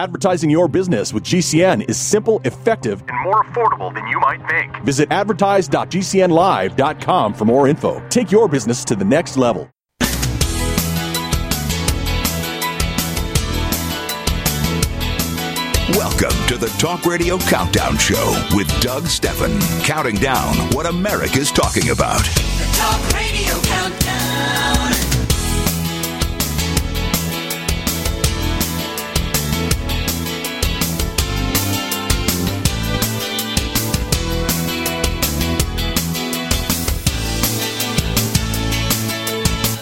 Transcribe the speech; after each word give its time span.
Advertising 0.00 0.48
your 0.48 0.66
business 0.66 1.12
with 1.12 1.24
GCN 1.24 1.86
is 1.86 1.98
simple, 1.98 2.40
effective, 2.46 3.04
and 3.06 3.22
more 3.22 3.44
affordable 3.44 3.92
than 3.92 4.06
you 4.06 4.18
might 4.18 4.40
think. 4.48 4.74
Visit 4.82 5.12
advertise.gcnlive.com 5.12 7.34
for 7.34 7.44
more 7.44 7.68
info. 7.68 8.02
Take 8.08 8.32
your 8.32 8.48
business 8.48 8.82
to 8.86 8.96
the 8.96 9.04
next 9.04 9.36
level. 9.36 9.68
Welcome 15.90 16.46
to 16.46 16.56
the 16.56 16.74
Talk 16.78 17.04
Radio 17.04 17.36
Countdown 17.36 17.98
Show 17.98 18.42
with 18.54 18.68
Doug 18.80 19.06
Stephan, 19.06 19.60
counting 19.82 20.14
down 20.14 20.54
what 20.72 20.86
America's 20.86 21.52
talking 21.52 21.90
about. 21.90 22.22
The 22.22 22.70
Talk 22.72 23.12
Radio 23.12 23.52
Countdown. 23.64 24.79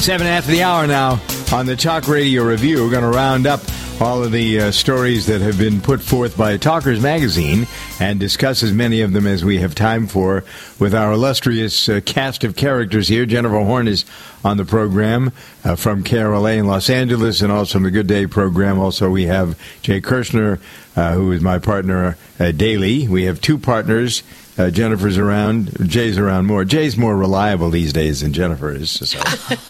Seven 0.09 0.27
after 0.27 0.53
the 0.53 0.63
hour 0.63 0.87
now 0.87 1.21
on 1.53 1.67
the 1.67 1.77
Talk 1.77 2.09
Radio 2.09 2.43
Review. 2.43 2.83
We're 2.83 2.91
going 2.91 3.03
to 3.03 3.11
round 3.15 3.47
up 3.47 3.61
all 4.01 4.25
of 4.25 4.33
the 4.33 4.59
uh, 4.59 4.71
stories 4.71 5.27
that 5.27 5.43
have 5.43 5.59
been 5.59 5.83
put 5.83 6.01
forth 6.01 6.35
by 6.35 6.57
Talkers 6.57 6.99
Magazine 6.99 7.67
and 8.01 8.19
discuss 8.19 8.63
as 8.63 8.73
many 8.73 9.03
of 9.03 9.13
them 9.13 9.27
as 9.27 9.45
we 9.45 9.59
have 9.59 9.75
time 9.75 10.07
for 10.07 10.45
with 10.79 10.95
our 10.95 11.13
illustrious 11.13 11.91
uh, 11.91 12.01
cast 12.07 12.43
of 12.43 12.57
characters 12.57 13.09
here. 13.09 13.27
Jennifer 13.27 13.63
Horn 13.63 13.87
is 13.87 14.07
on 14.43 14.57
the 14.57 14.65
program 14.65 15.31
uh, 15.63 15.77
from 15.77 16.03
KRLA 16.03 16.57
in 16.57 16.67
Los 16.67 16.89
Angeles 16.89 17.43
and 17.43 17.53
also 17.53 17.79
the 17.79 17.91
Good 17.91 18.07
Day 18.07 18.27
program. 18.27 18.79
Also, 18.79 19.11
we 19.11 19.27
have 19.27 19.61
Jay 19.83 20.01
Kirschner, 20.01 20.59
uh, 20.97 21.13
who 21.13 21.33
is 21.33 21.43
my 21.43 21.59
partner 21.59 22.17
uh, 22.41 22.51
daily. 22.53 23.07
We 23.07 23.25
have 23.25 23.43
two 23.43 23.59
partners. 23.59 24.23
Uh, 24.59 24.71
Jennifer's 24.71 25.19
around. 25.19 25.71
Jay's 25.89 26.19
around 26.19 26.47
more. 26.47 26.65
Jay's 26.65 26.97
more 26.97 27.17
reliable 27.17 27.71
these 27.71 27.93
days 27.93 28.23
than 28.23 28.33
Jennifer 28.33 28.73
is. 28.73 28.91
So. 28.91 29.19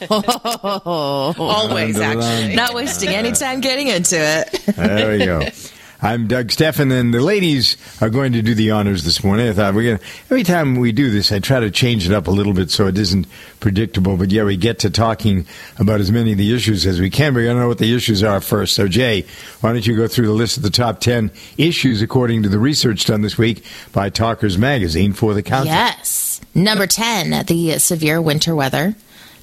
Always, 0.11 2.01
actually. 2.01 2.57
Not 2.57 2.73
wasting 2.75 3.11
any 3.11 3.33
time 3.33 3.61
getting 3.61 3.89
into 3.89 4.17
it. 4.17 4.63
There 4.77 5.11
we 5.19 5.25
go. 5.25 5.47
I'm 6.01 6.29
Doug 6.29 6.53
Stephan, 6.53 6.93
and 6.93 7.13
the 7.13 7.21
ladies 7.21 7.77
are 8.01 8.09
going 8.09 8.33
to 8.35 8.43
do 8.43 8.55
the 8.55 8.71
honors 8.71 9.03
this 9.03 9.25
morning. 9.25 9.49
I 9.49 9.53
thought 9.53 9.75
we're 9.75 9.97
going 9.97 10.09
every 10.27 10.45
time 10.45 10.77
we 10.77 10.93
do 10.93 11.11
this, 11.11 11.33
I 11.33 11.41
try 11.41 11.59
to 11.59 11.73
change 11.73 12.09
it 12.09 12.15
up 12.15 12.29
a 12.29 12.31
little 12.31 12.53
bit 12.53 12.71
so 12.71 12.87
it 12.87 12.97
isn't 12.97 13.27
predictable. 13.59 14.17
But 14.17 14.31
yeah, 14.31 14.45
we 14.45 14.57
get 14.57 14.79
to 14.81 14.91
talking 14.91 15.45
about 15.77 15.99
as 15.99 16.13
many 16.13 16.31
of 16.33 16.39
the 16.39 16.55
issues 16.55 16.87
as 16.87 17.01
we 17.01 17.11
can. 17.11 17.35
We're 17.35 17.47
going 17.47 17.57
to 17.57 17.63
know 17.63 17.69
what 17.69 17.79
the 17.79 17.93
issues 17.97 18.23
are 18.23 18.41
first. 18.41 18.75
So, 18.75 18.87
Jay, 18.87 19.27
why 19.61 19.73
don't 19.73 19.85
you 19.85 19.97
go 19.97 20.07
through 20.07 20.27
the 20.27 20.33
list 20.33 20.57
of 20.57 20.63
the 20.63 20.71
top 20.71 21.01
10 21.01 21.33
issues 21.57 22.01
according 22.01 22.45
to 22.45 22.49
the 22.49 22.61
research 22.61 23.05
done 23.05 23.23
this 23.23 23.37
week 23.37 23.65
by 23.93 24.09
Talkers 24.09 24.57
Magazine 24.57 25.13
for 25.13 25.35
the 25.35 25.43
countdown? 25.43 25.75
Yes. 25.75 26.41
Number 26.55 26.87
10, 26.87 27.47
the 27.47 27.81
severe 27.81 28.23
winter 28.23 28.55
weather. 28.55 28.95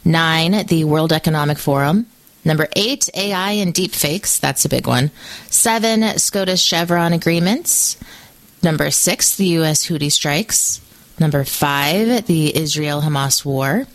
Nine, 0.06 0.66
the 0.68 0.86
World 0.86 1.12
Economic 1.12 1.58
Forum. 1.58 2.06
Number 2.46 2.68
eight, 2.76 3.10
AI 3.16 3.54
and 3.54 3.74
deepfakes. 3.74 4.40
That's 4.40 4.66
a 4.66 4.70
big 4.70 4.86
one. 4.86 5.10
Seven, 5.50 6.04
SCOTUS 6.04 6.62
Chevron 6.62 7.12
agreements. 7.12 7.98
Number 8.62 8.92
six, 8.92 9.36
the 9.36 9.48
U.S. 9.60 9.88
Houthi 9.88 10.12
strikes. 10.12 10.80
Number 11.20 11.44
five, 11.44 12.28
the 12.28 12.56
Israel 12.56 13.02
Hamas 13.02 13.44
war. 13.44 13.88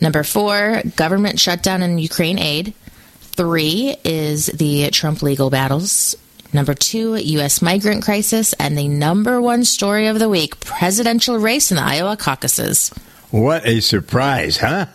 Number 0.00 0.24
four, 0.24 0.82
government 0.96 1.38
shutdown 1.38 1.82
and 1.82 2.00
Ukraine 2.00 2.38
aid. 2.38 2.74
Three 3.20 3.96
is 4.04 4.46
the 4.46 4.90
Trump 4.90 5.22
legal 5.22 5.48
battles. 5.48 6.16
Number 6.52 6.74
two, 6.74 7.16
U.S. 7.16 7.62
migrant 7.62 8.02
crisis. 8.02 8.52
And 8.54 8.76
the 8.76 8.88
number 8.88 9.40
one 9.40 9.64
story 9.64 10.06
of 10.08 10.18
the 10.18 10.28
week 10.28 10.58
presidential 10.60 11.38
race 11.38 11.70
in 11.70 11.76
the 11.76 11.82
Iowa 11.82 12.16
caucuses. 12.16 12.90
What 13.30 13.66
a 13.66 13.80
surprise, 13.80 14.56
huh? 14.56 14.86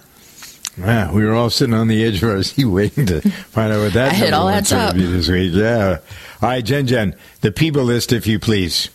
Yeah, 0.78 1.12
we 1.12 1.26
were 1.26 1.34
all 1.34 1.50
sitting 1.50 1.74
on 1.74 1.88
the 1.88 2.04
edge 2.04 2.24
of 2.24 2.30
our 2.30 2.44
seat 2.44 2.66
waiting 2.66 3.06
to 3.08 3.22
find 3.22 3.74
out 3.74 3.80
what 3.84 3.94
that 3.94 4.20
It 4.22 4.34
all 4.34 4.50
adds 4.50 4.72
up. 4.72 4.96
this 4.96 5.28
week. 5.28 5.54
Yeah. 5.54 5.98
All 6.42 6.50
right, 6.50 6.64
Jen 6.64 6.88
Jen, 6.88 7.16
the 7.42 7.52
people 7.52 7.84
list, 7.84 8.12
if 8.14 8.26
you 8.26 8.40
please. 8.40 8.90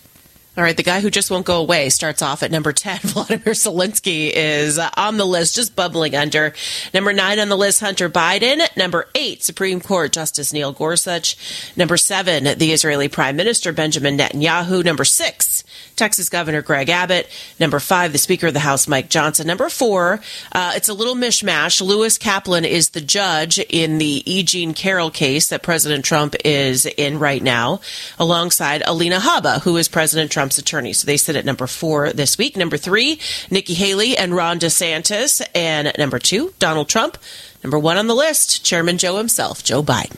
All 0.57 0.63
right, 0.63 0.75
the 0.75 0.81
guy 0.81 1.01
who 1.01 1.11
just 1.11 1.29
won't 1.29 1.45
go 1.45 1.61
away 1.61 1.89
starts 1.89 2.23
off 2.23 2.41
at 2.41 2.49
number 2.49 2.73
10. 2.73 2.99
Vladimir 3.03 3.53
Zelensky 3.53 4.31
is 4.33 4.79
uh, 4.79 4.89
on 4.97 5.17
the 5.17 5.25
list, 5.25 5.55
just 5.55 5.75
bubbling 5.75 6.15
under. 6.15 6.51
Number 6.95 7.13
9 7.13 7.37
on 7.37 7.49
the 7.49 7.55
list, 7.55 7.79
Hunter 7.79 8.09
Biden. 8.09 8.59
Number 8.75 9.07
8, 9.13 9.43
Supreme 9.43 9.79
Court 9.79 10.11
Justice 10.11 10.51
Neil 10.51 10.71
Gorsuch. 10.71 11.37
Number 11.77 11.95
7, 11.95 12.57
the 12.57 12.71
Israeli 12.71 13.07
Prime 13.07 13.35
Minister 13.35 13.71
Benjamin 13.71 14.17
Netanyahu. 14.17 14.83
Number 14.83 15.05
6, 15.05 15.63
Texas 15.95 16.27
Governor 16.27 16.63
Greg 16.63 16.89
Abbott. 16.89 17.29
Number 17.59 17.79
5, 17.79 18.11
the 18.11 18.17
Speaker 18.17 18.47
of 18.47 18.55
the 18.55 18.59
House 18.59 18.87
Mike 18.87 19.09
Johnson. 19.09 19.45
Number 19.45 19.69
4, 19.69 20.19
uh, 20.53 20.73
it's 20.75 20.89
a 20.89 20.93
little 20.95 21.15
mishmash. 21.15 21.85
Lewis 21.85 22.17
Kaplan 22.17 22.65
is 22.65 22.89
the 22.89 23.01
judge 23.01 23.59
in 23.59 23.99
the 23.99 24.23
E. 24.25 24.41
Jean 24.41 24.73
Carroll 24.73 25.11
case 25.11 25.49
that 25.49 25.61
President 25.61 26.03
Trump 26.03 26.35
is 26.43 26.87
in 26.87 27.19
right 27.19 27.43
now, 27.43 27.79
alongside 28.17 28.81
Alina 28.87 29.19
Habba, 29.19 29.61
who 29.61 29.77
is 29.77 29.87
President 29.87 30.31
Trump's 30.31 30.46
attorney. 30.55 30.93
So 30.93 31.05
they 31.05 31.17
sit 31.17 31.35
at 31.35 31.45
number 31.45 31.67
four 31.67 32.13
this 32.13 32.37
week. 32.37 32.55
Number 32.55 32.77
three, 32.77 33.19
Nikki 33.51 33.73
Haley 33.73 34.15
and 34.15 34.35
Ron 34.35 34.59
DeSantis. 34.59 35.41
And 35.53 35.91
number 35.97 36.19
two, 36.19 36.53
Donald 36.59 36.89
Trump. 36.89 37.17
Number 37.63 37.79
one 37.79 37.97
on 37.97 38.07
the 38.07 38.15
list, 38.15 38.63
Chairman 38.63 38.97
Joe 38.97 39.17
himself, 39.17 39.63
Joe 39.63 39.83
Biden. 39.83 40.17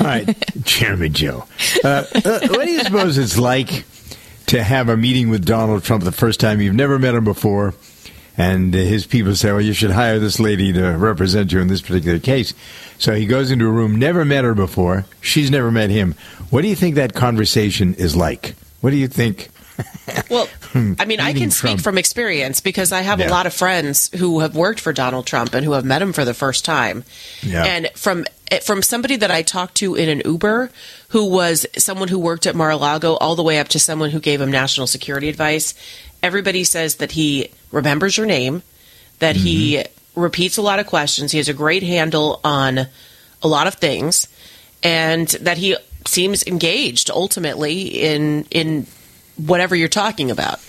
All 0.00 0.06
right, 0.06 0.36
Chairman 0.64 1.12
Joe. 1.12 1.44
Uh, 1.84 2.04
uh, 2.14 2.40
what 2.48 2.64
do 2.64 2.70
you 2.70 2.80
suppose 2.80 3.18
it's 3.18 3.38
like 3.38 3.84
to 4.46 4.62
have 4.62 4.88
a 4.88 4.96
meeting 4.96 5.28
with 5.30 5.44
Donald 5.44 5.84
Trump 5.84 6.04
the 6.04 6.12
first 6.12 6.40
time 6.40 6.60
you've 6.60 6.74
never 6.74 6.98
met 6.98 7.14
him 7.14 7.24
before, 7.24 7.74
and 8.36 8.74
his 8.74 9.06
people 9.06 9.34
say, 9.36 9.52
"Well, 9.52 9.60
you 9.60 9.72
should 9.72 9.92
hire 9.92 10.18
this 10.18 10.40
lady 10.40 10.72
to 10.72 10.96
represent 10.96 11.52
you 11.52 11.60
in 11.60 11.68
this 11.68 11.80
particular 11.80 12.18
case." 12.18 12.54
So 12.98 13.14
he 13.14 13.26
goes 13.26 13.50
into 13.50 13.66
a 13.66 13.70
room, 13.70 13.96
never 13.96 14.24
met 14.24 14.44
her 14.44 14.54
before. 14.54 15.06
She's 15.20 15.50
never 15.50 15.70
met 15.70 15.90
him. 15.90 16.14
What 16.50 16.62
do 16.62 16.68
you 16.68 16.76
think 16.76 16.96
that 16.96 17.14
conversation 17.14 17.94
is 17.94 18.16
like? 18.16 18.54
What 18.80 18.90
do 18.90 18.96
you 18.96 19.08
think? 19.08 19.48
Well, 20.30 20.48
I 20.74 21.04
mean, 21.04 21.20
I 21.20 21.32
can 21.32 21.50
speak 21.50 21.70
Trump. 21.70 21.80
from 21.82 21.98
experience 21.98 22.60
because 22.60 22.92
I 22.92 23.02
have 23.02 23.20
Yeah. 23.20 23.28
a 23.28 23.30
lot 23.30 23.46
of 23.46 23.54
friends 23.54 24.10
who 24.16 24.40
have 24.40 24.54
worked 24.56 24.80
for 24.80 24.92
Donald 24.92 25.26
Trump 25.26 25.54
and 25.54 25.64
who 25.64 25.72
have 25.72 25.84
met 25.84 26.02
him 26.02 26.12
for 26.12 26.24
the 26.24 26.34
first 26.34 26.64
time. 26.64 27.04
Yeah. 27.42 27.64
And 27.64 27.90
from 27.94 28.24
from 28.62 28.82
somebody 28.82 29.16
that 29.16 29.30
I 29.30 29.42
talked 29.42 29.74
to 29.76 29.94
in 29.94 30.08
an 30.08 30.22
Uber 30.24 30.70
who 31.08 31.26
was 31.26 31.66
someone 31.76 32.08
who 32.08 32.18
worked 32.18 32.46
at 32.46 32.56
Mar-a-Lago 32.56 33.14
all 33.16 33.36
the 33.36 33.42
way 33.42 33.58
up 33.58 33.68
to 33.68 33.78
someone 33.78 34.10
who 34.10 34.20
gave 34.20 34.40
him 34.40 34.50
national 34.50 34.86
security 34.86 35.28
advice, 35.28 35.74
everybody 36.22 36.64
says 36.64 36.96
that 36.96 37.12
he 37.12 37.50
remembers 37.70 38.16
your 38.16 38.26
name, 38.26 38.62
that 39.18 39.36
he 39.36 39.76
mm-hmm. 39.76 40.20
repeats 40.20 40.56
a 40.56 40.62
lot 40.62 40.78
of 40.78 40.86
questions, 40.86 41.30
he 41.30 41.38
has 41.38 41.48
a 41.50 41.54
great 41.54 41.82
handle 41.82 42.40
on 42.42 42.86
a 43.42 43.48
lot 43.48 43.66
of 43.66 43.74
things, 43.74 44.28
and 44.82 45.28
that 45.28 45.58
he 45.58 45.76
seems 46.06 46.46
engaged 46.46 47.10
ultimately 47.10 47.82
in 47.82 48.46
in 48.50 48.86
whatever 49.36 49.76
you're 49.76 49.88
talking 49.88 50.30
about. 50.30 50.60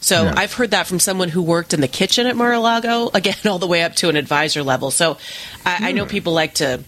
So 0.00 0.24
Yeah. 0.24 0.34
I've 0.36 0.52
heard 0.54 0.70
that 0.72 0.86
from 0.86 0.98
someone 0.98 1.28
who 1.28 1.42
worked 1.42 1.74
in 1.74 1.80
the 1.80 1.88
kitchen 1.88 2.26
at 2.26 2.36
Mar-a-Lago, 2.36 3.10
again, 3.14 3.36
all 3.46 3.58
the 3.58 3.66
way 3.66 3.82
up 3.82 3.96
to 3.96 4.08
an 4.08 4.16
advisor 4.16 4.62
level. 4.62 4.90
So 4.90 5.18
I, 5.64 5.88
I 5.88 5.92
know 5.92 6.04
hmm. 6.04 6.10
people 6.10 6.32
like 6.32 6.54
to 6.54 6.82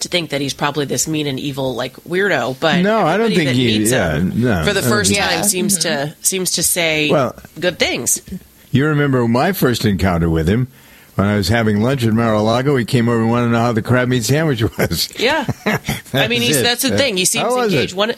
to 0.00 0.08
think 0.08 0.30
that 0.30 0.40
he's 0.40 0.54
probably 0.54 0.86
this 0.86 1.06
mean 1.06 1.28
and 1.28 1.38
evil 1.38 1.74
like 1.74 1.94
weirdo, 2.04 2.58
but 2.58 2.82
No, 2.82 3.06
I 3.06 3.16
don't 3.16 3.32
think 3.32 3.48
that 3.48 3.54
he- 3.54 3.84
yeah, 3.84 4.18
no. 4.22 4.64
for 4.64 4.72
the 4.72 4.82
first 4.82 5.12
Yeah. 5.12 5.28
time 5.28 5.44
seems 5.44 5.78
mm-hmm. 5.78 6.10
to 6.10 6.16
seems 6.20 6.52
to 6.52 6.62
say 6.62 7.10
Well- 7.10 7.36
good 7.58 7.78
things. 7.78 8.20
You 8.72 8.86
remember 8.86 9.26
my 9.28 9.52
first 9.52 9.84
encounter 9.84 10.28
with 10.28 10.48
him 10.48 10.66
when 11.16 11.26
I 11.26 11.36
was 11.36 11.48
having 11.48 11.80
lunch 11.82 12.04
at 12.04 12.12
Mar-a-Lago. 12.12 12.76
He 12.76 12.84
came 12.84 13.08
over 13.08 13.20
and 13.22 13.30
wanted 13.30 13.46
to 13.46 13.52
know 13.52 13.58
how 13.60 13.72
the 13.72 13.82
crab 13.82 14.08
meat 14.08 14.24
sandwich 14.24 14.62
was. 14.78 15.08
Yeah. 15.18 15.44
I 15.66 16.28
mean, 16.28 16.40
That's 16.40 16.44
he's, 16.46 16.62
that's 16.62 16.82
the 16.82 16.96
thing. 16.96 17.16
He 17.16 17.24
seems 17.24 17.52
engaged. 17.54 17.92
it? 17.92 17.96
One, 17.96 18.12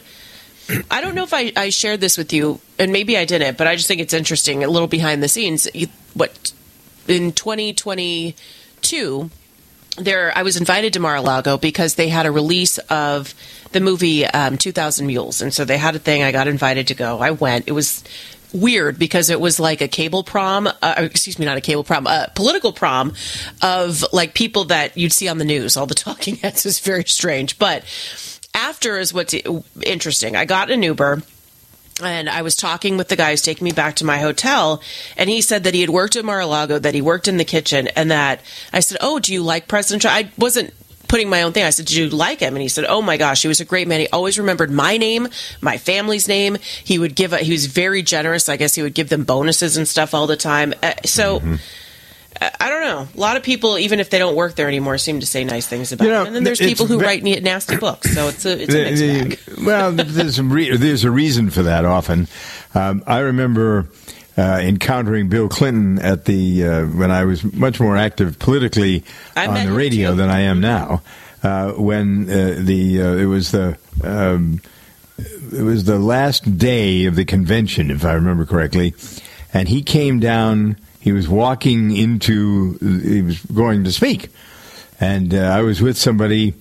I 0.90 1.00
don't 1.00 1.14
know 1.14 1.22
if 1.22 1.32
I, 1.34 1.52
I 1.56 1.68
shared 1.70 2.00
this 2.00 2.18
with 2.18 2.32
you, 2.32 2.60
and 2.78 2.92
maybe 2.92 3.16
I 3.16 3.24
didn't, 3.24 3.56
but 3.58 3.66
I 3.66 3.76
just 3.76 3.86
think 3.88 4.00
it's 4.00 4.14
interesting. 4.14 4.64
A 4.64 4.68
little 4.68 4.88
behind 4.88 5.22
the 5.22 5.28
scenes. 5.28 5.68
You- 5.74 5.88
What 6.14 6.52
in 7.08 7.32
2022, 7.32 9.30
there 9.98 10.32
I 10.36 10.42
was 10.42 10.56
invited 10.56 10.92
to 10.94 11.00
Mar-a-Lago 11.00 11.56
because 11.56 11.94
they 11.94 12.08
had 12.08 12.26
a 12.26 12.30
release 12.30 12.78
of 12.78 13.34
the 13.72 13.80
movie 13.80 14.26
um, 14.26 14.58
2000 14.58 15.06
Mules, 15.06 15.40
and 15.40 15.52
so 15.54 15.64
they 15.64 15.78
had 15.78 15.94
a 15.96 15.98
thing. 15.98 16.22
I 16.22 16.32
got 16.32 16.48
invited 16.48 16.88
to 16.88 16.94
go. 16.94 17.18
I 17.20 17.30
went. 17.30 17.68
It 17.68 17.72
was 17.72 18.02
weird 18.56 18.98
because 18.98 19.30
it 19.30 19.40
was 19.40 19.60
like 19.60 19.80
a 19.80 19.88
cable 19.88 20.24
prom 20.24 20.66
uh, 20.66 20.94
excuse 20.98 21.38
me 21.38 21.44
not 21.44 21.56
a 21.56 21.60
cable 21.60 21.84
prom 21.84 22.06
a 22.06 22.30
political 22.34 22.72
prom 22.72 23.12
of 23.62 24.04
like 24.12 24.34
people 24.34 24.64
that 24.64 24.96
you'd 24.96 25.12
see 25.12 25.28
on 25.28 25.38
the 25.38 25.44
news 25.44 25.76
all 25.76 25.86
the 25.86 25.94
talking 26.06 26.36
heads. 26.36 26.66
Is 26.66 26.80
very 26.80 27.04
strange. 27.04 27.58
But 27.58 27.84
after 28.54 28.98
is 28.98 29.12
what's 29.12 29.34
interesting. 29.82 30.36
I 30.36 30.44
got 30.44 30.70
an 30.70 30.82
uber 30.82 31.22
and 32.02 32.28
I 32.28 32.42
was 32.42 32.56
talking 32.56 32.96
with 32.96 33.08
the 33.08 33.16
guy 33.16 33.30
who's 33.30 33.42
taking 33.42 33.64
me 33.64 33.72
back 33.72 33.96
to 33.96 34.04
my 34.04 34.18
hotel, 34.18 34.82
and 35.16 35.30
he 35.30 35.40
said 35.40 35.64
that 35.64 35.72
he 35.72 35.80
had 35.80 35.88
worked 35.88 36.14
at 36.14 36.26
Mar-a-Lago, 36.26 36.78
that 36.78 36.92
he 36.92 37.00
worked 37.00 37.26
in 37.26 37.38
the 37.38 37.44
kitchen, 37.44 37.88
and 37.88 38.10
that 38.10 38.42
I 38.70 38.80
said, 38.80 38.98
"Oh, 39.00 39.18
do 39.18 39.32
you 39.32 39.42
like 39.42 39.66
President 39.66 40.02
Trump?" 40.02 40.14
I 40.14 40.30
wasn't 40.36 40.74
putting 41.08 41.28
my 41.28 41.42
own 41.42 41.52
thing. 41.52 41.64
I 41.64 41.70
said, 41.70 41.86
"Did 41.86 41.96
you 41.96 42.08
like 42.08 42.40
him?" 42.40 42.54
And 42.54 42.62
he 42.62 42.68
said, 42.68 42.84
"Oh 42.88 43.02
my 43.02 43.16
gosh, 43.16 43.42
he 43.42 43.48
was 43.48 43.60
a 43.60 43.64
great 43.64 43.88
man. 43.88 44.00
He 44.00 44.08
always 44.08 44.38
remembered 44.38 44.70
my 44.70 44.96
name, 44.96 45.28
my 45.60 45.76
family's 45.78 46.28
name. 46.28 46.56
He 46.84 46.98
would 46.98 47.14
give. 47.14 47.32
A, 47.32 47.38
he 47.38 47.52
was 47.52 47.66
very 47.66 48.02
generous. 48.02 48.48
I 48.48 48.56
guess 48.56 48.74
he 48.74 48.82
would 48.82 48.94
give 48.94 49.08
them 49.08 49.24
bonuses 49.24 49.76
and 49.76 49.86
stuff 49.86 50.14
all 50.14 50.26
the 50.26 50.36
time. 50.36 50.74
Uh, 50.82 50.92
so." 51.04 51.40
Mm-hmm. 51.40 51.54
I 52.38 52.68
don't 52.68 52.82
know. 52.82 53.08
A 53.16 53.18
lot 53.18 53.38
of 53.38 53.42
people, 53.42 53.78
even 53.78 53.98
if 53.98 54.10
they 54.10 54.18
don't 54.18 54.36
work 54.36 54.56
there 54.56 54.68
anymore, 54.68 54.98
seem 54.98 55.20
to 55.20 55.26
say 55.26 55.42
nice 55.42 55.66
things 55.66 55.92
about 55.92 56.04
You 56.04 56.10
know, 56.10 56.20
him. 56.20 56.26
And 56.26 56.36
then 56.36 56.44
there's 56.44 56.58
people 56.58 56.84
who 56.84 56.98
write 57.00 57.22
nasty 57.24 57.78
books. 57.78 58.12
So 58.14 58.28
it's 58.28 58.44
a 58.44 58.62
it's 58.62 58.74
a 58.74 58.84
mixed 58.84 59.46
the- 59.46 59.54
bag. 59.54 59.64
well, 59.66 59.92
there's 59.92 60.38
a 60.38 60.42
re- 60.42 60.76
there's 60.76 61.04
a 61.04 61.10
reason 61.10 61.48
for 61.48 61.62
that. 61.62 61.86
Often, 61.86 62.28
um, 62.74 63.02
I 63.06 63.20
remember 63.20 63.88
uh, 64.36 64.60
encountering 64.62 65.28
Bill 65.28 65.48
Clinton 65.48 65.98
at 65.98 66.24
the 66.26 66.64
uh, 66.64 66.86
when 66.86 67.10
I 67.10 67.24
was 67.24 67.42
much 67.52 67.80
more 67.80 67.96
active 67.96 68.38
politically 68.38 69.04
I 69.34 69.46
on 69.46 69.66
the 69.66 69.72
radio 69.72 70.10
too. 70.10 70.16
than 70.16 70.28
I 70.28 70.40
am 70.40 70.60
now. 70.60 71.02
Uh, 71.42 71.72
when 71.72 72.28
uh, 72.28 72.56
the 72.58 73.02
uh, 73.02 73.14
it 73.14 73.26
was 73.26 73.52
the 73.52 73.78
um, 74.02 74.60
it 75.18 75.62
was 75.62 75.84
the 75.84 75.98
last 75.98 76.58
day 76.58 77.06
of 77.06 77.16
the 77.16 77.24
convention, 77.24 77.90
if 77.90 78.04
I 78.04 78.12
remember 78.12 78.44
correctly, 78.44 78.94
and 79.52 79.68
he 79.68 79.82
came 79.82 80.20
down. 80.20 80.76
He 81.00 81.12
was 81.12 81.28
walking 81.28 81.96
into. 81.96 82.78
He 82.78 83.22
was 83.22 83.40
going 83.42 83.84
to 83.84 83.92
speak, 83.92 84.30
and 84.98 85.32
uh, 85.32 85.38
I 85.38 85.62
was 85.62 85.80
with 85.80 85.96
somebody 85.96 86.54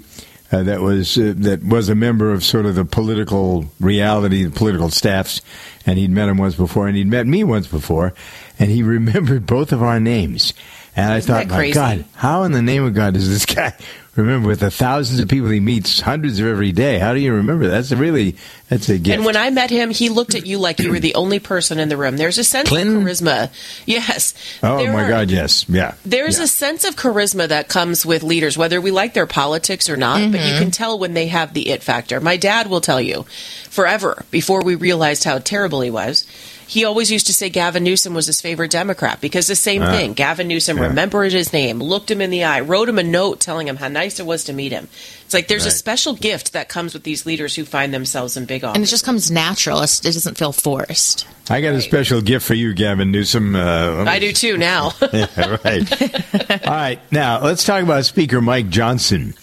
uh, 0.52 0.64
that 0.64 0.82
was 0.82 1.18
uh, 1.18 1.34
that 1.38 1.64
was 1.64 1.90
a 1.90 1.96
member 1.96 2.32
of 2.32 2.44
sort 2.44 2.66
of 2.66 2.76
the 2.76 2.86
political 2.86 3.66
reality, 3.80 4.44
the 4.44 4.52
political 4.52 4.90
staffs, 4.90 5.42
and 5.86 5.98
he'd 5.98 6.12
met 6.12 6.30
him 6.30 6.38
once 6.38 6.56
before, 6.56 6.88
and 6.88 6.96
he'd 6.96 7.08
met 7.08 7.26
me 7.28 7.44
once 7.44 7.68
before, 7.68 8.14
and 8.60 8.70
he 8.70 8.84
remembered 8.98 9.46
both 9.46 9.72
of 9.72 9.82
our 9.84 10.00
names. 10.00 10.54
And 10.96 11.12
I 11.12 11.18
Isn't 11.18 11.28
thought, 11.34 11.48
that 11.48 11.50
my 11.50 11.58
crazy? 11.58 11.74
God, 11.74 12.06
how 12.16 12.44
in 12.44 12.52
the 12.54 12.62
name 12.62 12.84
of 12.86 12.94
God 12.94 13.16
does 13.16 13.28
this 13.30 13.46
guy 13.46 13.74
remember 14.16 14.48
with 14.48 14.62
the 14.62 14.72
thousands 14.72 15.20
of 15.20 15.28
people 15.28 15.50
he 15.50 15.60
meets, 15.60 16.00
hundreds 16.00 16.40
of 16.40 16.48
every 16.48 16.72
day? 16.72 17.00
How 17.00 17.14
do 17.14 17.20
you 17.20 17.34
remember? 17.34 17.68
That's 17.68 17.92
a 17.92 17.96
really 17.96 18.36
that's 18.70 18.90
a 18.90 18.98
gift. 18.98 19.16
And 19.16 19.26
when 19.26 19.36
I 19.38 19.50
met 19.50 19.70
him, 19.70 19.90
he 19.92 20.10
looked 20.10 20.36
at 20.36 20.46
you 20.46 20.58
like 20.58 20.80
you 20.80 20.90
were 20.92 21.00
the 21.00 21.16
only 21.16 21.40
person 21.40 21.80
in 21.80 21.90
the 21.90 21.98
room. 21.98 22.18
There's 22.18 22.38
a 22.38 22.44
sense 22.44 22.70
Clinton? 22.70 22.98
of 22.98 23.04
charisma. 23.04 23.52
Yes. 23.86 24.34
oh 24.64 24.78
There 24.78 24.92
my 24.94 25.04
are- 25.04 25.10
God, 25.10 25.32
yes, 25.32 25.68
yeah. 25.70 25.96
There's 26.06 26.38
yeah. 26.40 26.46
a 26.46 26.48
sense 26.48 26.84
of 26.86 26.96
charisma 26.96 27.48
that 27.50 27.68
comes 27.68 28.06
with 28.06 28.24
leaders, 28.24 28.58
whether 28.58 28.80
we 28.82 28.92
like 28.92 29.14
their 29.14 29.28
politics 29.28 29.90
or 29.90 29.98
not, 29.98 30.32
but 30.32 30.40
Mm-hmm. 30.40 30.54
you 30.54 30.60
can 30.60 30.72
tell 30.72 30.98
when 30.98 31.14
they 31.14 31.28
have 31.28 31.54
the 31.54 31.70
it 31.70 31.84
factor. 31.84 32.20
My 32.20 32.38
dad 32.38 32.68
will 32.70 32.82
tell 32.82 33.02
you 33.02 33.24
forever, 33.70 34.24
before 34.32 34.64
we 34.64 34.76
realized 34.76 35.24
how 35.26 35.38
terrible 35.40 35.82
he 35.82 35.92
was, 35.92 36.26
he 36.68 36.84
always 36.86 37.12
used 37.12 37.28
to 37.28 37.34
say 37.34 37.50
Gavin 37.50 37.84
Newsom 37.84 38.14
was 38.14 38.26
his 38.28 38.42
favorite 38.42 38.72
Democrat 38.72 39.22
because 39.22 39.48
the 39.48 39.56
same 39.56 39.82
thing. 39.84 40.14
Gavin 40.14 40.48
Newsom 40.48 40.78
Ah. 40.78 40.82
Yeah. 40.82 40.88
remembered 40.88 41.32
his 41.32 41.54
name, 41.54 41.80
looked 41.80 42.10
him 42.12 42.22
in 42.22 42.30
the 42.30 42.44
eye, 42.44 42.60
wrote 42.62 42.90
him 42.90 43.00
a 43.00 43.04
note 43.04 43.40
telling 43.40 43.68
him 43.68 43.76
how 43.78 43.88
nice 43.88 44.20
it 44.20 44.26
was 44.26 44.44
to 44.46 44.54
meet 44.54 44.72
him. 44.72 44.88
It's 45.26 45.34
like 45.34 45.48
there's 45.48 45.66
a 45.66 45.72
special 45.72 46.14
gift 46.16 46.54
that 46.54 46.70
comes 46.70 46.94
with 46.94 47.04
these 47.04 47.26
leaders 47.26 47.56
who 47.56 47.66
find 47.66 47.94
themselves 47.94 48.38
in 48.38 48.46
big 48.46 48.64
office. 48.64 48.76
And 48.76 48.84
it 48.84 48.88
just 48.88 49.06
comes 49.06 49.32
natural. 49.32 49.82
It 49.82 50.00
doesn't 50.04 50.38
feel 50.38 50.52
forced. 50.52 51.28
I 51.50 51.62
got 51.62 51.74
a 51.76 51.82
special 51.82 52.22
gift 52.22 52.46
for 52.46 52.54
you, 52.56 52.74
Gavin 52.74 53.12
Newsom. 53.12 53.56
Uh, 53.56 54.04
I 54.06 54.20
do 54.20 54.32
too 54.34 54.58
now. 54.58 54.92
Yeah, 55.14 55.58
right. 55.64 56.62
All 56.68 56.74
right. 56.74 57.00
Now, 57.12 57.42
let's 57.44 57.64
talk 57.64 57.84
about 57.84 58.06
Speaker 58.06 58.42
Mike 58.42 58.70
Johnson 58.70 59.34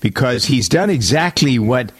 because 0.00 0.46
he's 0.46 0.68
done 0.68 0.88
exactly 0.90 1.58
what 1.58 1.92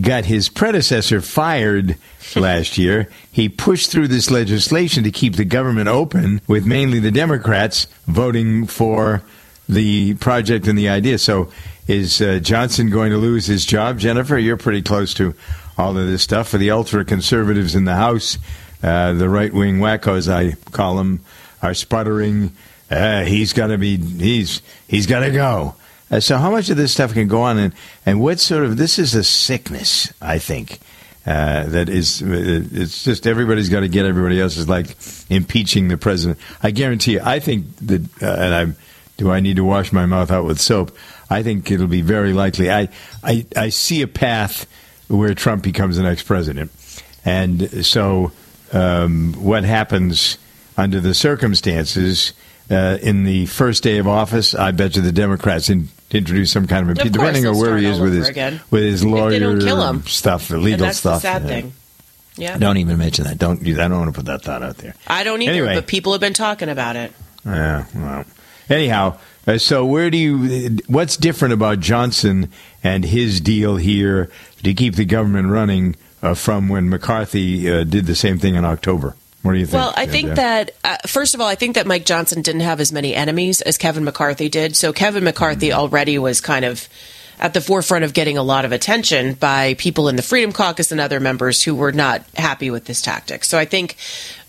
got 0.00 0.24
his 0.24 0.48
predecessor 0.48 1.20
fired 1.20 1.96
last 2.34 2.78
year. 2.78 3.08
He 3.30 3.48
pushed 3.48 3.90
through 3.90 4.08
this 4.08 4.30
legislation 4.30 5.04
to 5.04 5.10
keep 5.10 5.36
the 5.36 5.44
government 5.44 5.88
open, 5.88 6.40
with 6.46 6.66
mainly 6.66 6.98
the 6.98 7.10
Democrats 7.10 7.86
voting 8.06 8.66
for 8.66 9.22
the 9.68 10.14
project 10.14 10.66
and 10.66 10.78
the 10.78 10.88
idea. 10.88 11.18
So, 11.18 11.52
is 11.88 12.22
uh, 12.22 12.38
Johnson 12.38 12.90
going 12.90 13.10
to 13.10 13.18
lose 13.18 13.46
his 13.46 13.66
job? 13.66 13.98
Jennifer, 13.98 14.38
you're 14.38 14.56
pretty 14.56 14.82
close 14.82 15.14
to 15.14 15.34
all 15.76 15.96
of 15.96 16.06
this 16.06 16.22
stuff. 16.22 16.48
For 16.48 16.58
the 16.58 16.70
ultra 16.70 17.04
conservatives 17.04 17.74
in 17.74 17.84
the 17.84 17.96
House, 17.96 18.38
uh, 18.82 19.12
the 19.12 19.28
right 19.28 19.52
wing 19.52 19.78
wackos, 19.78 20.32
I 20.32 20.52
call 20.70 20.96
them, 20.96 21.20
are 21.60 21.74
sputtering. 21.74 22.52
Uh, 22.90 23.24
he's 23.24 23.52
got 23.52 23.68
to 23.68 23.78
be. 23.78 23.96
He's 23.96 24.62
he's 24.86 25.06
got 25.06 25.20
to 25.20 25.30
go. 25.30 25.74
Uh, 26.12 26.20
so 26.20 26.36
how 26.36 26.50
much 26.50 26.68
of 26.68 26.76
this 26.76 26.92
stuff 26.92 27.14
can 27.14 27.26
go 27.26 27.40
on, 27.40 27.58
and 27.58 27.72
and 28.04 28.20
what 28.20 28.38
sort 28.38 28.64
of 28.64 28.76
this 28.76 28.98
is 28.98 29.14
a 29.14 29.24
sickness, 29.24 30.12
I 30.20 30.38
think. 30.38 30.78
Uh, 31.24 31.64
that 31.68 31.88
is, 31.88 32.20
uh, 32.20 32.26
it's 32.72 33.04
just 33.04 33.28
everybody's 33.28 33.68
got 33.68 33.80
to 33.80 33.88
get 33.88 34.04
everybody 34.04 34.40
else 34.40 34.56
is 34.56 34.68
like 34.68 34.96
impeaching 35.30 35.86
the 35.86 35.96
president. 35.96 36.38
I 36.62 36.72
guarantee 36.72 37.12
you. 37.12 37.20
I 37.22 37.38
think 37.38 37.76
that, 37.78 38.02
uh, 38.22 38.26
and 38.26 38.54
I'm. 38.54 38.76
Do 39.18 39.30
I 39.30 39.40
need 39.40 39.56
to 39.56 39.64
wash 39.64 39.92
my 39.92 40.04
mouth 40.04 40.30
out 40.32 40.44
with 40.44 40.60
soap? 40.60 40.96
I 41.30 41.42
think 41.42 41.70
it'll 41.70 41.86
be 41.86 42.02
very 42.02 42.32
likely. 42.32 42.70
I 42.70 42.88
I, 43.22 43.46
I 43.56 43.68
see 43.68 44.02
a 44.02 44.08
path 44.08 44.66
where 45.08 45.32
Trump 45.34 45.62
becomes 45.62 45.96
the 45.96 46.02
next 46.02 46.24
president, 46.24 46.72
and 47.24 47.86
so 47.86 48.32
um, 48.72 49.34
what 49.34 49.64
happens 49.64 50.38
under 50.76 51.00
the 51.00 51.14
circumstances 51.14 52.32
uh, 52.70 52.98
in 53.02 53.24
the 53.24 53.46
first 53.46 53.82
day 53.82 53.98
of 53.98 54.08
office? 54.08 54.54
I 54.54 54.72
bet 54.72 54.96
you 54.96 55.02
the 55.02 55.12
Democrats 55.12 55.70
in, 55.70 55.88
introduce 56.18 56.52
some 56.52 56.66
kind 56.66 56.82
of 56.84 56.90
impeachment, 56.90 57.12
depending 57.14 57.46
on 57.46 57.56
where 57.58 57.76
he 57.76 57.86
is 57.86 57.98
with 58.00 58.14
his 58.14 58.28
again. 58.28 58.60
with 58.70 58.82
his 58.82 59.04
lawyer 59.04 60.00
stuff, 60.02 60.48
the 60.48 60.54
and 60.54 60.64
legal 60.64 60.86
that's 60.86 60.98
stuff. 60.98 61.22
the 61.22 61.28
sad 61.28 61.42
thing. 61.46 61.72
Yeah. 62.36 62.56
Don't 62.56 62.78
even 62.78 62.98
mention 62.98 63.24
that. 63.24 63.38
Don't 63.38 63.60
I 63.66 63.72
don't 63.88 63.98
want 63.98 64.14
to 64.14 64.18
put 64.18 64.26
that 64.26 64.42
thought 64.42 64.62
out 64.62 64.78
there. 64.78 64.94
I 65.06 65.22
don't 65.24 65.42
either, 65.42 65.52
Anyway. 65.52 65.74
but 65.74 65.86
people 65.86 66.12
have 66.12 66.20
been 66.20 66.32
talking 66.34 66.68
about 66.68 66.96
it. 66.96 67.12
Yeah. 67.44 67.84
Well. 67.94 68.24
Anyhow, 68.70 69.18
uh, 69.46 69.58
so 69.58 69.84
where 69.84 70.08
do 70.10 70.16
you? 70.16 70.78
What's 70.86 71.16
different 71.16 71.52
about 71.52 71.80
Johnson 71.80 72.50
and 72.82 73.04
his 73.04 73.40
deal 73.40 73.76
here 73.76 74.30
to 74.62 74.72
keep 74.72 74.94
the 74.94 75.04
government 75.04 75.48
running 75.48 75.96
uh, 76.22 76.34
from 76.34 76.68
when 76.68 76.88
McCarthy 76.88 77.70
uh, 77.70 77.84
did 77.84 78.06
the 78.06 78.14
same 78.14 78.38
thing 78.38 78.54
in 78.54 78.64
October? 78.64 79.14
What 79.42 79.52
do 79.52 79.58
you 79.58 79.66
think? 79.66 79.74
Well, 79.74 79.92
I 79.96 80.06
think 80.06 80.28
Jen? 80.28 80.36
that 80.36 80.70
uh, 80.84 80.96
first 81.06 81.34
of 81.34 81.40
all, 81.40 81.48
I 81.48 81.56
think 81.56 81.74
that 81.74 81.86
Mike 81.86 82.04
Johnson 82.04 82.42
didn't 82.42 82.60
have 82.60 82.80
as 82.80 82.92
many 82.92 83.14
enemies 83.14 83.60
as 83.60 83.76
Kevin 83.76 84.04
McCarthy 84.04 84.48
did. 84.48 84.76
So 84.76 84.92
Kevin 84.92 85.24
McCarthy 85.24 85.68
Mm-hmm. 85.68 85.80
already 85.80 86.18
was 86.18 86.40
kind 86.40 86.64
of 86.64 86.88
at 87.40 87.54
the 87.54 87.60
forefront 87.60 88.04
of 88.04 88.12
getting 88.14 88.38
a 88.38 88.42
lot 88.42 88.64
of 88.64 88.70
attention 88.70 89.34
by 89.34 89.74
people 89.74 90.08
in 90.08 90.14
the 90.14 90.22
Freedom 90.22 90.52
Caucus 90.52 90.92
and 90.92 91.00
other 91.00 91.18
members 91.18 91.60
who 91.62 91.74
were 91.74 91.90
not 91.90 92.22
happy 92.36 92.70
with 92.70 92.84
this 92.84 93.02
tactic. 93.02 93.42
So 93.42 93.58
I 93.58 93.64
think 93.64 93.96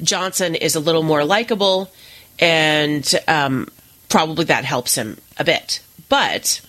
Johnson 0.03 0.53
is 0.53 0.75
a 0.75 0.79
little 0.79 1.01
more 1.01 1.25
likable, 1.25 1.89
and 2.37 3.09
um, 3.27 3.67
probably 4.09 4.45
that 4.45 4.63
helps 4.63 4.93
him 4.95 5.17
a 5.37 5.43
bit. 5.43 5.81
But 6.07 6.61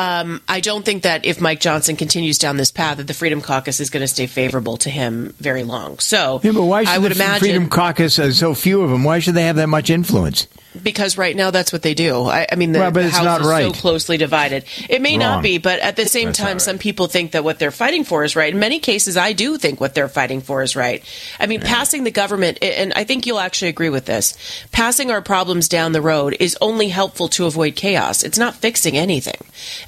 um, 0.00 0.40
I 0.48 0.60
don't 0.60 0.82
think 0.82 1.02
that 1.02 1.26
if 1.26 1.42
Mike 1.42 1.60
Johnson 1.60 1.94
continues 1.94 2.38
down 2.38 2.56
this 2.56 2.70
path, 2.70 2.96
that 2.96 3.06
the 3.06 3.12
Freedom 3.12 3.42
Caucus 3.42 3.80
is 3.80 3.90
going 3.90 4.00
to 4.00 4.08
stay 4.08 4.26
favorable 4.26 4.78
to 4.78 4.88
him 4.88 5.34
very 5.38 5.62
long. 5.62 5.98
So 5.98 6.40
Yeah, 6.42 6.52
but 6.52 6.64
why 6.64 6.84
should 6.84 6.94
I 6.94 6.98
would 6.98 7.12
the 7.12 7.16
imagine 7.16 7.40
Freedom 7.40 7.68
Caucus, 7.68 8.18
uh, 8.18 8.32
so 8.32 8.54
few 8.54 8.80
of 8.80 8.88
them, 8.88 9.04
why 9.04 9.18
should 9.18 9.34
they 9.34 9.42
have 9.44 9.56
that 9.56 9.68
much 9.68 9.90
influence? 9.90 10.46
because 10.82 11.18
right 11.18 11.34
now 11.34 11.50
that's 11.50 11.72
what 11.72 11.82
they 11.82 11.94
do. 11.94 12.22
I, 12.24 12.46
I 12.50 12.54
mean, 12.54 12.72
the, 12.72 12.78
Well, 12.78 12.90
the 12.92 13.10
House 13.10 13.24
not 13.24 13.40
is 13.40 13.46
right. 13.46 13.74
so 13.74 13.80
closely 13.80 14.16
divided. 14.16 14.64
It 14.88 15.02
may 15.02 15.12
Wrong. 15.12 15.18
not 15.18 15.42
be, 15.42 15.58
but 15.58 15.80
at 15.80 15.96
the 15.96 16.06
same 16.06 16.26
That's 16.26 16.38
time, 16.38 16.52
right. 16.54 16.60
some 16.62 16.78
people 16.78 17.06
think 17.06 17.32
that 17.32 17.44
what 17.44 17.58
they're 17.58 17.70
fighting 17.70 18.04
for 18.04 18.24
is 18.24 18.36
right. 18.36 18.52
In 18.52 18.60
many 18.60 18.78
cases, 18.78 19.16
I 19.16 19.32
do 19.32 19.58
think 19.58 19.80
what 19.80 19.94
they're 19.94 20.08
fighting 20.08 20.40
for 20.40 20.62
is 20.62 20.76
right. 20.76 21.04
I 21.38 21.46
mean, 21.46 21.60
passing 21.60 22.04
the 22.04 22.10
government, 22.10 22.58
and 22.62 22.92
I 22.94 23.04
think 23.04 23.26
you'll 23.26 23.40
actually 23.40 23.68
agree 23.68 23.90
with 23.90 24.04
this. 24.04 24.36
Passing 24.70 25.10
our 25.10 25.22
problems 25.22 25.68
down 25.68 25.92
the 25.92 26.02
road 26.02 26.36
is 26.38 26.56
only 26.60 26.88
helpful 26.88 27.28
to 27.30 27.46
avoid 27.46 27.74
chaos. 27.74 28.22
It's 28.22 28.38
not 28.38 28.54
fixing 28.54 28.96
anything. 28.96 29.40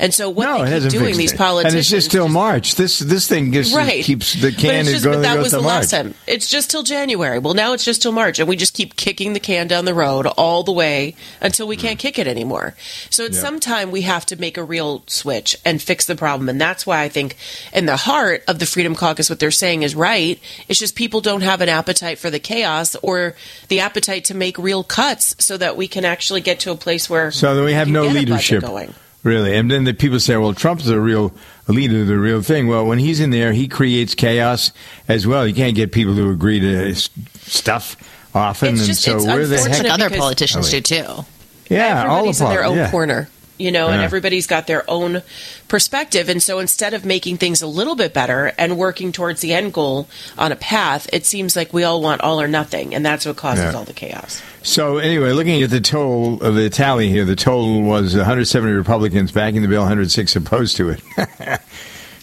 And 0.03 0.13
so 0.13 0.29
what 0.29 0.45
no, 0.47 0.65
they 0.69 0.81
keep 0.81 0.91
doing, 0.91 1.17
these 1.17 1.33
it. 1.33 1.39
politicians, 1.39 1.75
and 1.75 1.79
it's 1.81 1.89
just 1.89 2.11
till 2.11 2.29
March. 2.29 2.75
This 2.75 2.99
this 2.99 3.27
thing 3.29 3.53
just 3.53 3.75
right 3.75 4.05
keeps 4.05 4.35
the 4.35 4.51
But 4.51 4.59
can 4.59 4.75
it's 4.81 4.89
is 4.89 4.93
just, 4.95 5.05
going 5.05 5.19
but 5.19 5.23
that 5.23 5.39
was 5.39 5.53
the 5.53 5.59
March. 5.63 5.67
last 5.69 5.91
time. 5.93 6.15
It's 6.27 6.49
just 6.49 6.71
till 6.71 6.83
January. 6.83 7.39
Well, 7.39 7.55
now 7.55 7.73
it's 7.73 7.85
just 7.85 8.03
till 8.03 8.11
March, 8.13 8.39
and 8.41 8.49
we 8.49 8.57
just 8.57 8.75
keep 8.75 8.97
kicking 8.97 9.33
the 9.33 9.39
can 9.41 9.69
down 9.69 9.85
the 9.85 9.95
road 9.95 10.27
all 10.27 10.65
the 10.65 10.73
way 10.73 11.15
until 11.41 11.67
we 11.69 11.77
can't 11.77 12.01
kick 12.01 12.19
it 12.19 12.27
anymore. 12.27 12.75
So 13.11 13.25
at 13.27 13.33
Yeah. 13.33 13.41
some 13.41 13.61
time 13.61 13.93
we 13.93 14.03
have 14.03 14.27
to 14.27 14.37
make 14.37 14.59
a 14.59 14.65
real 14.65 15.05
switch 15.07 15.57
and 15.65 15.81
fix 15.81 16.05
the 16.05 16.17
problem, 16.17 16.49
and 16.49 16.61
that's 16.61 16.85
why 16.85 17.03
I 17.03 17.09
think 17.09 17.37
in 17.73 17.87
the 17.87 17.97
heart 17.97 18.43
of 18.49 18.59
the 18.59 18.67
Freedom 18.67 18.97
Caucus, 18.97 19.31
what 19.31 19.39
they're 19.39 19.53
saying 19.53 19.85
is 19.85 19.95
right. 19.95 20.39
It's 20.69 20.81
just 20.81 20.97
people 20.97 21.21
don't 21.21 21.43
have 21.43 21.61
an 21.61 21.69
appetite 21.69 22.19
for 22.19 22.29
the 22.29 22.41
chaos 22.41 22.97
or 23.03 23.37
the 23.69 23.79
appetite 23.79 24.25
to 24.25 24.35
make 24.35 24.59
real 24.59 24.83
cuts, 24.83 25.37
so 25.39 25.57
that 25.59 25.77
we 25.77 25.87
can 25.87 26.05
actually 26.05 26.41
get 26.41 26.59
to 26.61 26.73
a 26.73 26.77
place 26.77 27.09
where 27.09 27.31
So 27.31 27.65
we 27.65 27.73
have 27.75 27.87
no 27.89 28.03
get 28.03 28.11
a 28.11 28.15
budget 28.15 28.29
leadership, 28.29 28.61
going. 28.63 28.95
Really. 29.23 29.55
And 29.57 29.71
then 29.71 29.85
the 29.85 29.95
people 29.95 30.19
say, 30.21 30.37
"Well, 30.37 30.55
Trump's 30.55 30.89
a 30.89 30.99
real 31.01 31.33
leader, 31.69 32.05
the 32.05 32.19
real 32.19 32.43
thing." 32.43 32.69
Well, 32.69 32.85
when 32.87 32.99
he's 32.99 33.21
in 33.21 33.31
there, 33.31 33.53
he 33.53 33.69
creates 33.69 34.15
chaos 34.15 34.73
as 35.09 35.27
well. 35.27 35.47
You 35.47 35.55
can't 35.55 35.75
get 35.75 35.93
people 35.93 36.15
to 36.17 36.31
agree 36.31 36.61
to 36.61 36.95
stuff 36.95 37.97
often, 38.35 38.71
It's 38.75 38.81
and 38.81 38.87
just- 38.89 39.03
so 39.03 39.17
it's 39.17 39.27
where 39.27 39.47
the 39.47 39.57
heck? 39.59 39.67
unfortunate. 39.67 39.93
Other 39.93 40.11
politicians 40.11 40.69
Oh, 40.69 40.71
do 40.71 40.81
too. 40.81 41.25
Yeah, 41.69 42.05
all 42.07 42.19
Everybody's 42.29 42.41
of 42.41 42.47
in 42.49 42.53
their 42.55 42.65
own 42.65 42.77
yeah. 42.77 42.91
corner. 42.91 43.29
You 43.63 43.71
know, 43.71 43.89
and 43.89 44.03
everybody's 44.03 44.47
got 44.47 44.67
their 44.67 44.89
own 44.91 45.23
perspective. 45.69 46.29
And 46.29 46.43
so 46.43 46.59
instead 46.59 46.93
of 46.95 47.05
making 47.05 47.37
things 47.39 47.63
a 47.63 47.67
little 47.67 47.95
bit 47.95 48.13
better 48.13 48.53
and 48.59 48.77
working 48.77 49.13
towards 49.13 49.41
the 49.41 49.55
end 49.55 49.73
goal 49.73 50.09
on 50.37 50.53
a 50.53 50.57
path, 50.57 51.09
it 51.13 51.25
seems 51.25 51.55
like 51.57 51.73
we 51.73 51.85
all 51.85 52.03
want 52.03 52.21
all 52.21 52.41
or 52.41 52.49
nothing. 52.49 52.95
And 52.95 53.07
that's 53.07 53.25
what 53.25 53.37
causes 53.37 53.65
Yeah. 53.73 53.79
all 53.79 53.85
the 53.85 53.93
chaos. 53.93 54.43
So 54.63 54.99
anyway, 54.99 55.33
looking 55.33 55.63
at 55.63 55.71
the 55.71 55.81
total 55.81 56.43
of 56.43 56.55
the 56.55 56.69
tally 56.71 57.09
here, 57.09 57.25
the 57.25 57.37
total 57.37 57.83
was 57.83 58.15
170 58.17 58.73
Republicans 58.73 59.33
backing 59.33 59.63
the 59.63 59.69
bill, 59.69 59.83
106 59.83 60.37
opposed 60.37 60.77
to 60.77 60.91
it. 60.91 61.01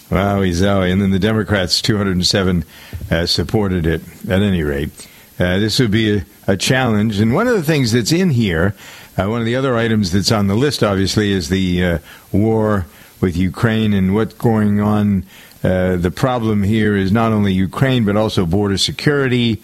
wow, 0.09 0.43
Zoe. 0.51 0.91
And 0.91 1.01
then 1.01 1.11
the 1.11 1.19
Democrats, 1.19 1.81
207 1.81 2.65
uh, 3.11 3.25
supported 3.25 3.85
it. 3.85 4.01
At 4.29 4.41
any 4.41 4.63
rate, 4.63 4.89
uh, 5.39 5.59
this 5.59 5.79
would 5.79 5.91
be 5.91 6.17
a, 6.17 6.25
a 6.47 6.57
challenge. 6.57 7.19
And 7.19 7.33
one 7.33 7.47
of 7.47 7.55
the 7.55 7.63
things 7.63 7.91
that's 7.91 8.11
in 8.11 8.29
here, 8.31 8.75
uh, 9.19 9.29
one 9.29 9.41
of 9.41 9.45
the 9.45 9.55
other 9.55 9.75
items 9.75 10.11
that's 10.11 10.31
on 10.31 10.47
the 10.47 10.55
list, 10.55 10.81
obviously, 10.81 11.31
is 11.31 11.49
the 11.49 11.83
uh, 11.83 11.99
war 12.31 12.85
with 13.19 13.35
Ukraine 13.35 13.93
and 13.93 14.15
what's 14.15 14.33
going 14.35 14.79
on. 14.79 15.25
Uh, 15.61 15.97
the 15.97 16.11
problem 16.11 16.63
here 16.63 16.95
is 16.95 17.11
not 17.11 17.33
only 17.33 17.51
Ukraine, 17.51 18.05
but 18.05 18.15
also 18.15 18.45
border 18.45 18.77
security. 18.77 19.61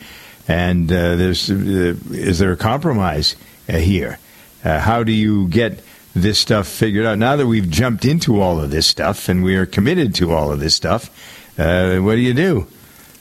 And 0.48 0.92
uh, 0.92 1.16
there's, 1.16 1.50
uh, 1.50 1.96
is 2.12 2.40
there 2.40 2.52
a 2.52 2.58
compromise 2.58 3.36
uh, 3.70 3.78
here? 3.78 4.20
How 4.64 5.04
do 5.04 5.12
you 5.12 5.48
get 5.48 5.80
this 6.16 6.40
stuff 6.40 6.68
figured 6.68 7.06
out? 7.06 7.20
Now 7.20 7.36
that 7.36 7.46
we've 7.46 7.70
jumped 7.70 8.04
into 8.04 8.42
all 8.42 8.60
of 8.60 8.72
this 8.72 8.88
stuff 8.88 9.30
and 9.30 9.44
we 9.44 9.56
are 9.58 9.68
committed 9.68 10.16
to 10.16 10.34
all 10.34 10.52
of 10.52 10.60
this 10.60 10.76
stuff, 10.76 11.08
what 11.56 12.16
do 12.16 12.20
you 12.20 12.34
do? 12.34 12.68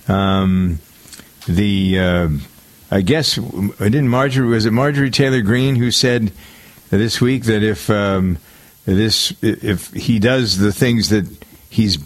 Um, 0.09 0.79
the 1.47 2.41
I 2.95 3.01
guess 3.01 3.35
didn't 3.35 4.09
Marjorie 4.09 4.47
was 4.47 4.67
it 4.67 4.71
Marjorie 4.71 5.11
Taylor 5.11 5.43
Greene 5.43 5.75
who 5.75 5.91
said 5.91 6.31
this 6.91 7.21
week 7.21 7.43
that 7.47 7.65
if 7.65 7.91
um, 7.91 8.39
this 8.85 9.35
if 9.43 9.93
he 9.93 10.21
does 10.21 10.59
the 10.59 10.73
things 10.73 11.09
that 11.09 11.27
he's 11.71 11.97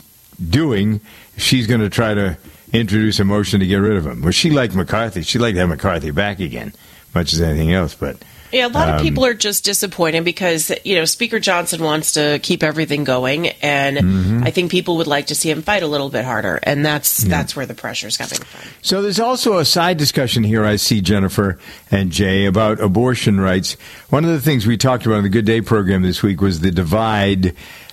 doing, 0.43 1.03
she's 1.37 1.67
going 1.67 1.83
to 1.83 1.91
try 1.91 2.15
to 2.15 2.39
introduce 2.73 3.21
a 3.21 3.25
motion 3.25 3.61
to 3.61 3.67
get 3.67 3.77
rid 3.77 3.99
of 3.99 4.07
him. 4.07 4.23
Well, 4.23 4.31
she 4.33 4.49
liked 4.49 4.75
McCarthy. 4.75 5.21
She 5.25 5.39
liked 5.39 5.57
to 5.57 5.61
have 5.61 5.69
McCarthy 5.69 6.11
back 6.11 6.41
again, 6.41 6.73
much 7.15 7.35
as 7.35 7.43
anything 7.43 7.71
else. 7.71 7.95
But 7.95 8.17
Yeah, 8.53 8.67
a 8.67 8.69
lot 8.69 8.89
Um, 8.89 8.95
of 8.97 9.03
people 9.03 9.25
are 9.25 9.35
just 9.35 9.65
disappointed 9.65 10.25
because 10.25 10.73
you 10.85 10.97
know 10.97 11.05
Speaker 11.05 11.39
Johnson 11.39 11.83
wants 11.83 12.13
to 12.13 12.39
keep 12.43 12.63
everything 12.63 13.05
going, 13.05 13.49
and 13.63 13.99
Mm-hmm. 13.99 14.45
I 14.45 14.51
think 14.51 14.71
people 14.71 14.97
would 14.99 15.07
like 15.07 15.27
to 15.27 15.35
see 15.35 15.51
him 15.51 15.63
fight 15.63 15.83
a 15.83 15.87
little 15.87 16.09
bit 16.09 16.25
harder, 16.25 16.59
and 16.63 16.85
that's 16.85 17.25
that's 17.25 17.55
where 17.57 17.67
the 17.67 17.75
pressure's 17.75 18.17
coming 18.17 18.41
from. 18.41 18.71
So 18.83 19.03
there's 19.03 19.21
also 19.21 19.59
a 19.59 19.65
side 19.65 19.97
discussion 19.99 20.45
here 20.45 20.65
I 20.65 20.77
see, 20.77 21.01
Jennifer 21.01 21.59
and 21.91 22.11
Jay, 22.11 22.47
about 22.47 22.81
abortion 22.81 23.41
rights. 23.41 23.77
One 24.11 24.25
of 24.25 24.31
the 24.31 24.41
things 24.41 24.67
we 24.67 24.77
talked 24.77 25.05
about 25.07 25.17
in 25.19 25.23
the 25.25 25.29
Good 25.29 25.45
Day 25.47 25.61
program 25.61 26.03
this 26.03 26.23
week 26.23 26.41
was 26.41 26.61
the 26.61 26.71
divide 26.71 27.49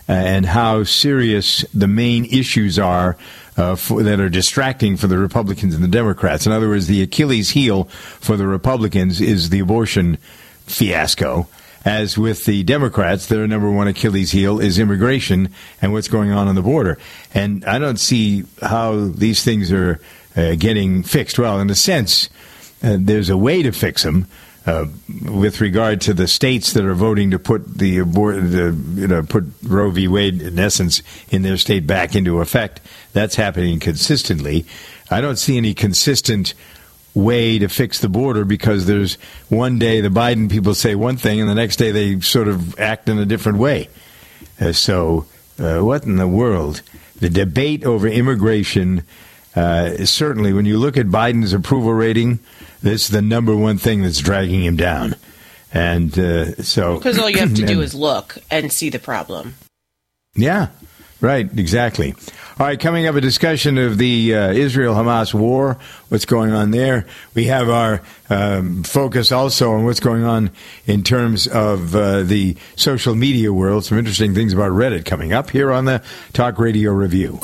uh, 0.08 0.12
and 0.12 0.46
how 0.46 0.84
serious 0.84 1.66
the 1.74 1.88
main 1.88 2.26
issues 2.26 2.78
are 2.78 3.18
uh, 3.58 3.76
for, 3.76 4.04
that 4.04 4.20
are 4.20 4.30
distracting 4.30 4.98
for 4.98 5.08
the 5.08 5.18
Republicans 5.18 5.74
and 5.74 5.84
the 5.84 5.88
Democrats. 5.90 6.46
In 6.46 6.52
other 6.52 6.70
words, 6.70 6.88
the 6.88 7.02
Achilles 7.02 7.50
heel 7.52 7.86
for 8.20 8.38
the 8.38 8.46
Republicans 8.48 9.20
is 9.22 9.50
the 9.50 9.60
abortion 9.60 10.18
fiasco. 10.66 11.48
As 11.84 12.18
with 12.18 12.46
the 12.46 12.64
Democrats, 12.64 13.28
their 13.28 13.48
number 13.48 13.70
one 13.70 13.88
Achilles 13.88 14.32
heel 14.32 14.60
is 14.60 14.80
immigration 14.80 15.50
and 15.82 15.94
what's 15.94 16.08
going 16.08 16.32
on 16.32 16.48
on 16.48 16.56
the 16.56 16.64
border. 16.64 16.98
And 17.32 17.64
I 17.66 17.78
don't 17.78 18.00
see 18.00 18.46
how 18.60 19.10
these 19.10 19.44
things 19.44 19.72
are 19.72 20.02
uh, 20.36 20.56
getting 20.56 21.04
fixed. 21.04 21.38
Well, 21.38 21.60
in 21.60 21.70
a 21.70 21.76
sense, 21.76 22.30
uh, 22.82 22.98
there's 23.00 23.30
a 23.30 23.38
way 23.38 23.62
to 23.62 23.72
fix 23.72 24.02
them. 24.02 24.28
Uh, 24.66 24.88
with 25.30 25.62
regard 25.62 26.02
to 26.02 26.12
the 26.12 26.28
states 26.28 26.74
that 26.74 26.84
are 26.86 26.96
voting 26.96 27.30
to 27.30 27.38
put 27.38 27.78
the 27.78 28.00
abort, 28.00 28.38
the, 28.38 28.76
you 28.96 29.08
know, 29.08 29.22
put 29.22 29.44
Roe 29.62 29.92
v. 29.92 30.08
Wade 30.08 30.42
in 30.42 30.58
essence 30.58 31.04
in 31.30 31.44
their 31.44 31.56
state 31.56 31.86
back 31.86 32.16
into 32.16 32.42
effect, 32.42 32.82
that's 33.14 33.36
happening 33.36 33.80
consistently. 33.80 34.66
I 35.12 35.22
don't 35.22 35.38
see 35.38 35.58
any 35.58 35.76
consistent 35.76 36.56
way 37.16 37.58
to 37.58 37.68
fix 37.68 38.00
the 38.00 38.10
border 38.10 38.46
because 38.46 38.86
there's 38.86 39.16
one 39.50 39.80
day 39.80 40.02
the 40.02 40.10
Biden 40.10 40.52
people 40.52 40.76
say 40.76 40.94
one 40.94 41.18
thing 41.18 41.40
and 41.40 41.50
the 41.50 41.56
next 41.56 41.78
day 41.78 41.92
they 41.92 42.20
sort 42.20 42.48
of 42.48 42.78
act 42.80 43.10
in 43.10 43.18
a 43.18 43.26
different 43.26 43.58
way. 43.58 43.90
Uh, 44.62 44.72
so, 44.72 45.26
uh, 45.58 45.80
what 45.80 46.04
in 46.04 46.18
the 46.18 46.28
world? 46.28 46.82
The 47.20 47.30
debate 47.30 47.84
over 47.86 48.08
immigration 48.08 49.04
uh, 49.56 50.06
certainly, 50.06 50.52
when 50.52 50.66
you 50.66 50.78
look 50.78 50.98
at 50.98 51.06
Biden's 51.06 51.54
approval 51.54 51.94
rating, 51.94 52.40
this 52.82 53.06
is 53.06 53.10
the 53.10 53.22
number 53.22 53.56
one 53.56 53.78
thing 53.78 54.02
that's 54.02 54.20
dragging 54.20 54.64
him 54.64 54.76
down. 54.76 55.16
And 55.74 56.18
uh, 56.20 56.56
so. 56.62 56.98
Because 56.98 57.18
all 57.18 57.30
you 57.30 57.40
have 57.40 57.56
to 57.56 57.66
do 57.66 57.82
is 57.82 57.96
look 57.96 58.38
and 58.52 58.72
see 58.72 58.90
the 58.90 59.00
problem. 59.00 59.56
yeah, 60.36 60.70
right, 61.26 61.50
exactly. 61.58 62.14
All 62.58 62.66
right, 62.66 62.80
coming 62.80 63.06
up, 63.06 63.16
a 63.16 63.22
discussion 63.22 63.78
of 63.78 63.98
the 63.98 64.34
uh, 64.34 64.52
Israel 64.54 64.96
Hamas 64.96 65.34
war, 65.34 65.78
what's 66.08 66.26
going 66.26 66.52
on 66.52 66.72
there. 66.72 67.06
We 67.34 67.46
have 67.46 67.68
our 67.68 68.02
um, 68.30 68.84
focus 68.84 69.32
also 69.32 69.74
on 69.74 69.84
what's 69.84 70.00
going 70.00 70.24
on 70.24 70.52
in 70.86 71.04
terms 71.04 71.48
of 71.48 71.96
uh, 71.96 72.24
the 72.24 72.56
social 72.78 73.16
media 73.16 73.52
world. 73.52 73.84
Some 73.84 73.98
interesting 73.98 74.34
things 74.34 74.54
about 74.54 74.72
Reddit 74.72 75.04
coming 75.04 75.34
up 75.34 75.50
here 75.50 75.72
on 75.72 75.86
the 75.86 76.02
Talk 76.32 76.58
Radio 76.60 76.92
Review. 76.92 77.40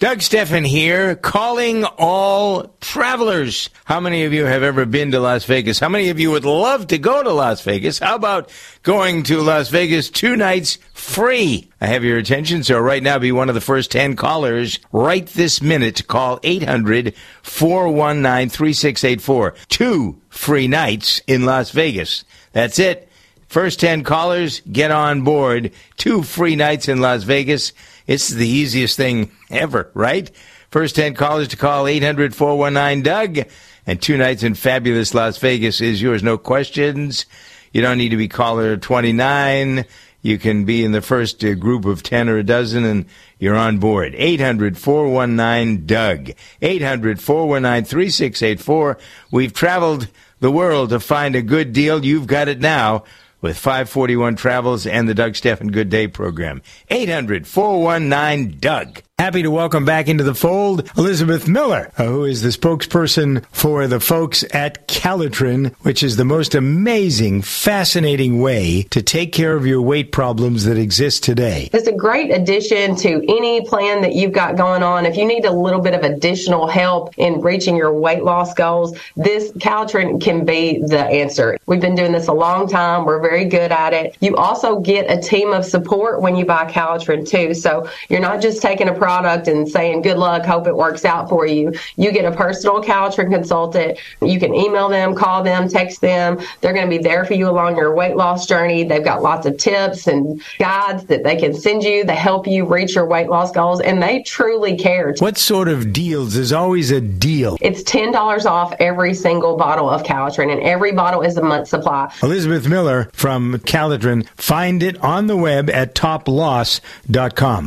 Doug 0.00 0.22
Stephan 0.22 0.64
here, 0.64 1.14
calling 1.14 1.84
all 1.84 2.74
travelers. 2.80 3.68
How 3.84 4.00
many 4.00 4.24
of 4.24 4.32
you 4.32 4.46
have 4.46 4.62
ever 4.62 4.86
been 4.86 5.10
to 5.10 5.20
Las 5.20 5.44
Vegas? 5.44 5.78
How 5.78 5.90
many 5.90 6.08
of 6.08 6.18
you 6.18 6.30
would 6.30 6.46
love 6.46 6.86
to 6.86 6.96
go 6.96 7.22
to 7.22 7.30
Las 7.30 7.60
Vegas? 7.60 7.98
How 7.98 8.14
about 8.14 8.50
going 8.82 9.24
to 9.24 9.42
Las 9.42 9.68
Vegas 9.68 10.08
two 10.08 10.36
nights 10.36 10.78
free? 10.94 11.70
I 11.82 11.86
have 11.88 12.02
your 12.02 12.16
attention, 12.16 12.62
so 12.62 12.78
right 12.78 13.02
now 13.02 13.18
be 13.18 13.30
one 13.30 13.50
of 13.50 13.54
the 13.54 13.60
first 13.60 13.90
10 13.90 14.16
callers 14.16 14.78
right 14.90 15.26
this 15.26 15.60
minute 15.60 15.96
to 15.96 16.02
call 16.02 16.40
800 16.42 17.14
419 17.42 18.48
3684. 18.48 19.54
Two 19.68 20.18
free 20.30 20.66
nights 20.66 21.20
in 21.26 21.44
Las 21.44 21.72
Vegas. 21.72 22.24
That's 22.54 22.78
it. 22.78 23.06
First 23.48 23.80
10 23.80 24.04
callers, 24.04 24.60
get 24.60 24.92
on 24.92 25.24
board. 25.24 25.72
Two 25.98 26.22
free 26.22 26.56
nights 26.56 26.88
in 26.88 27.02
Las 27.02 27.24
Vegas. 27.24 27.74
It's 28.10 28.28
the 28.28 28.48
easiest 28.48 28.96
thing 28.96 29.30
ever, 29.50 29.88
right? 29.94 30.28
First 30.72 30.96
10 30.96 31.14
callers 31.14 31.46
to 31.46 31.56
call 31.56 31.86
800 31.86 32.34
419 32.34 33.04
Doug. 33.04 33.48
And 33.86 34.02
two 34.02 34.16
nights 34.16 34.42
in 34.42 34.56
fabulous 34.56 35.14
Las 35.14 35.38
Vegas 35.38 35.80
is 35.80 36.02
yours. 36.02 36.20
No 36.20 36.36
questions. 36.36 37.24
You 37.72 37.82
don't 37.82 37.98
need 37.98 38.08
to 38.08 38.16
be 38.16 38.26
caller 38.26 38.76
29. 38.76 39.84
You 40.22 40.38
can 40.38 40.64
be 40.64 40.84
in 40.84 40.90
the 40.90 41.00
first 41.00 41.44
uh, 41.44 41.54
group 41.54 41.84
of 41.84 42.02
10 42.02 42.28
or 42.28 42.38
a 42.38 42.42
dozen 42.42 42.84
and 42.84 43.06
you're 43.38 43.54
on 43.54 43.78
board. 43.78 44.16
800 44.16 44.76
419 44.76 45.86
Doug. 45.86 46.32
800 46.60 47.20
419 47.20 47.84
3684. 47.84 48.98
We've 49.30 49.52
traveled 49.52 50.08
the 50.40 50.50
world 50.50 50.90
to 50.90 50.98
find 50.98 51.36
a 51.36 51.42
good 51.42 51.72
deal. 51.72 52.04
You've 52.04 52.26
got 52.26 52.48
it 52.48 52.58
now 52.58 53.04
with 53.40 53.56
541 53.58 54.36
Travels 54.36 54.86
and 54.86 55.08
the 55.08 55.14
Doug 55.14 55.36
Stephan 55.36 55.70
Good 55.70 55.88
Day 55.88 56.08
program. 56.08 56.62
800 56.88 57.46
419 57.46 58.58
Doug. 58.58 59.02
Happy 59.20 59.42
to 59.42 59.50
welcome 59.50 59.84
back 59.84 60.08
into 60.08 60.24
the 60.24 60.34
fold 60.34 60.90
Elizabeth 60.96 61.46
Miller, 61.46 61.92
uh, 61.98 62.06
who 62.06 62.24
is 62.24 62.40
the 62.40 62.48
spokesperson 62.48 63.44
for 63.52 63.86
the 63.86 64.00
folks 64.00 64.42
at 64.54 64.88
Calotren, 64.88 65.74
which 65.82 66.02
is 66.02 66.16
the 66.16 66.24
most 66.24 66.54
amazing, 66.54 67.42
fascinating 67.42 68.40
way 68.40 68.84
to 68.84 69.02
take 69.02 69.34
care 69.34 69.54
of 69.54 69.66
your 69.66 69.82
weight 69.82 70.10
problems 70.10 70.64
that 70.64 70.78
exist 70.78 71.22
today. 71.22 71.68
It's 71.74 71.86
a 71.86 71.92
great 71.92 72.30
addition 72.30 72.96
to 72.96 73.22
any 73.28 73.60
plan 73.66 74.00
that 74.00 74.14
you've 74.14 74.32
got 74.32 74.56
going 74.56 74.82
on. 74.82 75.04
If 75.04 75.18
you 75.18 75.26
need 75.26 75.44
a 75.44 75.52
little 75.52 75.82
bit 75.82 75.92
of 75.92 76.02
additional 76.02 76.66
help 76.66 77.12
in 77.18 77.42
reaching 77.42 77.76
your 77.76 77.92
weight 77.92 78.24
loss 78.24 78.54
goals, 78.54 78.98
this 79.16 79.52
Caltrin 79.52 80.18
can 80.18 80.46
be 80.46 80.80
the 80.80 81.04
answer. 81.04 81.58
We've 81.66 81.78
been 81.78 81.94
doing 81.94 82.12
this 82.12 82.28
a 82.28 82.32
long 82.32 82.66
time. 82.66 83.04
We're 83.04 83.20
very 83.20 83.44
good 83.44 83.70
at 83.70 83.92
it. 83.92 84.16
You 84.20 84.36
also 84.36 84.80
get 84.80 85.10
a 85.10 85.20
team 85.20 85.52
of 85.52 85.66
support 85.66 86.22
when 86.22 86.36
you 86.36 86.46
buy 86.46 86.72
Caltrin 86.72 87.28
too. 87.28 87.52
So 87.52 87.86
you're 88.08 88.20
not 88.20 88.40
just 88.40 88.62
taking 88.62 88.88
a 88.88 88.94
product 88.94 89.09
and 89.10 89.68
saying 89.68 90.02
good 90.02 90.16
luck, 90.16 90.44
hope 90.44 90.66
it 90.66 90.76
works 90.76 91.04
out 91.04 91.28
for 91.28 91.46
you. 91.46 91.72
You 91.96 92.12
get 92.12 92.24
a 92.24 92.34
personal 92.34 92.82
Caltrin 92.82 93.30
consultant. 93.30 93.98
You 94.22 94.38
can 94.38 94.54
email 94.54 94.88
them, 94.88 95.14
call 95.14 95.42
them, 95.42 95.68
text 95.68 96.00
them. 96.00 96.38
They're 96.60 96.72
going 96.72 96.88
to 96.88 96.96
be 96.96 97.02
there 97.02 97.24
for 97.24 97.34
you 97.34 97.48
along 97.48 97.76
your 97.76 97.94
weight 97.94 98.16
loss 98.16 98.46
journey. 98.46 98.84
They've 98.84 99.04
got 99.04 99.22
lots 99.22 99.46
of 99.46 99.56
tips 99.56 100.06
and 100.06 100.40
guides 100.58 101.04
that 101.04 101.24
they 101.24 101.36
can 101.36 101.54
send 101.54 101.82
you 101.82 102.04
that 102.04 102.16
help 102.16 102.46
you 102.46 102.64
reach 102.64 102.94
your 102.94 103.06
weight 103.06 103.28
loss 103.28 103.52
goals. 103.52 103.80
And 103.80 104.02
they 104.02 104.22
truly 104.22 104.76
care. 104.76 105.14
What 105.18 105.38
sort 105.38 105.68
of 105.68 105.92
deals? 105.92 106.34
There's 106.34 106.52
always 106.52 106.90
a 106.90 107.00
deal. 107.00 107.56
It's 107.60 107.82
$10 107.82 108.46
off 108.46 108.74
every 108.78 109.14
single 109.14 109.56
bottle 109.56 109.90
of 109.90 110.02
Caltrin 110.02 110.52
and 110.52 110.62
every 110.62 110.92
bottle 110.92 111.22
is 111.22 111.36
a 111.36 111.42
month 111.42 111.68
supply. 111.68 112.12
Elizabeth 112.22 112.68
Miller 112.68 113.08
from 113.12 113.54
Calotren. 113.60 114.26
Find 114.36 114.82
it 114.82 115.02
on 115.02 115.26
the 115.26 115.36
web 115.36 115.68
at 115.70 115.94
toploss.com. 115.94 117.66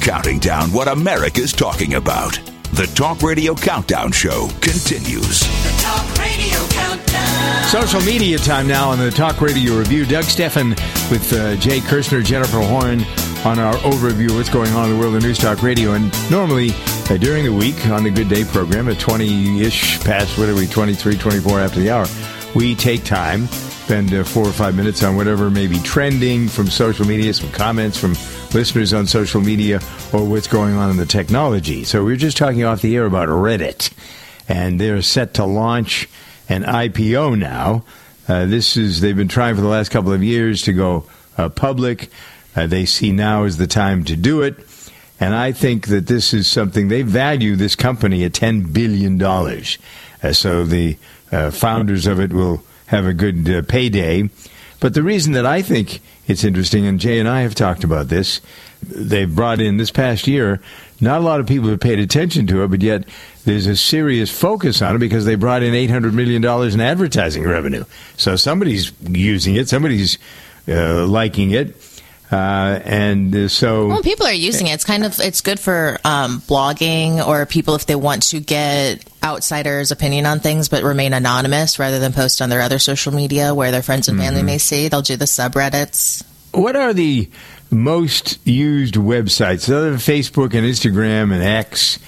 counting 0.00 0.38
down 0.38 0.72
what 0.72 0.88
America's 0.88 1.52
talking 1.52 1.94
about. 1.94 2.40
The 2.72 2.90
Talk 2.94 3.22
Radio 3.22 3.54
Countdown 3.54 4.12
Show 4.12 4.48
continues. 4.60 5.40
The 5.40 5.82
Talk 5.82 6.18
Radio 6.18 6.58
Countdown. 6.68 7.64
Social 7.64 8.00
media 8.00 8.38
time 8.38 8.66
now 8.66 8.90
on 8.90 8.98
the 8.98 9.10
Talk 9.10 9.40
Radio 9.40 9.76
Review. 9.76 10.06
Doug 10.06 10.24
Stephan 10.24 10.70
with 11.10 11.32
uh, 11.32 11.56
Jay 11.56 11.80
Kirshner, 11.80 12.24
Jennifer 12.24 12.60
Horn 12.60 13.00
on 13.44 13.58
our 13.58 13.74
overview 13.82 14.30
of 14.30 14.36
what's 14.36 14.48
going 14.48 14.70
on 14.72 14.88
in 14.88 14.96
the 14.96 15.00
world 15.00 15.14
of 15.14 15.22
News 15.22 15.38
Talk 15.38 15.62
Radio. 15.62 15.92
And 15.92 16.12
normally 16.30 16.70
uh, 17.10 17.16
during 17.16 17.44
the 17.44 17.52
week 17.52 17.86
on 17.88 18.04
the 18.04 18.10
Good 18.10 18.28
Day 18.28 18.44
program 18.44 18.88
at 18.88 18.96
20-ish 18.96 20.00
past, 20.00 20.38
what 20.38 20.48
are 20.48 20.54
we, 20.54 20.66
23, 20.66 21.16
24 21.16 21.60
after 21.60 21.80
the 21.80 21.90
hour, 21.90 22.06
we 22.54 22.74
take 22.74 23.04
time, 23.04 23.46
spend 23.46 24.14
uh, 24.14 24.24
four 24.24 24.46
or 24.46 24.52
five 24.52 24.74
minutes 24.74 25.02
on 25.02 25.16
whatever 25.16 25.50
may 25.50 25.66
be 25.66 25.78
trending 25.80 26.48
from 26.48 26.68
social 26.68 27.06
media, 27.06 27.34
some 27.34 27.50
comments 27.50 27.98
from 27.98 28.14
listeners 28.52 28.92
on 28.92 29.06
social 29.06 29.40
media, 29.40 29.80
or 30.12 30.24
what's 30.24 30.46
going 30.46 30.74
on 30.74 30.90
in 30.90 30.96
the 30.96 31.06
technology. 31.06 31.84
So 31.84 32.04
we 32.04 32.12
were 32.12 32.16
just 32.16 32.36
talking 32.36 32.64
off 32.64 32.82
the 32.82 32.96
air 32.96 33.06
about 33.06 33.28
Reddit, 33.28 33.92
and 34.48 34.80
they're 34.80 35.02
set 35.02 35.34
to 35.34 35.44
launch 35.44 36.08
an 36.48 36.64
IPO 36.64 37.38
now. 37.38 37.84
Uh, 38.28 38.46
this 38.46 38.76
is 38.76 39.00
they've 39.00 39.16
been 39.16 39.28
trying 39.28 39.54
for 39.54 39.60
the 39.60 39.68
last 39.68 39.90
couple 39.90 40.12
of 40.12 40.22
years 40.22 40.62
to 40.62 40.72
go 40.72 41.04
uh, 41.36 41.48
public. 41.48 42.10
Uh, 42.54 42.66
they 42.66 42.84
see 42.84 43.12
now 43.12 43.44
is 43.44 43.56
the 43.56 43.66
time 43.66 44.04
to 44.04 44.16
do 44.16 44.42
it, 44.42 44.56
and 45.18 45.34
I 45.34 45.52
think 45.52 45.86
that 45.88 46.06
this 46.06 46.34
is 46.34 46.48
something 46.48 46.88
they 46.88 47.02
value 47.02 47.56
this 47.56 47.76
company 47.76 48.24
at 48.24 48.34
ten 48.34 48.72
billion 48.72 49.18
dollars. 49.18 49.78
Uh, 50.22 50.32
so 50.32 50.64
the 50.64 50.96
uh, 51.32 51.50
founders 51.50 52.06
of 52.06 52.20
it 52.20 52.32
will 52.32 52.62
have 52.86 53.06
a 53.06 53.14
good 53.14 53.48
uh, 53.48 53.62
payday. 53.62 54.28
But 54.80 54.94
the 54.94 55.02
reason 55.02 55.34
that 55.34 55.46
I 55.46 55.62
think 55.62 56.00
it's 56.26 56.42
interesting, 56.42 56.86
and 56.86 56.98
Jay 56.98 57.18
and 57.18 57.28
I 57.28 57.42
have 57.42 57.54
talked 57.54 57.84
about 57.84 58.08
this, 58.08 58.40
they've 58.82 59.32
brought 59.32 59.60
in 59.60 59.76
this 59.76 59.90
past 59.90 60.26
year. 60.26 60.60
Not 61.00 61.20
a 61.20 61.24
lot 61.24 61.40
of 61.40 61.46
people 61.46 61.68
have 61.68 61.80
paid 61.80 61.98
attention 61.98 62.46
to 62.48 62.62
it, 62.62 62.68
but 62.68 62.82
yet 62.82 63.04
there's 63.44 63.66
a 63.66 63.76
serious 63.76 64.30
focus 64.30 64.82
on 64.82 64.96
it 64.96 64.98
because 64.98 65.24
they 65.24 65.34
brought 65.34 65.62
in 65.62 65.74
$800 65.74 66.12
million 66.12 66.44
in 66.44 66.80
advertising 66.80 67.44
revenue. 67.44 67.84
So 68.16 68.36
somebody's 68.36 68.92
using 69.02 69.56
it, 69.56 69.68
somebody's 69.68 70.18
uh, 70.68 71.06
liking 71.06 71.50
it. 71.52 71.76
Uh, 72.30 72.80
and 72.84 73.34
uh, 73.34 73.48
so 73.48 73.88
Well, 73.88 74.02
people 74.02 74.26
are 74.26 74.32
using 74.32 74.68
it. 74.68 74.74
It's 74.74 74.84
kind 74.84 75.04
of 75.04 75.18
it's 75.18 75.40
good 75.40 75.58
for 75.58 75.98
um, 76.04 76.40
blogging 76.42 77.26
or 77.26 77.44
people 77.44 77.74
if 77.74 77.86
they 77.86 77.96
want 77.96 78.22
to 78.24 78.40
get 78.40 79.04
outsiders' 79.22 79.90
opinion 79.90 80.26
on 80.26 80.38
things 80.38 80.68
but 80.68 80.84
remain 80.84 81.12
anonymous 81.12 81.78
rather 81.78 81.98
than 81.98 82.12
post 82.12 82.40
on 82.40 82.48
their 82.48 82.60
other 82.60 82.78
social 82.78 83.12
media 83.12 83.54
where 83.54 83.72
their 83.72 83.82
friends 83.82 84.08
and 84.08 84.18
family 84.18 84.42
may 84.42 84.58
see. 84.58 84.88
They'll 84.88 85.02
do 85.02 85.16
the 85.16 85.24
subreddits. 85.24 86.24
What 86.52 86.76
are 86.76 86.92
the 86.92 87.28
most 87.70 88.38
used 88.46 88.94
websites 88.94 89.68
other 89.68 89.90
than 89.90 89.98
Facebook 89.98 90.54
and 90.54 90.66
Instagram 90.66 91.32
and 91.32 91.42
X? 91.42 91.98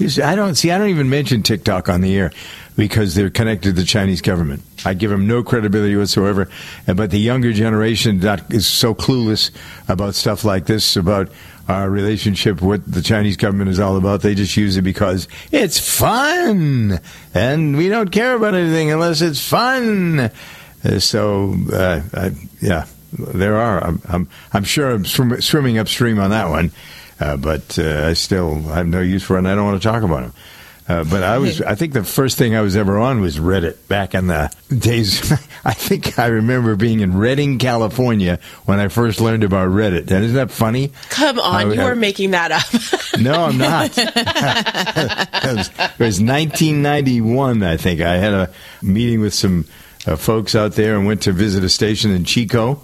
I 0.00 0.36
don't 0.36 0.54
see. 0.54 0.70
I 0.70 0.78
don't 0.78 0.90
even 0.90 1.10
mention 1.10 1.42
TikTok 1.42 1.88
on 1.88 2.00
the 2.00 2.16
air 2.16 2.32
because 2.78 3.16
they're 3.16 3.28
connected 3.28 3.70
to 3.70 3.72
the 3.72 3.84
Chinese 3.84 4.22
government. 4.22 4.62
I 4.86 4.94
give 4.94 5.10
them 5.10 5.26
no 5.26 5.42
credibility 5.42 5.96
whatsoever. 5.96 6.48
But 6.86 7.10
the 7.10 7.18
younger 7.18 7.52
generation 7.52 8.22
is 8.50 8.68
so 8.68 8.94
clueless 8.94 9.50
about 9.88 10.14
stuff 10.14 10.44
like 10.44 10.66
this, 10.66 10.96
about 10.96 11.28
our 11.66 11.90
relationship, 11.90 12.62
what 12.62 12.86
the 12.90 13.02
Chinese 13.02 13.36
government 13.36 13.70
is 13.70 13.80
all 13.80 13.96
about. 13.96 14.22
They 14.22 14.36
just 14.36 14.56
use 14.56 14.76
it 14.76 14.82
because 14.82 15.26
it's 15.50 15.80
fun, 15.80 17.00
and 17.34 17.76
we 17.76 17.88
don't 17.88 18.12
care 18.12 18.36
about 18.36 18.54
anything 18.54 18.92
unless 18.92 19.22
it's 19.22 19.46
fun. 19.46 20.30
Uh, 20.84 21.00
so, 21.00 21.56
uh, 21.72 22.02
I, 22.14 22.30
yeah, 22.60 22.86
there 23.12 23.56
are. 23.56 23.82
I'm, 23.82 24.00
I'm, 24.08 24.28
I'm 24.52 24.64
sure 24.64 24.92
I'm 24.92 25.04
swim, 25.04 25.40
swimming 25.40 25.78
upstream 25.78 26.20
on 26.20 26.30
that 26.30 26.48
one, 26.48 26.70
uh, 27.18 27.36
but 27.36 27.76
uh, 27.76 28.06
I 28.06 28.12
still 28.12 28.54
have 28.62 28.86
no 28.86 29.00
use 29.00 29.24
for 29.24 29.34
it, 29.34 29.40
and 29.40 29.48
I 29.48 29.56
don't 29.56 29.66
want 29.66 29.82
to 29.82 29.88
talk 29.88 30.04
about 30.04 30.22
them. 30.22 30.32
Uh, 30.88 31.04
but 31.04 31.22
I 31.22 31.36
was, 31.36 31.60
I 31.60 31.74
think 31.74 31.92
the 31.92 32.02
first 32.02 32.38
thing 32.38 32.56
I 32.56 32.62
was 32.62 32.74
ever 32.74 32.96
on 32.98 33.20
was 33.20 33.38
Reddit 33.38 33.76
back 33.88 34.14
in 34.14 34.26
the 34.28 34.50
days. 34.76 35.30
I 35.64 35.74
think 35.74 36.18
I 36.18 36.28
remember 36.28 36.76
being 36.76 37.00
in 37.00 37.18
Redding, 37.18 37.58
California 37.58 38.38
when 38.64 38.78
I 38.80 38.88
first 38.88 39.20
learned 39.20 39.44
about 39.44 39.68
Reddit. 39.68 40.10
And 40.10 40.24
isn't 40.24 40.34
that 40.36 40.50
funny? 40.50 40.92
Come 41.10 41.38
on, 41.38 41.54
I- 41.54 41.74
you 41.74 41.80
I- 41.82 41.84
are 41.84 41.94
making 41.94 42.30
that 42.32 42.52
up. 42.52 42.62
No, 43.18 43.32
I'm 43.46 43.58
not. 43.58 43.90
it, 43.98 45.56
was, 45.56 45.68
it 45.68 45.98
was 45.98 46.20
1991, 46.22 47.62
I 47.64 47.76
think. 47.76 48.00
I 48.00 48.16
had 48.16 48.32
a 48.32 48.50
meeting 48.80 49.20
with 49.20 49.34
some 49.34 49.64
uh, 50.06 50.14
folks 50.16 50.54
out 50.54 50.72
there 50.72 50.96
and 50.96 51.04
went 51.06 51.22
to 51.22 51.32
visit 51.32 51.64
a 51.64 51.68
station 51.68 52.12
in 52.12 52.24
Chico. 52.24 52.80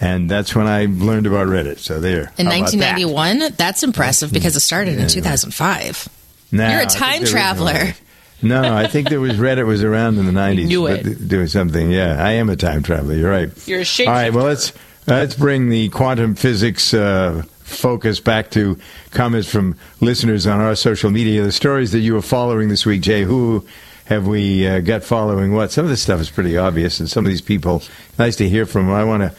And 0.00 0.28
that's 0.28 0.54
when 0.54 0.66
I 0.66 0.86
learned 0.90 1.26
about 1.26 1.46
Reddit. 1.46 1.78
So 1.78 2.00
there. 2.00 2.32
In 2.36 2.46
How 2.46 2.52
about 2.58 2.72
that? 2.72 2.98
1991, 2.98 3.54
that's 3.56 3.82
impressive 3.82 4.32
because 4.32 4.56
it 4.56 4.60
started 4.60 4.98
in 4.98 5.08
2005. 5.08 6.08
You're 6.52 6.82
a 6.82 6.86
time 6.86 7.24
traveler. 7.24 7.94
No, 8.42 8.74
I 8.74 8.88
think 8.88 9.08
there 9.08 9.20
was 9.20 9.34
Reddit 9.34 9.66
was 9.66 9.82
around 9.84 10.18
in 10.18 10.26
the 10.26 10.32
90s. 10.40 10.66
Knew 10.66 10.86
it. 10.88 11.28
Doing 11.28 11.46
something. 11.46 11.90
Yeah, 11.90 12.22
I 12.22 12.32
am 12.32 12.50
a 12.50 12.56
time 12.56 12.82
traveler. 12.82 13.14
You're 13.14 13.30
right. 13.30 13.68
You're 13.68 13.80
a 13.80 13.84
shapeshifter. 13.84 14.06
All 14.08 14.12
right, 14.12 14.32
well, 14.32 14.44
let's 14.46 14.72
let's 15.06 15.34
bring 15.34 15.68
the 15.68 15.88
quantum 15.90 16.34
physics 16.34 16.92
uh, 16.92 17.42
focus 17.60 18.20
back 18.20 18.50
to 18.50 18.78
comments 19.12 19.48
from 19.48 19.76
listeners 20.00 20.46
on 20.46 20.60
our 20.60 20.74
social 20.74 21.10
media. 21.10 21.42
The 21.42 21.52
stories 21.52 21.92
that 21.92 22.00
you 22.00 22.14
were 22.14 22.22
following 22.22 22.68
this 22.68 22.84
week, 22.84 23.02
Jay, 23.02 23.22
who 23.22 23.64
have 24.06 24.26
we 24.26 24.66
uh, 24.66 24.80
got 24.80 25.04
following 25.04 25.54
what? 25.54 25.70
Some 25.70 25.84
of 25.84 25.90
this 25.90 26.02
stuff 26.02 26.20
is 26.20 26.28
pretty 26.28 26.58
obvious, 26.58 26.98
and 26.98 27.08
some 27.08 27.24
of 27.24 27.30
these 27.30 27.40
people, 27.40 27.82
nice 28.18 28.34
to 28.36 28.48
hear 28.48 28.66
from. 28.66 28.86
Them. 28.86 28.94
I 28.94 29.04
want 29.04 29.22
to 29.22 29.34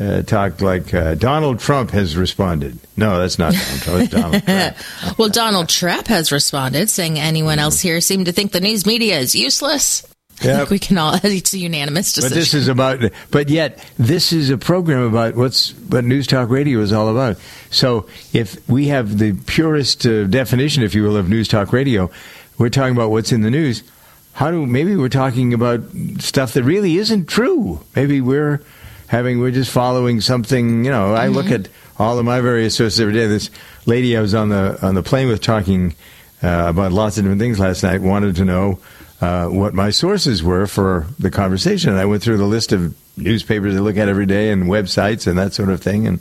uh, 0.00 0.22
talk 0.22 0.60
like 0.60 0.92
uh, 0.92 1.14
Donald 1.14 1.60
Trump 1.60 1.90
has 1.90 2.16
responded. 2.16 2.78
No, 2.96 3.18
that's 3.18 3.38
not 3.38 3.54
Donald 3.54 4.10
Trump. 4.10 4.10
Donald 4.10 4.42
Trump. 4.44 5.18
well, 5.18 5.28
Donald 5.28 5.68
Trump 5.68 6.08
has 6.08 6.32
responded, 6.32 6.90
saying 6.90 7.18
anyone 7.18 7.58
else 7.58 7.80
here 7.80 8.00
seem 8.00 8.24
to 8.24 8.32
think 8.32 8.52
the 8.52 8.60
news 8.60 8.86
media 8.86 9.18
is 9.18 9.34
useless. 9.34 10.06
I 10.40 10.56
think 10.56 10.70
we 10.70 10.78
can 10.80 10.98
all. 10.98 11.14
It's 11.22 11.52
a 11.52 11.58
unanimous 11.58 12.12
decision. 12.12 12.30
But 12.30 12.34
this 12.34 12.54
is 12.54 12.68
about. 12.68 13.00
But 13.30 13.48
yet, 13.48 13.78
this 13.98 14.32
is 14.32 14.50
a 14.50 14.58
program 14.58 15.02
about 15.02 15.36
what's 15.36 15.70
what 15.88 16.04
News 16.04 16.26
Talk 16.26 16.50
Radio 16.50 16.80
is 16.80 16.92
all 16.92 17.08
about. 17.08 17.38
So, 17.70 18.06
if 18.32 18.68
we 18.68 18.88
have 18.88 19.18
the 19.18 19.34
purest 19.46 20.04
uh, 20.04 20.24
definition, 20.24 20.82
if 20.82 20.94
you 20.94 21.04
will, 21.04 21.16
of 21.16 21.28
News 21.28 21.46
Talk 21.46 21.72
Radio, 21.72 22.10
we're 22.58 22.68
talking 22.68 22.96
about 22.96 23.10
what's 23.10 23.30
in 23.32 23.42
the 23.42 23.50
news. 23.50 23.84
How 24.32 24.50
do 24.50 24.66
maybe 24.66 24.96
we're 24.96 25.08
talking 25.08 25.54
about 25.54 25.82
stuff 26.18 26.54
that 26.54 26.64
really 26.64 26.96
isn't 26.96 27.26
true? 27.26 27.80
Maybe 27.94 28.20
we're 28.20 28.60
having 29.08 29.40
we're 29.40 29.50
just 29.50 29.70
following 29.70 30.20
something. 30.20 30.84
You 30.84 30.90
know, 30.90 31.14
I 31.14 31.28
look 31.28 31.50
at 31.50 31.68
all 31.98 32.18
of 32.18 32.24
my 32.24 32.40
various 32.40 32.76
sources 32.76 33.00
every 33.00 33.14
day. 33.14 33.26
This 33.26 33.50
lady 33.86 34.16
I 34.16 34.20
was 34.20 34.34
on 34.34 34.48
the 34.48 34.78
on 34.84 34.94
the 34.94 35.02
plane 35.02 35.28
with 35.28 35.40
talking 35.40 35.94
uh, 36.42 36.66
about 36.68 36.92
lots 36.92 37.18
of 37.18 37.24
different 37.24 37.40
things 37.40 37.58
last 37.58 37.82
night 37.82 38.00
wanted 38.00 38.36
to 38.36 38.44
know 38.44 38.78
uh, 39.20 39.46
what 39.46 39.74
my 39.74 39.90
sources 39.90 40.42
were 40.42 40.66
for 40.66 41.06
the 41.18 41.30
conversation. 41.30 41.90
And 41.90 41.98
I 41.98 42.04
went 42.04 42.22
through 42.22 42.36
the 42.36 42.44
list 42.44 42.72
of 42.72 42.94
newspapers 43.16 43.76
I 43.76 43.78
look 43.78 43.96
at 43.96 44.08
every 44.08 44.26
day 44.26 44.50
and 44.50 44.64
websites 44.64 45.26
and 45.26 45.38
that 45.38 45.52
sort 45.54 45.70
of 45.70 45.80
thing. 45.80 46.06
And 46.06 46.20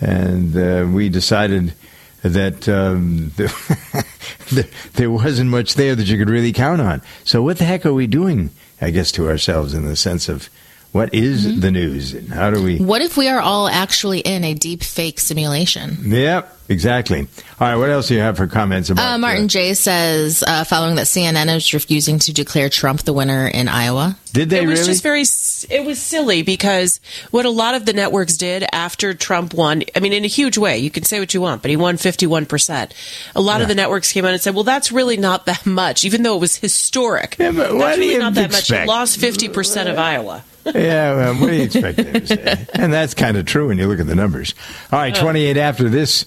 and 0.00 0.56
uh, 0.56 0.86
we 0.92 1.08
decided 1.08 1.72
that 2.22 2.68
um, 2.68 3.32
there 4.94 5.10
wasn't 5.10 5.50
much 5.50 5.74
there 5.74 5.94
that 5.94 6.06
you 6.06 6.18
could 6.18 6.28
really 6.28 6.52
count 6.52 6.80
on. 6.80 7.00
So 7.24 7.42
what 7.42 7.58
the 7.58 7.64
heck 7.64 7.86
are 7.86 7.94
we 7.94 8.06
doing? 8.06 8.50
I 8.80 8.90
guess 8.90 9.10
to 9.12 9.28
ourselves 9.28 9.72
in 9.72 9.86
the 9.86 9.96
sense 9.96 10.28
of 10.28 10.50
what 10.92 11.14
is 11.14 11.46
mm-hmm. 11.46 11.60
the 11.60 11.70
news 11.70 12.14
and 12.14 12.28
how 12.28 12.50
do 12.50 12.62
we? 12.62 12.78
what 12.78 13.02
if 13.02 13.16
we 13.16 13.28
are 13.28 13.40
all 13.40 13.68
actually 13.68 14.20
in 14.20 14.44
a 14.44 14.54
deep 14.54 14.82
fake 14.82 15.20
simulation? 15.20 15.98
Yep, 16.10 16.55
exactly. 16.68 17.20
All 17.60 17.68
right, 17.68 17.76
what 17.76 17.90
else 17.90 18.08
do 18.08 18.14
you 18.14 18.20
have 18.20 18.36
for 18.36 18.46
comments 18.46 18.90
about? 18.90 19.14
Uh, 19.14 19.18
Martin 19.18 19.44
uh, 19.44 19.48
J 19.48 19.74
says, 19.74 20.42
uh, 20.46 20.64
following 20.64 20.96
that 20.96 21.06
CNN 21.06 21.54
is 21.54 21.72
refusing 21.72 22.18
to 22.20 22.32
declare 22.32 22.68
Trump 22.68 23.02
the 23.02 23.12
winner 23.12 23.46
in 23.48 23.68
Iowa. 23.68 24.16
did 24.32 24.50
they 24.50 24.62
it 24.62 24.66
was 24.66 24.80
really? 24.80 24.92
just 24.92 25.02
very 25.02 25.22
it 25.74 25.86
was 25.86 26.00
silly 26.00 26.42
because 26.42 27.00
what 27.30 27.46
a 27.46 27.50
lot 27.50 27.74
of 27.74 27.86
the 27.86 27.92
networks 27.94 28.36
did 28.36 28.64
after 28.72 29.14
Trump 29.14 29.54
won 29.54 29.82
I 29.94 30.00
mean 30.00 30.12
in 30.12 30.24
a 30.24 30.28
huge 30.28 30.58
way 30.58 30.76
you 30.78 30.90
can 30.90 31.04
say 31.04 31.18
what 31.20 31.32
you 31.32 31.40
want 31.40 31.62
but 31.62 31.70
he 31.70 31.76
won 31.76 31.96
51% 31.96 32.92
a 33.34 33.40
lot 33.40 33.62
of 33.62 33.68
the 33.68 33.74
networks 33.74 34.12
came 34.12 34.24
out 34.26 34.32
and 34.32 34.40
said 34.40 34.54
well 34.54 34.64
that's 34.64 34.92
really 34.92 35.16
not 35.16 35.46
that 35.46 35.64
much 35.82 36.04
even 36.04 36.22
though 36.22 36.36
it 36.36 36.40
was 36.40 36.56
historic 36.56 37.36
Yeah, 37.38 37.52
but 37.52 37.72
what 37.72 37.78
that's 37.80 37.96
do 37.96 38.00
really 38.02 38.12
you 38.14 38.18
not 38.20 38.34
that 38.34 38.50
much 38.52 38.60
expect? 38.60 38.82
he 38.82 38.88
lost 38.88 39.18
50% 39.20 39.90
of 39.90 39.98
Iowa 39.98 40.44
yeah, 40.74 41.14
well, 41.14 41.34
what 41.40 41.46
do 41.50 41.54
you 41.54 41.62
expect 41.62 41.96
them 41.96 42.12
to 42.12 42.26
say? 42.26 42.66
And 42.74 42.92
that's 42.92 43.14
kind 43.14 43.36
of 43.36 43.46
true 43.46 43.68
when 43.68 43.78
you 43.78 43.86
look 43.86 44.00
at 44.00 44.08
the 44.08 44.16
numbers. 44.16 44.52
All 44.90 44.98
right, 44.98 45.14
28 45.14 45.56
after 45.56 45.88
this 45.88 46.26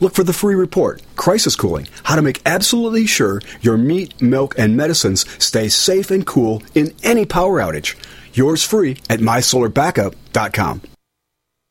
Look 0.00 0.14
for 0.14 0.24
the 0.24 0.32
free 0.32 0.54
report, 0.54 1.02
Crisis 1.16 1.54
Cooling, 1.54 1.86
how 2.04 2.16
to 2.16 2.22
make 2.22 2.40
absolutely 2.46 3.06
sure 3.06 3.40
your 3.60 3.76
meat, 3.76 4.20
milk, 4.20 4.58
and 4.58 4.76
medicines 4.76 5.26
stay 5.42 5.68
safe 5.68 6.10
and 6.10 6.26
cool 6.26 6.62
in 6.74 6.92
any 7.02 7.26
power 7.26 7.60
outage. 7.60 7.96
Yours 8.32 8.64
free 8.64 8.98
at 9.08 9.20
mysolarbackup.com. 9.20 10.82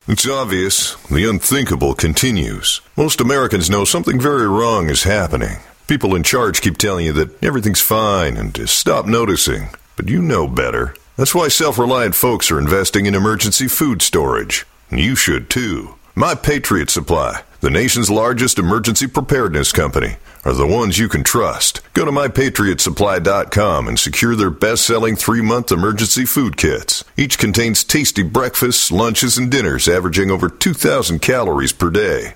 It's 0.08 0.28
obvious. 0.28 0.96
The 1.08 1.30
unthinkable 1.30 1.94
continues. 1.94 2.82
Most 2.96 3.22
Americans 3.22 3.70
know 3.70 3.86
something 3.86 4.20
very 4.20 4.48
wrong 4.48 4.90
is 4.90 5.04
happening. 5.04 5.58
People 5.88 6.16
in 6.16 6.24
charge 6.24 6.62
keep 6.62 6.78
telling 6.78 7.06
you 7.06 7.14
that 7.14 7.44
everything's 7.44 7.82
fine 7.82 8.38
and 8.38 8.54
to 8.56 8.68
stop 8.68 9.06
noticing. 9.06 9.70
But 9.96 10.08
you 10.08 10.22
know 10.22 10.48
better. 10.48 10.96
That's 11.18 11.36
why 11.36 11.48
self 11.48 11.78
reliant 11.78 12.16
folks 12.16 12.50
are 12.52 12.60
investing 12.60 13.06
in 13.06 13.16
emergency 13.16 13.68
food 13.68 14.02
storage. 14.02 14.66
And 14.90 15.00
you 15.00 15.16
should 15.16 15.50
too. 15.50 15.96
My 16.16 16.36
Patriot 16.36 16.90
Supply, 16.90 17.44
the 17.62 17.70
nation's 17.70 18.10
largest 18.10 18.58
emergency 18.58 19.08
preparedness 19.08 19.72
company, 19.72 20.16
are 20.46 20.54
the 20.54 20.66
ones 20.66 20.98
you 20.98 21.10
can 21.10 21.24
trust. 21.24 21.82
Go 21.94 22.06
to 22.06 22.12
mypatriotsupply.com 22.12 23.88
and 23.88 24.00
secure 24.00 24.36
their 24.36 24.50
best 24.50 24.86
selling 24.86 25.16
three 25.16 25.42
month 25.42 25.72
emergency 25.72 26.26
food 26.26 26.56
kits. 26.56 27.04
Each 27.18 27.38
contains 27.38 27.84
tasty 27.84 28.24
breakfasts, 28.24 28.92
lunches, 28.92 29.38
and 29.38 29.52
dinners 29.52 29.88
averaging 29.88 30.32
over 30.32 30.50
2,000 30.50 31.20
calories 31.20 31.74
per 31.74 31.90
day. 31.90 32.36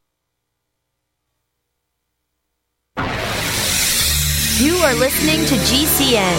You 4.61 4.75
are 4.75 4.93
listening 4.93 5.43
to 5.47 5.55
GCN. 5.55 6.37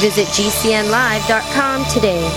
Visit 0.00 0.26
GCNlive.com 0.26 1.84
today. 1.84 2.28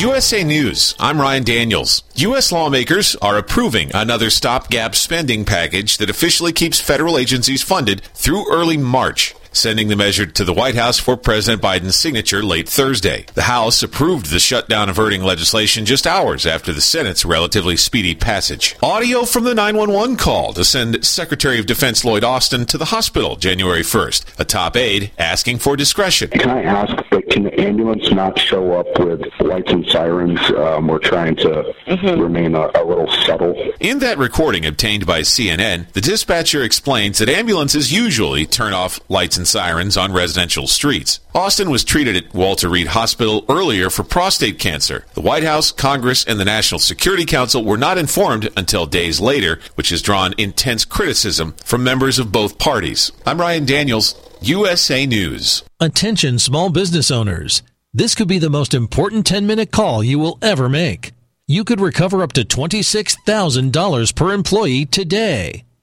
USA 0.00 0.42
News. 0.44 0.94
I'm 0.98 1.20
Ryan 1.20 1.44
Daniels. 1.44 2.04
U.S. 2.14 2.52
lawmakers 2.52 3.16
are 3.16 3.36
approving 3.36 3.90
another 3.92 4.30
stopgap 4.30 4.94
spending 4.94 5.44
package 5.44 5.98
that 5.98 6.08
officially 6.08 6.52
keeps 6.54 6.80
federal 6.80 7.18
agencies 7.18 7.62
funded 7.62 8.00
through 8.14 8.50
early 8.50 8.78
March, 8.78 9.34
sending 9.54 9.88
the 9.88 9.96
measure 9.96 10.26
to 10.26 10.44
the 10.44 10.52
White 10.52 10.74
House 10.74 10.98
for 10.98 11.16
President 11.16 11.62
Biden's 11.62 11.96
signature 11.96 12.42
late 12.42 12.68
Thursday. 12.68 13.26
The 13.34 13.42
House 13.42 13.82
approved 13.82 14.30
the 14.30 14.38
shutdown 14.38 14.88
averting 14.88 15.22
legislation 15.22 15.84
just 15.84 16.06
hours 16.06 16.46
after 16.46 16.72
the 16.72 16.80
Senate's 16.80 17.24
relatively 17.24 17.76
speedy 17.76 18.14
passage. 18.14 18.76
Audio 18.82 19.24
from 19.24 19.44
the 19.44 19.54
911 19.54 20.16
call 20.16 20.52
to 20.52 20.64
send 20.64 21.04
Secretary 21.04 21.58
of 21.58 21.66
Defense 21.66 22.04
Lloyd 22.04 22.24
Austin 22.24 22.66
to 22.66 22.78
the 22.78 22.86
hospital 22.86 23.36
January 23.36 23.82
1st. 23.82 24.40
A 24.40 24.44
top 24.44 24.76
aide 24.76 25.10
asking 25.18 25.58
for 25.58 25.76
discretion. 25.76 26.30
Can 26.30 26.50
I 26.50 26.62
ask 26.62 26.94
but 27.10 27.28
can 27.30 27.44
the 27.44 27.60
ambulance 27.60 28.10
not 28.10 28.38
show 28.38 28.72
up 28.72 28.86
with 28.98 29.22
lights 29.40 29.70
and 29.70 29.86
sirens? 29.86 30.40
Um, 30.50 30.88
we're 30.88 30.98
trying 30.98 31.36
to 31.36 31.74
remain 32.02 32.54
a, 32.54 32.70
a 32.74 32.84
little 32.84 33.08
subtle. 33.26 33.54
In 33.80 34.00
that 34.00 34.18
recording 34.18 34.66
obtained 34.66 35.06
by 35.06 35.20
CNN, 35.20 35.90
the 35.92 36.00
dispatcher 36.00 36.62
explains 36.62 37.18
that 37.18 37.28
ambulances 37.28 37.92
usually 37.92 38.46
turn 38.46 38.72
off 38.72 39.00
lights 39.08 39.36
and 39.44 39.48
sirens 39.50 39.98
on 39.98 40.10
residential 40.10 40.66
streets. 40.66 41.20
Austin 41.34 41.68
was 41.68 41.84
treated 41.84 42.16
at 42.16 42.32
Walter 42.32 42.70
Reed 42.70 42.86
Hospital 42.86 43.44
earlier 43.46 43.90
for 43.90 44.02
prostate 44.02 44.58
cancer. 44.58 45.04
The 45.12 45.20
White 45.20 45.42
House, 45.42 45.70
Congress, 45.70 46.24
and 46.24 46.40
the 46.40 46.46
National 46.46 46.78
Security 46.78 47.26
Council 47.26 47.62
were 47.62 47.76
not 47.76 47.98
informed 47.98 48.48
until 48.56 48.86
days 48.86 49.20
later, 49.20 49.60
which 49.74 49.90
has 49.90 50.00
drawn 50.00 50.32
intense 50.38 50.86
criticism 50.86 51.54
from 51.62 51.84
members 51.84 52.18
of 52.18 52.32
both 52.32 52.58
parties. 52.58 53.12
I'm 53.26 53.38
Ryan 53.38 53.66
Daniels, 53.66 54.14
USA 54.40 55.04
News. 55.04 55.62
Attention 55.78 56.38
small 56.38 56.70
business 56.70 57.10
owners. 57.10 57.62
This 57.92 58.14
could 58.14 58.28
be 58.28 58.38
the 58.38 58.48
most 58.48 58.72
important 58.72 59.26
10 59.26 59.46
minute 59.46 59.70
call 59.70 60.02
you 60.02 60.18
will 60.18 60.38
ever 60.40 60.70
make. 60.70 61.12
You 61.46 61.64
could 61.64 61.82
recover 61.82 62.22
up 62.22 62.32
to 62.32 62.44
$26,000 62.46 64.14
per 64.14 64.32
employee 64.32 64.86
today. 64.86 65.64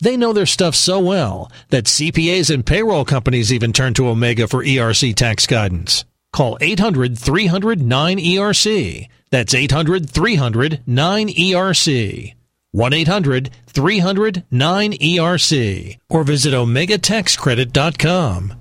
They 0.00 0.16
know 0.16 0.32
their 0.32 0.46
stuff 0.46 0.74
so 0.74 1.00
well 1.00 1.50
that 1.70 1.84
CPAs 1.84 2.52
and 2.52 2.66
payroll 2.66 3.04
companies 3.04 3.52
even 3.52 3.72
turn 3.72 3.94
to 3.94 4.08
Omega 4.08 4.46
for 4.46 4.64
ERC 4.64 5.14
tax 5.14 5.46
guidance. 5.46 6.04
Call 6.32 6.58
800 6.60 7.18
300 7.18 7.80
9ERC. 7.80 9.08
That's 9.30 9.54
800 9.54 10.10
300 10.10 10.82
9ERC. 10.86 12.34
1 12.72 12.92
800 12.92 13.50
300 13.68 14.44
9ERC. 14.52 15.98
Or 16.10 16.24
visit 16.24 16.52
OmegaTaxCredit.com. 16.52 18.52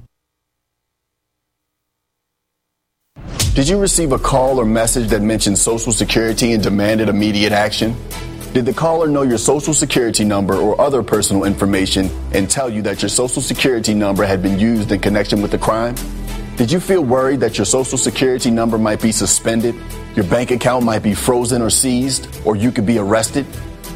Did 3.53 3.67
you 3.69 3.79
receive 3.79 4.11
a 4.11 4.19
call 4.19 4.59
or 4.59 4.65
message 4.65 5.07
that 5.09 5.21
mentioned 5.21 5.57
Social 5.57 5.93
Security 5.93 6.51
and 6.51 6.61
demanded 6.61 7.07
immediate 7.07 7.53
action? 7.53 7.95
Did 8.55 8.65
the 8.65 8.73
caller 8.73 9.09
know 9.09 9.23
your 9.23 9.37
Social 9.37 9.73
Security 9.73 10.23
number 10.23 10.55
or 10.55 10.79
other 10.79 11.03
personal 11.03 11.43
information 11.43 12.09
and 12.31 12.49
tell 12.49 12.69
you 12.69 12.81
that 12.83 13.01
your 13.01 13.09
Social 13.09 13.41
Security 13.41 13.93
number 13.93 14.25
had 14.25 14.41
been 14.41 14.57
used 14.57 14.93
in 14.93 15.01
connection 15.01 15.41
with 15.41 15.51
the 15.51 15.57
crime? 15.57 15.93
Did 16.55 16.71
you 16.71 16.79
feel 16.79 17.03
worried 17.03 17.41
that 17.41 17.57
your 17.57 17.65
Social 17.65 17.97
Security 17.97 18.49
number 18.49 18.77
might 18.77 19.01
be 19.01 19.11
suspended, 19.11 19.75
your 20.15 20.23
bank 20.27 20.51
account 20.51 20.85
might 20.85 21.03
be 21.03 21.13
frozen 21.13 21.61
or 21.61 21.69
seized, 21.69 22.29
or 22.45 22.55
you 22.55 22.71
could 22.71 22.85
be 22.85 22.97
arrested? 22.97 23.45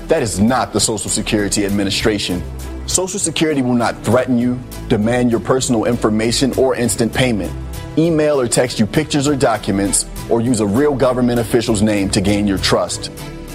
That 0.10 0.22
is 0.22 0.42
not 0.42 0.74
the 0.74 0.82
Social 0.82 1.10
Security 1.10 1.66
Administration. 1.66 2.44
Social 2.86 3.18
Security 3.18 3.62
will 3.62 3.76
not 3.76 4.04
threaten 4.04 4.38
you, 4.38 4.60
demand 4.90 5.32
your 5.32 5.40
personal 5.40 5.86
information, 5.86 6.52
or 6.58 6.76
instant 6.76 7.14
payment, 7.14 7.54
email 7.98 8.42
or 8.42 8.50
text 8.50 8.78
you 8.78 8.86
pictures 8.86 9.26
or 9.26 9.38
documents, 9.38 10.06
or 10.30 10.42
use 10.42 10.60
a 10.60 10.68
real 10.68 10.94
government 10.94 11.40
official's 11.40 11.82
name 11.82 12.10
to 12.10 12.20
gain 12.20 12.46
your 12.46 12.58
trust. 12.58 13.10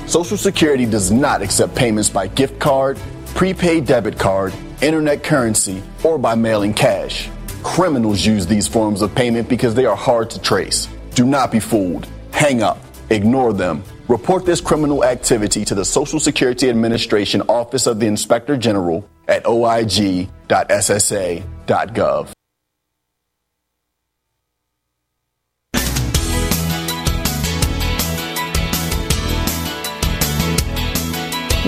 Social 0.06 0.36
Security 0.36 0.86
does 0.86 1.10
not 1.10 1.42
accept 1.42 1.74
payments 1.74 2.10
by 2.10 2.26
gift 2.28 2.60
card, 2.60 2.98
prepaid 3.34 3.86
debit 3.86 4.18
card, 4.18 4.52
internet 4.82 5.24
currency, 5.24 5.82
or 6.04 6.18
by 6.18 6.34
mailing 6.34 6.74
cash. 6.74 7.28
Criminals 7.62 8.24
use 8.24 8.46
these 8.46 8.68
forms 8.68 9.02
of 9.02 9.14
payment 9.14 9.48
because 9.48 9.74
they 9.74 9.86
are 9.86 9.96
hard 9.96 10.30
to 10.30 10.40
trace. 10.40 10.88
Do 11.14 11.24
not 11.24 11.50
be 11.50 11.60
fooled. 11.60 12.06
Hang 12.32 12.62
up. 12.62 12.78
Ignore 13.10 13.54
them. 13.54 13.82
Report 14.08 14.44
this 14.44 14.60
criminal 14.60 15.04
activity 15.04 15.64
to 15.64 15.74
the 15.74 15.84
Social 15.84 16.20
Security 16.20 16.68
Administration 16.68 17.40
Office 17.42 17.86
of 17.86 17.98
the 17.98 18.06
Inspector 18.06 18.54
General 18.58 19.08
at 19.26 19.44
oig.ssa.gov. 19.44 20.28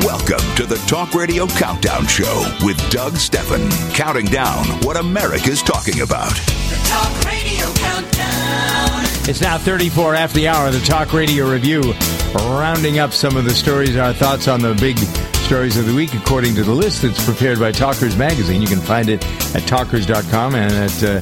Welcome 0.00 0.44
to 0.56 0.66
the 0.66 0.76
Talk 0.86 1.14
Radio 1.14 1.46
Countdown 1.46 2.06
Show 2.06 2.44
with 2.62 2.76
Doug 2.90 3.16
Stephan, 3.16 3.70
counting 3.94 4.26
down 4.26 4.66
what 4.82 4.98
America's 4.98 5.62
talking 5.62 6.02
about. 6.02 6.34
The 6.34 6.78
Talk 6.84 7.24
Radio 7.24 7.64
Countdown. 7.72 9.04
It's 9.26 9.40
now 9.40 9.56
34 9.56 10.14
after 10.14 10.36
the 10.36 10.48
hour. 10.48 10.70
The 10.70 10.80
Talk 10.80 11.14
Radio 11.14 11.50
Review, 11.50 11.94
rounding 12.34 12.98
up 12.98 13.12
some 13.12 13.38
of 13.38 13.44
the 13.44 13.54
stories, 13.54 13.96
our 13.96 14.12
thoughts 14.12 14.48
on 14.48 14.60
the 14.60 14.74
big 14.74 14.98
stories 15.46 15.78
of 15.78 15.86
the 15.86 15.94
week 15.94 16.12
according 16.12 16.54
to 16.56 16.62
the 16.62 16.74
list 16.74 17.00
that's 17.00 17.24
prepared 17.24 17.58
by 17.58 17.72
Talkers 17.72 18.18
Magazine. 18.18 18.60
You 18.60 18.68
can 18.68 18.80
find 18.80 19.08
it 19.08 19.24
at 19.54 19.66
talkers.com 19.66 20.56
and 20.56 20.72
at 20.72 21.02
uh, 21.02 21.16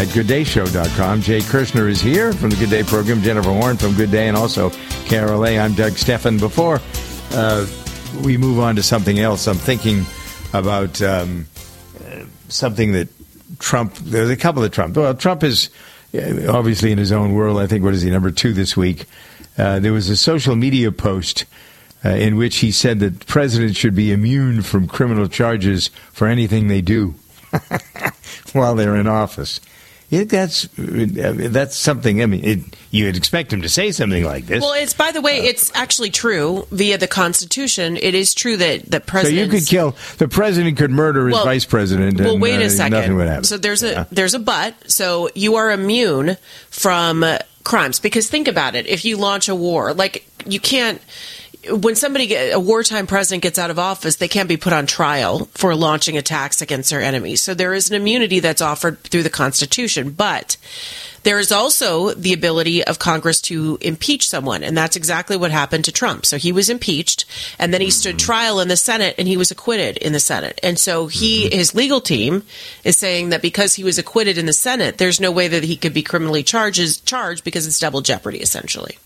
at 0.00 0.08
gooddayshow.com. 0.08 1.20
Jay 1.20 1.38
Kirshner 1.38 1.88
is 1.88 2.00
here 2.00 2.32
from 2.32 2.50
the 2.50 2.56
Good 2.56 2.70
Day 2.70 2.82
program, 2.82 3.22
Jennifer 3.22 3.50
Horn 3.50 3.76
from 3.76 3.94
Good 3.94 4.10
Day, 4.10 4.26
and 4.26 4.36
also 4.36 4.70
Carol 5.04 5.46
A. 5.46 5.60
I'm 5.60 5.74
Doug 5.74 5.92
Stephan. 5.92 6.38
Before 6.38 6.80
uh, 7.30 7.66
we 8.22 8.36
move 8.36 8.58
on 8.58 8.76
to 8.76 8.82
something 8.82 9.18
else, 9.18 9.46
I'm 9.46 9.56
thinking 9.56 10.04
about 10.52 11.00
um, 11.02 11.46
something 12.48 12.92
that 12.92 13.08
Trump, 13.58 13.94
there's 13.96 14.30
a 14.30 14.36
couple 14.36 14.64
of 14.64 14.70
Trump. 14.72 14.96
Well, 14.96 15.14
Trump 15.14 15.42
is 15.42 15.70
uh, 16.14 16.52
obviously 16.52 16.92
in 16.92 16.98
his 16.98 17.12
own 17.12 17.34
world. 17.34 17.58
I 17.58 17.66
think, 17.66 17.84
what 17.84 17.94
is 17.94 18.02
he, 18.02 18.10
number 18.10 18.30
two 18.30 18.52
this 18.52 18.76
week? 18.76 19.06
Uh, 19.58 19.78
there 19.78 19.92
was 19.92 20.08
a 20.08 20.16
social 20.16 20.56
media 20.56 20.92
post 20.92 21.44
uh, 22.04 22.10
in 22.10 22.36
which 22.36 22.58
he 22.58 22.70
said 22.70 23.00
that 23.00 23.26
presidents 23.26 23.78
should 23.78 23.94
be 23.94 24.12
immune 24.12 24.62
from 24.62 24.86
criminal 24.86 25.28
charges 25.28 25.88
for 26.12 26.26
anything 26.26 26.68
they 26.68 26.80
do 26.80 27.14
while 28.52 28.74
they're 28.74 28.96
in 28.96 29.06
office. 29.06 29.60
It, 30.08 30.28
that's 30.28 30.68
that's 30.76 31.74
something. 31.74 32.22
I 32.22 32.26
mean, 32.26 32.44
it, 32.44 32.60
you'd 32.92 33.16
expect 33.16 33.52
him 33.52 33.62
to 33.62 33.68
say 33.68 33.90
something 33.90 34.22
like 34.22 34.46
this. 34.46 34.62
Well, 34.62 34.74
it's 34.74 34.94
by 34.94 35.10
the 35.10 35.20
way, 35.20 35.38
it's 35.38 35.72
actually 35.74 36.10
true 36.10 36.66
via 36.70 36.96
the 36.96 37.08
Constitution. 37.08 37.96
It 37.96 38.14
is 38.14 38.32
true 38.32 38.56
that 38.56 38.88
the 38.88 39.00
president. 39.00 39.50
so 39.50 39.54
you 39.56 39.60
could 39.60 39.68
kill 39.68 39.96
the 40.18 40.28
president, 40.28 40.76
could 40.76 40.92
murder 40.92 41.26
his 41.26 41.34
Well- 41.34 41.44
vice 41.44 41.64
president. 41.64 42.20
Well, 42.20 42.34
and, 42.34 42.42
wait 42.42 42.60
uh, 42.60 42.66
a 42.66 42.70
second. 42.70 42.92
Nothing 42.92 43.16
would 43.16 43.26
happen. 43.26 43.44
So 43.44 43.56
there's 43.56 43.82
a 43.82 44.06
there's 44.12 44.34
a 44.34 44.38
but. 44.38 44.74
So 44.90 45.28
you 45.34 45.56
are 45.56 45.72
immune 45.72 46.36
from 46.70 47.24
uh, 47.24 47.38
crimes 47.64 47.98
because 47.98 48.28
think 48.28 48.46
about 48.46 48.76
it. 48.76 48.86
If 48.86 49.04
you 49.04 49.16
launch 49.16 49.48
a 49.48 49.56
war, 49.56 49.92
like 49.92 50.24
you 50.46 50.60
can't. 50.60 51.02
When 51.70 51.96
somebody 51.96 52.26
get, 52.26 52.54
a 52.54 52.60
wartime 52.60 53.06
president 53.06 53.42
gets 53.42 53.58
out 53.58 53.70
of 53.70 53.78
office, 53.78 54.16
they 54.16 54.28
can't 54.28 54.48
be 54.48 54.56
put 54.56 54.72
on 54.72 54.86
trial 54.86 55.46
for 55.52 55.74
launching 55.74 56.16
attacks 56.16 56.60
against 56.62 56.90
their 56.90 57.02
enemies. 57.02 57.40
So 57.40 57.54
there 57.54 57.74
is 57.74 57.90
an 57.90 57.96
immunity 57.96 58.40
that's 58.40 58.62
offered 58.62 59.00
through 59.00 59.22
the 59.22 59.30
Constitution, 59.30 60.10
but 60.10 60.56
there 61.26 61.40
is 61.40 61.50
also 61.50 62.12
the 62.12 62.32
ability 62.32 62.84
of 62.84 63.00
Congress 63.00 63.40
to 63.42 63.78
impeach 63.80 64.28
someone, 64.28 64.62
and 64.62 64.76
that's 64.76 64.94
exactly 64.94 65.36
what 65.36 65.50
happened 65.50 65.84
to 65.86 65.92
Trump. 65.92 66.24
So 66.24 66.36
he 66.36 66.52
was 66.52 66.70
impeached, 66.70 67.24
and 67.58 67.74
then 67.74 67.80
he 67.80 67.90
stood 67.90 68.16
mm-hmm. 68.16 68.26
trial 68.26 68.60
in 68.60 68.68
the 68.68 68.76
Senate, 68.76 69.16
and 69.18 69.26
he 69.26 69.36
was 69.36 69.50
acquitted 69.50 69.96
in 69.96 70.12
the 70.12 70.20
Senate. 70.20 70.60
And 70.62 70.78
so 70.78 71.08
he, 71.08 71.46
mm-hmm. 71.46 71.58
his 71.58 71.74
legal 71.74 72.00
team, 72.00 72.44
is 72.84 72.96
saying 72.96 73.30
that 73.30 73.42
because 73.42 73.74
he 73.74 73.82
was 73.82 73.98
acquitted 73.98 74.38
in 74.38 74.46
the 74.46 74.52
Senate, 74.52 74.98
there's 74.98 75.20
no 75.20 75.32
way 75.32 75.48
that 75.48 75.64
he 75.64 75.76
could 75.76 75.92
be 75.92 76.02
criminally 76.04 76.44
charges 76.44 77.00
charged 77.00 77.42
because 77.42 77.66
it's 77.66 77.80
double 77.80 78.02
jeopardy, 78.02 78.38
essentially. 78.38 78.96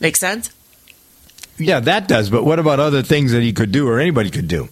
Make 0.00 0.16
sense? 0.16 0.50
Yeah, 1.60 1.80
that 1.80 2.08
does. 2.08 2.30
But 2.30 2.44
what 2.44 2.58
about 2.58 2.80
other 2.80 3.02
things 3.02 3.32
that 3.32 3.42
he 3.42 3.52
could 3.52 3.70
do 3.72 3.88
or 3.88 4.00
anybody 4.00 4.30
could 4.30 4.48
do? 4.48 4.68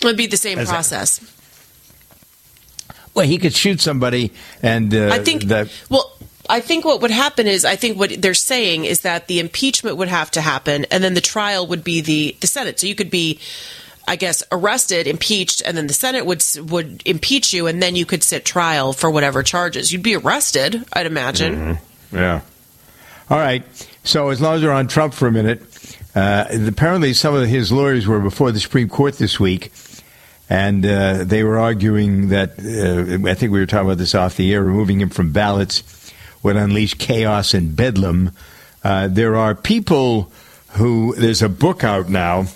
It 0.00 0.04
would 0.04 0.16
be 0.16 0.26
the 0.26 0.36
same 0.36 0.58
As 0.58 0.68
a- 0.68 0.72
process. 0.72 1.20
Well, 3.14 3.26
he 3.26 3.38
could 3.38 3.52
shoot 3.54 3.80
somebody, 3.80 4.32
and 4.62 4.94
uh, 4.94 5.08
I 5.12 5.18
think. 5.18 5.44
that 5.44 5.68
Well, 5.90 6.12
I 6.48 6.60
think 6.60 6.84
what 6.84 7.02
would 7.02 7.10
happen 7.10 7.48
is 7.48 7.64
I 7.64 7.74
think 7.74 7.98
what 7.98 8.10
they're 8.22 8.32
saying 8.32 8.84
is 8.84 9.00
that 9.00 9.26
the 9.26 9.40
impeachment 9.40 9.96
would 9.96 10.08
have 10.08 10.30
to 10.32 10.40
happen, 10.40 10.84
and 10.90 11.02
then 11.02 11.14
the 11.14 11.20
trial 11.20 11.66
would 11.66 11.82
be 11.82 12.00
the 12.00 12.36
the 12.40 12.46
Senate. 12.46 12.80
So 12.80 12.86
you 12.86 12.94
could 12.94 13.10
be. 13.10 13.40
I 14.06 14.16
guess 14.16 14.42
arrested, 14.50 15.06
impeached, 15.06 15.60
and 15.60 15.76
then 15.76 15.86
the 15.86 15.92
Senate 15.92 16.24
would 16.24 16.42
would 16.70 17.02
impeach 17.04 17.52
you, 17.52 17.66
and 17.66 17.82
then 17.82 17.94
you 17.94 18.06
could 18.06 18.22
sit 18.22 18.42
trial 18.42 18.94
for 18.94 19.10
whatever 19.10 19.42
charges. 19.42 19.92
You'd 19.92 20.02
be 20.02 20.16
arrested, 20.16 20.82
I'd 20.94 21.04
imagine. 21.04 21.54
Mm-hmm. 21.54 22.16
Yeah. 22.16 22.40
All 23.28 23.36
right. 23.36 23.62
So 24.04 24.30
as 24.30 24.40
long 24.40 24.56
as 24.56 24.62
we're 24.62 24.70
on 24.70 24.88
Trump 24.88 25.14
for 25.14 25.28
a 25.28 25.32
minute, 25.32 25.62
uh, 26.14 26.46
apparently 26.66 27.12
some 27.12 27.34
of 27.34 27.46
his 27.46 27.70
lawyers 27.70 28.06
were 28.06 28.20
before 28.20 28.52
the 28.52 28.60
Supreme 28.60 28.88
Court 28.88 29.18
this 29.18 29.38
week, 29.38 29.72
and 30.48 30.84
uh, 30.84 31.24
they 31.24 31.44
were 31.44 31.58
arguing 31.58 32.28
that 32.28 32.58
uh, 32.58 33.28
I 33.28 33.34
think 33.34 33.52
we 33.52 33.60
were 33.60 33.66
talking 33.66 33.86
about 33.86 33.98
this 33.98 34.14
off 34.14 34.36
the 34.36 34.52
air. 34.52 34.62
Removing 34.62 35.00
him 35.00 35.10
from 35.10 35.32
ballots 35.32 36.12
would 36.42 36.56
unleash 36.56 36.94
chaos 36.94 37.52
and 37.54 37.76
bedlam. 37.76 38.32
Uh, 38.82 39.08
there 39.08 39.36
are 39.36 39.54
people 39.54 40.32
who 40.72 41.14
there's 41.16 41.42
a 41.42 41.48
book 41.48 41.84
out 41.84 42.08
now, 42.08 42.46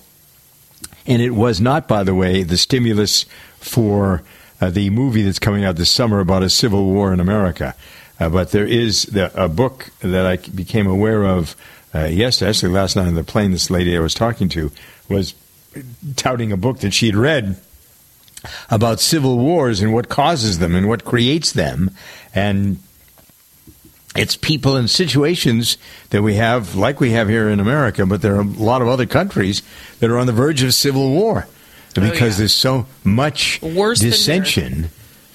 and 1.07 1.20
it 1.20 1.33
was 1.33 1.61
not, 1.61 1.87
by 1.87 2.02
the 2.02 2.14
way, 2.14 2.42
the 2.42 2.57
stimulus 2.57 3.26
for 3.59 4.22
uh, 4.61 4.70
the 4.70 4.90
movie 4.90 5.22
that's 5.22 5.38
coming 5.38 5.64
out 5.64 5.76
this 5.76 5.90
summer 5.90 6.20
about 6.20 6.42
a 6.42 6.48
civil 6.48 6.87
war 6.87 7.12
in 7.12 7.20
America. 7.20 7.74
Uh, 8.22 8.28
but 8.28 8.52
there 8.52 8.66
is 8.66 9.02
the, 9.06 9.32
a 9.42 9.48
book 9.48 9.90
that 9.98 10.24
I 10.26 10.37
became 10.37 10.87
aware 10.87 11.24
of 11.24 11.56
uh, 11.92 12.04
yesterday, 12.04 12.50
actually 12.50 12.72
last 12.72 12.94
night 12.94 13.08
on 13.08 13.16
the 13.16 13.24
plane. 13.24 13.50
This 13.50 13.68
lady 13.68 13.96
I 13.96 14.00
was 14.00 14.14
talking 14.14 14.48
to 14.50 14.70
was 15.08 15.35
touting 16.14 16.52
a 16.52 16.56
book 16.56 16.78
that 16.80 16.94
she'd 16.94 17.16
read 17.16 17.56
about 18.70 19.00
civil 19.00 19.38
wars 19.38 19.80
and 19.80 19.92
what 19.92 20.08
causes 20.08 20.61
them 20.61 20.76
and 20.76 20.88
what 20.88 21.04
creates 21.04 21.50
them. 21.50 21.90
And 22.32 22.78
it's 24.14 24.37
people 24.37 24.76
and 24.76 24.88
situations 24.88 25.76
that 26.11 26.22
we 26.22 26.35
have, 26.35 26.76
like 26.76 27.00
we 27.00 27.11
have 27.11 27.28
here 27.28 27.48
in 27.48 27.58
America, 27.58 28.06
but 28.06 28.22
there 28.22 28.37
are 28.37 28.42
a 28.42 28.44
lot 28.44 28.82
of 28.82 28.88
other 28.88 29.06
countries 29.06 29.62
that 29.98 30.11
are 30.11 30.18
on 30.18 30.28
the 30.28 30.32
verge 30.32 30.62
of 30.62 30.74
civil 30.74 31.11
war 31.11 31.48
because 31.94 32.20
Oh, 32.20 32.24
yeah. 32.26 32.30
there's 32.38 32.54
so 32.54 32.87
much 33.02 33.61
Worse 33.62 33.98
dissension. 33.98 34.90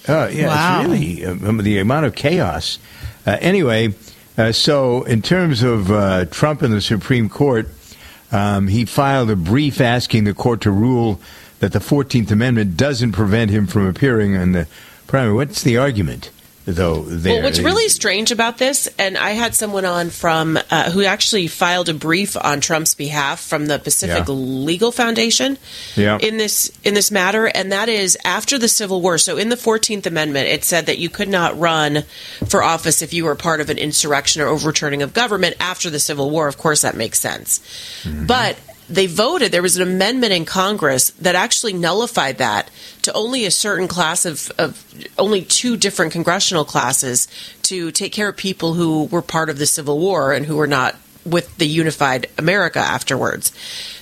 Uh, 0.08 0.30
yeah, 0.32 0.48
Wow. 0.48 0.80
it's 0.82 0.90
really 0.90 1.26
uh, 1.26 1.62
the 1.62 1.80
amount 1.80 2.06
of 2.06 2.16
chaos. 2.16 2.80
Uh, 3.26 3.38
anyway, 3.42 3.94
uh, 4.38 4.52
so 4.52 5.04
in 5.04 5.22
terms 5.22 5.64
of 5.64 5.92
uh, 5.92 6.26
Trump 6.26 6.62
and 6.62 6.74
the 6.74 6.82
Supreme 6.82 7.28
Court, 7.30 7.68
um, 8.32 8.68
he 8.68 8.86
filed 8.86 9.30
a 9.30 9.36
brief 9.36 9.82
asking 9.82 10.24
the 10.26 10.34
court 10.34 10.62
to 10.62 10.72
rule 10.72 11.20
that 11.60 11.74
the 11.74 11.80
14th 11.80 12.30
Amendment 12.32 12.78
doesn't 12.78 13.14
prevent 13.14 13.52
him 13.52 13.68
from 13.68 13.86
appearing 13.88 14.34
in 14.34 14.52
the 14.52 14.68
primary. 15.08 15.34
What's 15.34 15.64
the 15.64 15.78
argument, 15.78 16.30
though? 16.68 17.02
There? 17.02 17.34
Well, 17.36 17.44
what's 17.44 17.60
really 17.60 17.90
strange 17.90 18.32
about 18.32 18.58
this, 18.58 18.88
and 19.00 19.18
I 19.18 19.32
had 19.32 19.56
someone 19.56 19.86
on 19.86 20.10
from 20.10 20.60
uh, 20.70 20.92
who 20.92 21.04
actually 21.04 21.48
filed 21.48 21.90
a 21.90 21.94
brief 21.94 22.38
on 22.38 22.62
Trump's 22.62 22.94
behalf 22.94 23.40
from 23.42 23.66
the 23.68 23.80
Pacific 23.80 24.26
Yeah. 24.28 24.34
Legal 24.34 24.92
Foundation 24.92 25.58
Yeah. 25.96 26.18
in 26.20 26.38
this 26.38 26.70
in 26.84 26.94
this 26.94 27.10
matter, 27.10 27.46
and 27.46 27.72
that 27.72 27.90
is 27.90 28.18
after 28.24 28.58
the 28.58 28.68
Civil 28.68 29.02
War. 29.02 29.18
So, 29.18 29.38
in 29.38 29.50
the 29.50 29.58
Fourteenth 29.58 30.06
Amendment, 30.06 30.48
it 30.50 30.64
said 30.64 30.86
that 30.88 31.00
you 31.00 31.10
could 31.10 31.30
not 31.30 31.58
run 31.60 32.04
for 32.48 32.62
office 32.62 33.02
if 33.02 33.14
you 33.14 33.26
were 33.26 33.36
part 33.36 33.62
of 33.62 33.70
an 33.70 33.78
insurrection 33.78 34.42
or 34.42 34.48
overturning 34.48 35.02
of 35.02 35.14
government 35.14 35.56
after 35.60 35.90
the 35.90 36.00
Civil 36.00 36.30
War. 36.30 36.48
Of 36.48 36.58
course, 36.58 36.82
that 36.82 36.96
makes 36.96 37.20
sense, 37.20 37.62
but 38.06 38.58
they 38.90 39.08
voted. 39.08 39.52
There 39.52 39.62
was 39.62 39.78
an 39.78 39.84
amendment 39.84 40.34
in 40.34 40.46
Congress 40.46 41.12
that 41.12 41.36
actually 41.36 41.74
nullified 41.74 42.38
that 42.38 42.70
to 43.04 43.14
only 43.14 43.46
a 43.46 43.52
certain 43.52 43.88
class 43.88 44.26
of, 44.26 44.52
of 44.58 44.84
only 45.18 45.42
two 45.42 45.78
different 45.78 46.12
congressional 46.12 46.66
classes 46.66 47.28
to 47.64 47.92
take 47.92 48.12
care 48.12 48.30
of 48.30 48.38
people 48.38 48.74
who 48.74 49.06
were 49.06 49.22
part 49.22 49.50
of 49.50 49.58
the 49.58 49.66
Civil 49.66 50.00
War 50.00 50.32
and 50.32 50.46
who 50.46 50.56
were 50.56 50.68
not 50.68 50.96
with 51.28 51.58
the 51.58 51.68
unified 51.68 52.28
America 52.38 52.80
afterwards. 52.80 53.52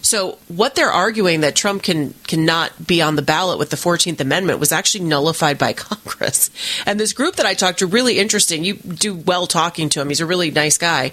So 0.01 0.37
what 0.47 0.75
they're 0.75 0.91
arguing 0.91 1.41
that 1.41 1.55
Trump 1.55 1.83
can 1.83 2.13
cannot 2.27 2.85
be 2.85 3.01
on 3.01 3.15
the 3.15 3.21
ballot 3.21 3.57
with 3.57 3.71
the 3.71 3.75
14th 3.75 4.19
Amendment 4.19 4.59
was 4.59 4.71
actually 4.71 5.05
nullified 5.05 5.57
by 5.57 5.73
Congress. 5.73 6.49
And 6.85 6.99
this 6.99 7.13
group 7.13 7.35
that 7.37 7.45
I 7.45 7.53
talked 7.53 7.79
to 7.79 7.87
really 7.87 8.19
interesting. 8.19 8.63
You 8.63 8.75
do 8.75 9.15
well 9.15 9.47
talking 9.47 9.89
to 9.89 10.01
him. 10.01 10.09
He's 10.09 10.21
a 10.21 10.25
really 10.25 10.51
nice 10.51 10.77
guy. 10.77 11.11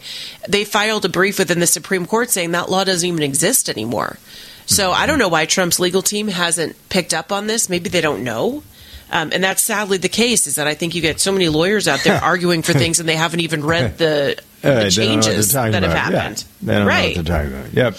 They 0.49 0.65
filed 0.65 1.05
a 1.05 1.09
brief 1.09 1.39
within 1.39 1.61
the 1.61 1.67
Supreme 1.67 2.07
Court 2.07 2.31
saying 2.31 2.53
that 2.53 2.71
law 2.71 2.85
doesn't 2.85 3.09
even 3.09 3.23
exist 3.23 3.69
anymore. 3.69 4.19
So 4.67 4.93
I 4.93 5.07
don't 5.07 5.19
know 5.19 5.29
why 5.29 5.47
Trump's 5.47 5.81
legal 5.81 6.03
team 6.03 6.29
hasn't 6.29 6.77
picked 6.89 7.13
up 7.15 7.33
on 7.33 7.47
this. 7.47 7.69
Maybe 7.69 7.89
they 7.89 8.01
don't 8.01 8.25
know. 8.25 8.63
Um, 9.13 9.31
and 9.33 9.45
that's 9.45 9.63
sadly 9.63 9.99
the 9.99 10.09
case. 10.09 10.47
Is 10.47 10.57
that 10.57 10.67
I 10.67 10.75
think 10.75 10.95
you 10.95 11.03
get 11.03 11.21
so 11.21 11.31
many 11.31 11.49
lawyers 11.49 11.87
out 11.87 12.01
there 12.03 12.19
arguing 12.23 12.63
for 12.63 12.73
things 12.73 12.99
and 12.99 13.09
they 13.09 13.17
haven't 13.17 13.41
even 13.41 13.65
read 13.65 13.99
the, 13.99 14.43
Uh, 14.65 14.85
the 14.85 14.91
they 14.91 14.91
don't 14.91 15.09
know 15.09 15.17
what 15.17 15.25
they're 15.25 15.33
changes 15.33 15.53
that 15.53 15.73
have 15.75 15.83
about. 15.83 16.13
Yeah. 16.13 16.21
happened. 16.21 16.45
They 16.63 16.73
don't 16.73 16.87
right. 16.87 17.17
what 17.17 17.27
they're 17.27 17.45
talking 17.45 17.59
about. 17.59 17.75
Yep. 17.75 17.97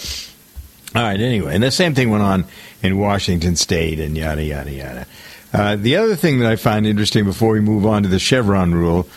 All 0.95 1.01
right. 1.01 1.19
Anyway, 1.19 1.53
and 1.53 1.61
the 1.61 1.71
same 1.71 1.93
thing 1.93 2.09
went 2.09 2.23
on 2.23 2.45
in 2.81 2.97
Washington 2.97 3.57
State 3.57 3.99
and 3.99 4.17
yada 4.17 4.43
yada 4.43 4.71
yada. 4.71 5.07
Uh, 5.53 5.75
the 5.75 5.97
other 5.97 6.15
thing 6.15 6.39
that 6.39 6.49
I 6.49 6.55
find 6.55 6.87
interesting 6.87 7.25
before 7.25 7.51
we 7.51 7.59
move 7.59 7.85
on 7.85 8.03
to 8.03 8.09
the 8.09 8.17
Chevron 8.17 8.73
rule 8.73 9.07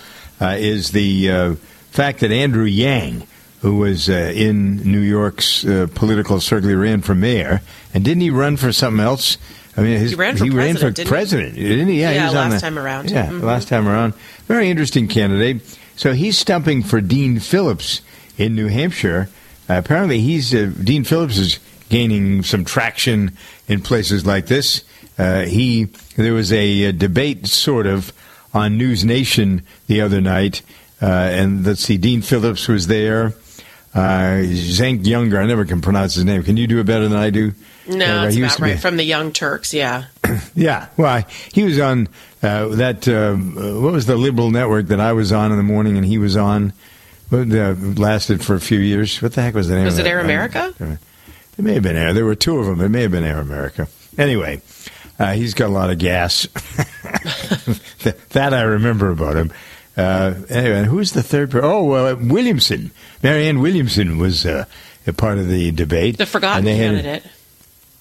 uh, 0.40 0.56
is 0.58 0.90
the 0.90 1.30
uh, 1.30 1.54
fact 1.90 2.20
that 2.20 2.30
Andrew 2.30 2.64
Yang, 2.64 3.26
who 3.62 3.76
was 3.76 4.08
uh, 4.10 4.32
in 4.34 4.76
New 4.90 5.00
York's 5.00 5.64
uh, 5.64 5.86
political 5.94 6.40
circle, 6.40 6.68
he 6.68 6.74
ran 6.74 7.00
for 7.00 7.14
mayor, 7.14 7.62
and 7.94 8.04
didn't 8.04 8.20
he 8.20 8.30
run 8.30 8.56
for 8.56 8.72
something 8.72 9.02
else? 9.02 9.38
I 9.76 9.82
mean, 9.82 9.98
his, 9.98 10.10
He 10.12 10.16
ran 10.16 10.36
for 10.36 10.46
president, 10.50 10.96
didn't 10.96 11.54
he? 11.54 11.68
didn't 11.68 11.88
he? 11.88 12.00
Yeah, 12.00 12.10
he 12.10 12.16
Yeah, 12.16 12.24
was 12.26 12.34
on 12.34 12.50
last 12.50 12.54
the- 12.54 12.66
time 12.66 12.78
around. 12.78 13.10
Yeah, 13.10 13.26
Mhm. 13.26 13.42
last 13.42 13.68
time 13.68 13.86
around. 13.86 14.14
Very 14.48 14.70
interesting 14.70 15.06
candidate. 15.06 15.60
So 15.96 16.12
he's 16.14 16.38
stumping 16.38 16.82
for 16.82 17.00
Dean 17.00 17.38
Phillips 17.40 18.00
in 18.38 18.54
New 18.54 18.68
Hampshire. 18.68 19.28
Uh, 19.68 19.74
apparently, 19.74 20.20
he's 20.20 20.54
uh, 20.54 20.70
Dean 20.82 21.04
Phillips 21.04 21.36
is 21.38 21.58
gaining 21.88 22.42
some 22.42 22.64
traction 22.64 23.32
in 23.68 23.80
places 23.80 24.24
like 24.24 24.46
this. 24.46 24.82
Uh, 25.18 25.42
he 25.42 25.88
there 26.16 26.32
was 26.34 26.52
a, 26.52 26.86
uh 26.88 26.92
debate, 26.92 27.46
sort 27.46 27.86
of, 27.86 28.12
on 28.54 28.78
News 28.78 29.04
Nation 29.04 29.62
the 29.86 30.00
other 30.00 30.20
night, 30.20 30.62
uh, 31.02 31.06
and 31.06 31.64
let's 31.66 31.82
see, 31.82 31.98
Dean 31.98 32.22
Phillips 32.22 32.68
was 32.68 32.86
there. 32.86 33.34
Uh, 33.94 34.42
Zank 34.52 35.06
Younger, 35.06 35.40
I 35.40 35.46
never 35.46 35.64
can 35.64 35.80
pronounce 35.80 36.14
his 36.14 36.24
name. 36.24 36.42
Can 36.42 36.56
you 36.56 36.66
do 36.66 36.78
it 36.80 36.84
better 36.84 37.08
than 37.08 37.18
I 37.18 37.30
do? 37.30 37.52
No, 37.88 38.04
Uh, 38.04 38.22
that's 38.24 38.34
he 38.34 38.42
about 38.42 38.56
to 38.56 38.62
be- 38.62 38.70
right. 38.70 38.80
From 38.80 38.96
the 38.96 39.04
Young 39.04 39.32
Turks, 39.32 39.72
yeah. 39.74 40.04
yeah, 40.54 40.88
well, 40.96 41.12
I- 41.14 41.26
he 41.52 41.62
was 41.64 41.78
on 41.78 42.08
uh, 42.42 42.68
that. 42.76 43.06
Uh, 43.08 43.34
what 43.80 43.92
was 43.92 44.06
the 44.06 44.16
liberal 44.16 44.50
network 44.50 44.86
that 44.88 45.00
I 45.00 45.12
was 45.12 45.32
on 45.32 45.50
in 45.52 45.56
the 45.56 45.62
morning, 45.64 45.96
and 45.96 46.04
he 46.06 46.18
was 46.18 46.36
on? 46.36 46.72
Uh, 47.32 47.74
lasted 47.96 48.44
for 48.44 48.54
a 48.54 48.60
few 48.60 48.78
years. 48.78 49.20
What 49.20 49.32
the 49.32 49.42
heck 49.42 49.54
was 49.54 49.66
the 49.68 49.74
name? 49.74 49.84
Was 49.86 49.98
it? 49.98 50.06
Air 50.06 50.20
America? 50.20 50.72
It 51.58 51.62
may 51.64 51.74
have 51.74 51.82
been 51.82 51.96
Air. 51.96 52.12
There 52.12 52.24
were 52.24 52.36
two 52.36 52.58
of 52.58 52.66
them. 52.66 52.80
It 52.80 52.88
may 52.90 53.02
have 53.02 53.10
been 53.10 53.24
Air 53.24 53.40
America. 53.40 53.88
Anyway, 54.16 54.62
uh, 55.18 55.32
he's 55.32 55.52
got 55.54 55.66
a 55.66 55.72
lot 55.72 55.90
of 55.90 55.98
gas. 55.98 56.46
that, 58.30 58.54
I 58.54 58.62
remember 58.62 59.10
about 59.10 59.36
him. 59.36 59.52
Uh, 59.96 60.34
anyway, 60.50 60.84
who's 60.84 61.12
the 61.12 61.22
third? 61.22 61.50
Per- 61.50 61.64
oh, 61.64 61.84
well, 61.84 62.06
uh, 62.08 62.14
Williamson. 62.14 62.90
Marianne 63.22 63.60
Williamson 63.60 64.18
was 64.18 64.44
uh, 64.46 64.66
a 65.06 65.12
part 65.12 65.38
of 65.38 65.48
the 65.48 65.72
debate. 65.72 66.18
The 66.18 66.26
forgotten 66.26 66.58
And 66.58 66.66
they 66.66 66.76
had- 66.76 66.94
candidate. 67.02 67.32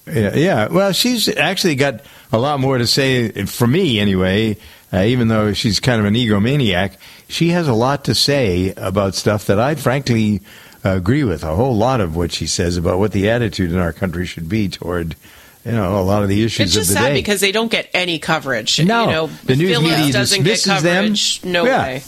Yeah, 0.06 0.34
yeah. 0.34 0.68
Well, 0.68 0.92
she's 0.92 1.28
actually 1.28 1.74
got 1.74 2.00
a 2.32 2.38
lot 2.38 2.60
more 2.60 2.78
to 2.78 2.86
say 2.86 3.30
for 3.46 3.66
me, 3.66 3.98
anyway. 4.00 4.56
Uh, 4.92 5.02
even 5.02 5.26
though 5.28 5.52
she's 5.52 5.80
kind 5.80 5.98
of 6.00 6.06
an 6.06 6.14
egomaniac, 6.14 6.92
she 7.28 7.48
has 7.48 7.66
a 7.66 7.74
lot 7.74 8.04
to 8.04 8.14
say 8.14 8.72
about 8.76 9.16
stuff 9.16 9.46
that 9.46 9.58
I 9.58 9.74
frankly 9.74 10.40
uh, 10.84 10.90
agree 10.90 11.24
with. 11.24 11.42
A 11.42 11.54
whole 11.56 11.76
lot 11.76 12.00
of 12.00 12.14
what 12.14 12.30
she 12.30 12.46
says 12.46 12.76
about 12.76 13.00
what 13.00 13.10
the 13.10 13.28
attitude 13.30 13.72
in 13.72 13.78
our 13.78 13.92
country 13.92 14.26
should 14.26 14.48
be 14.48 14.68
toward, 14.68 15.16
you 15.64 15.72
know, 15.72 15.98
a 15.98 16.02
lot 16.02 16.22
of 16.22 16.28
the 16.28 16.44
issues 16.44 16.66
It's 16.66 16.74
just 16.74 16.90
of 16.90 16.94
the 16.96 17.00
sad 17.02 17.08
day. 17.08 17.14
because 17.14 17.40
they 17.40 17.50
don't 17.50 17.70
get 17.70 17.90
any 17.92 18.20
coverage. 18.20 18.78
No. 18.84 19.04
you 19.06 19.10
know, 19.10 19.26
The 19.44 19.56
news 19.56 19.70
Phillips 19.72 19.96
media 19.98 20.12
doesn't 20.12 20.44
get 20.44 20.50
dismisses 20.50 20.82
them. 20.84 21.02
coverage. 21.04 21.40
No 21.42 21.64
Yeah. 21.66 21.82
way. 21.82 22.02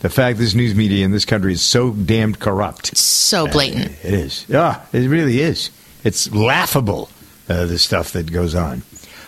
the 0.00 0.10
fact 0.10 0.38
this 0.38 0.54
news 0.54 0.74
media 0.74 1.04
in 1.04 1.12
this 1.12 1.24
country 1.24 1.52
is 1.52 1.62
so 1.62 1.90
damned 1.92 2.40
corrupt. 2.40 2.96
So 2.96 3.46
blatant. 3.46 3.92
It 4.02 4.14
is. 4.14 4.44
Yeah, 4.48 4.80
it 4.92 5.08
really 5.08 5.40
is. 5.40 5.70
It's 6.02 6.30
laughable, 6.32 7.08
uh, 7.48 7.66
the 7.66 7.78
stuff 7.78 8.12
that 8.12 8.32
goes 8.32 8.54
on. 8.54 8.82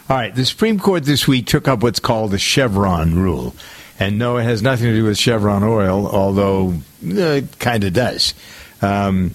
All 0.08 0.16
right, 0.16 0.34
the 0.34 0.46
Supreme 0.46 0.78
Court 0.78 1.04
this 1.04 1.28
week 1.28 1.46
took 1.46 1.68
up 1.68 1.82
what's 1.82 2.00
called 2.00 2.30
the 2.30 2.38
Chevron 2.38 3.16
rule. 3.16 3.54
And 4.00 4.18
no, 4.18 4.36
it 4.36 4.44
has 4.44 4.62
nothing 4.62 4.86
to 4.86 4.94
do 4.94 5.04
with 5.04 5.18
Chevron 5.18 5.62
oil, 5.62 6.06
although 6.06 6.68
uh, 6.70 6.74
it 7.02 7.58
kind 7.58 7.84
of 7.84 7.92
does. 7.92 8.32
Um, 8.80 9.34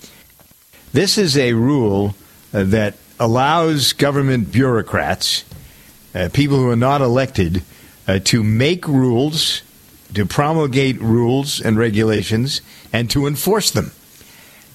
this 0.93 1.17
is 1.17 1.37
a 1.37 1.53
rule 1.53 2.15
uh, 2.53 2.63
that 2.63 2.95
allows 3.19 3.93
government 3.93 4.51
bureaucrats, 4.51 5.43
uh, 6.15 6.29
people 6.33 6.57
who 6.57 6.69
are 6.69 6.75
not 6.75 7.01
elected, 7.01 7.63
to 8.25 8.43
make 8.43 8.85
rules, 8.85 9.61
to 10.13 10.25
promulgate 10.25 10.99
rules 10.99 11.61
and 11.61 11.77
regulations, 11.77 12.61
and 12.91 13.09
to 13.09 13.27
enforce 13.27 13.71
them. 13.71 13.91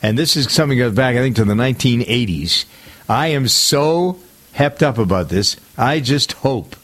And 0.02 0.18
this 0.18 0.36
is 0.36 0.52
something 0.52 0.78
that 0.78 0.84
goes 0.84 0.94
back, 0.94 1.16
I 1.16 1.20
think, 1.20 1.36
to 1.36 1.44
the 1.44 1.54
1980s. 1.54 2.64
I 3.08 3.28
am 3.28 3.48
so 3.48 4.18
hepped 4.54 4.82
up 4.82 4.98
about 4.98 5.28
this. 5.28 5.56
I 5.76 6.00
just 6.00 6.32
hope 6.32 6.76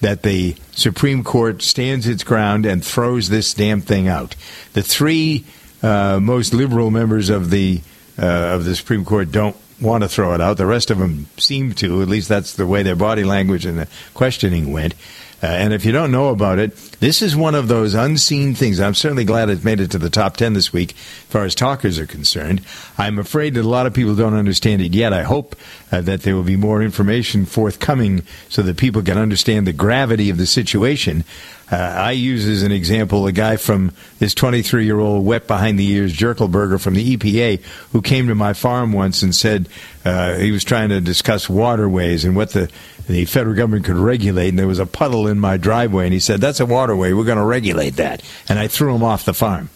that 0.00 0.22
the 0.22 0.56
Supreme 0.72 1.24
Court 1.24 1.62
stands 1.62 2.06
its 2.06 2.24
ground 2.24 2.66
and 2.66 2.84
throws 2.84 3.28
this 3.28 3.52
damn 3.54 3.80
thing 3.80 4.08
out. 4.08 4.36
The 4.72 4.82
three 4.82 5.44
uh, 5.82 6.18
most 6.20 6.54
liberal 6.54 6.90
members 6.90 7.28
of 7.30 7.50
the 7.50 7.80
uh, 8.18 8.54
of 8.54 8.64
the 8.64 8.74
Supreme 8.74 9.04
Court 9.04 9.30
don't 9.30 9.56
want 9.80 10.02
to 10.02 10.08
throw 10.08 10.34
it 10.34 10.40
out. 10.40 10.56
The 10.56 10.66
rest 10.66 10.90
of 10.90 10.98
them 10.98 11.26
seem 11.36 11.72
to. 11.74 12.00
At 12.00 12.08
least 12.08 12.28
that's 12.28 12.54
the 12.54 12.66
way 12.66 12.82
their 12.82 12.96
body 12.96 13.24
language 13.24 13.66
and 13.66 13.78
the 13.78 13.88
questioning 14.14 14.72
went. 14.72 14.94
Uh, 15.42 15.46
and 15.46 15.74
if 15.74 15.84
you 15.84 15.92
don't 15.92 16.10
know 16.10 16.28
about 16.28 16.58
it, 16.58 16.74
this 17.00 17.20
is 17.20 17.36
one 17.36 17.54
of 17.54 17.68
those 17.68 17.92
unseen 17.92 18.54
things. 18.54 18.80
I'm 18.80 18.94
certainly 18.94 19.24
glad 19.24 19.50
it 19.50 19.64
made 19.64 19.80
it 19.80 19.90
to 19.90 19.98
the 19.98 20.08
top 20.08 20.38
10 20.38 20.54
this 20.54 20.72
week 20.72 20.92
as 20.92 21.24
far 21.28 21.44
as 21.44 21.54
talkers 21.54 21.98
are 21.98 22.06
concerned. 22.06 22.62
I'm 22.96 23.18
afraid 23.18 23.54
that 23.54 23.60
a 23.60 23.68
lot 23.68 23.86
of 23.86 23.92
people 23.92 24.14
don't 24.14 24.34
understand 24.34 24.80
it 24.80 24.94
yet. 24.94 25.12
I 25.12 25.24
hope 25.24 25.54
uh, 25.92 26.00
that 26.02 26.22
there 26.22 26.34
will 26.34 26.42
be 26.42 26.56
more 26.56 26.82
information 26.82 27.44
forthcoming 27.44 28.22
so 28.48 28.62
that 28.62 28.78
people 28.78 29.02
can 29.02 29.18
understand 29.18 29.66
the 29.66 29.74
gravity 29.74 30.30
of 30.30 30.38
the 30.38 30.46
situation. 30.46 31.22
Uh, 31.70 31.76
I 31.76 32.12
use 32.12 32.46
as 32.46 32.62
an 32.62 32.72
example 32.72 33.26
a 33.26 33.32
guy 33.32 33.56
from 33.56 33.92
this 34.18 34.34
23 34.34 34.84
year 34.84 35.00
old 35.00 35.26
wet 35.26 35.46
behind 35.46 35.78
the 35.78 35.88
ears 35.88 36.16
Jerkelberger 36.16 36.80
from 36.80 36.94
the 36.94 37.16
EPA 37.16 37.60
who 37.92 38.00
came 38.00 38.28
to 38.28 38.34
my 38.34 38.52
farm 38.52 38.92
once 38.92 39.22
and 39.22 39.34
said 39.34 39.68
uh, 40.04 40.36
he 40.36 40.52
was 40.52 40.62
trying 40.62 40.90
to 40.90 41.00
discuss 41.00 41.48
waterways 41.48 42.24
and 42.24 42.36
what 42.36 42.50
the, 42.50 42.70
the 43.06 43.24
federal 43.24 43.54
government 43.54 43.84
could 43.84 43.96
regulate. 43.96 44.50
And 44.50 44.58
there 44.58 44.66
was 44.66 44.78
a 44.78 44.86
puddle 44.86 45.26
in 45.26 45.38
my 45.38 45.56
driveway, 45.56 46.04
and 46.04 46.12
he 46.12 46.20
said, 46.20 46.40
That's 46.40 46.60
a 46.60 46.66
waterway. 46.66 47.12
We're 47.12 47.24
going 47.24 47.38
to 47.38 47.44
regulate 47.44 47.96
that. 47.96 48.22
And 48.48 48.58
I 48.58 48.68
threw 48.68 48.94
him 48.94 49.02
off 49.02 49.24
the 49.24 49.34
farm. 49.34 49.70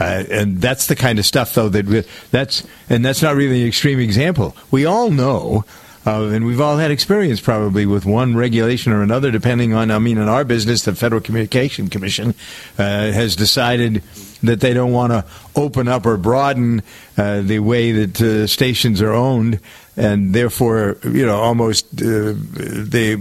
Uh, 0.00 0.24
and 0.30 0.60
that's 0.60 0.86
the 0.86 0.94
kind 0.94 1.18
of 1.18 1.26
stuff, 1.26 1.54
though, 1.54 1.68
that 1.68 2.06
that's 2.30 2.64
and 2.88 3.04
that's 3.04 3.20
not 3.20 3.34
really 3.34 3.62
an 3.62 3.68
extreme 3.68 3.98
example. 3.98 4.56
We 4.70 4.86
all 4.86 5.10
know 5.10 5.64
uh, 6.08 6.30
and 6.32 6.46
we've 6.46 6.60
all 6.60 6.78
had 6.78 6.90
experience 6.90 7.38
probably 7.38 7.84
with 7.84 8.06
one 8.06 8.34
regulation 8.34 8.92
or 8.92 9.02
another, 9.02 9.30
depending 9.30 9.74
on, 9.74 9.90
I 9.90 9.98
mean, 9.98 10.16
in 10.16 10.26
our 10.26 10.42
business, 10.42 10.84
the 10.84 10.94
Federal 10.94 11.20
Communication 11.20 11.90
Commission 11.90 12.30
uh, 12.78 13.12
has 13.12 13.36
decided 13.36 14.02
that 14.42 14.60
they 14.60 14.72
don't 14.72 14.92
want 14.92 15.12
to 15.12 15.24
open 15.54 15.86
up 15.86 16.06
or 16.06 16.16
broaden 16.16 16.82
uh, 17.18 17.42
the 17.42 17.58
way 17.58 17.92
that 17.92 18.20
uh, 18.22 18.46
stations 18.46 19.02
are 19.02 19.12
owned, 19.12 19.60
and 19.98 20.34
therefore, 20.34 20.96
you 21.04 21.26
know, 21.26 21.36
almost 21.36 21.86
uh, 22.00 22.32
they 22.34 23.16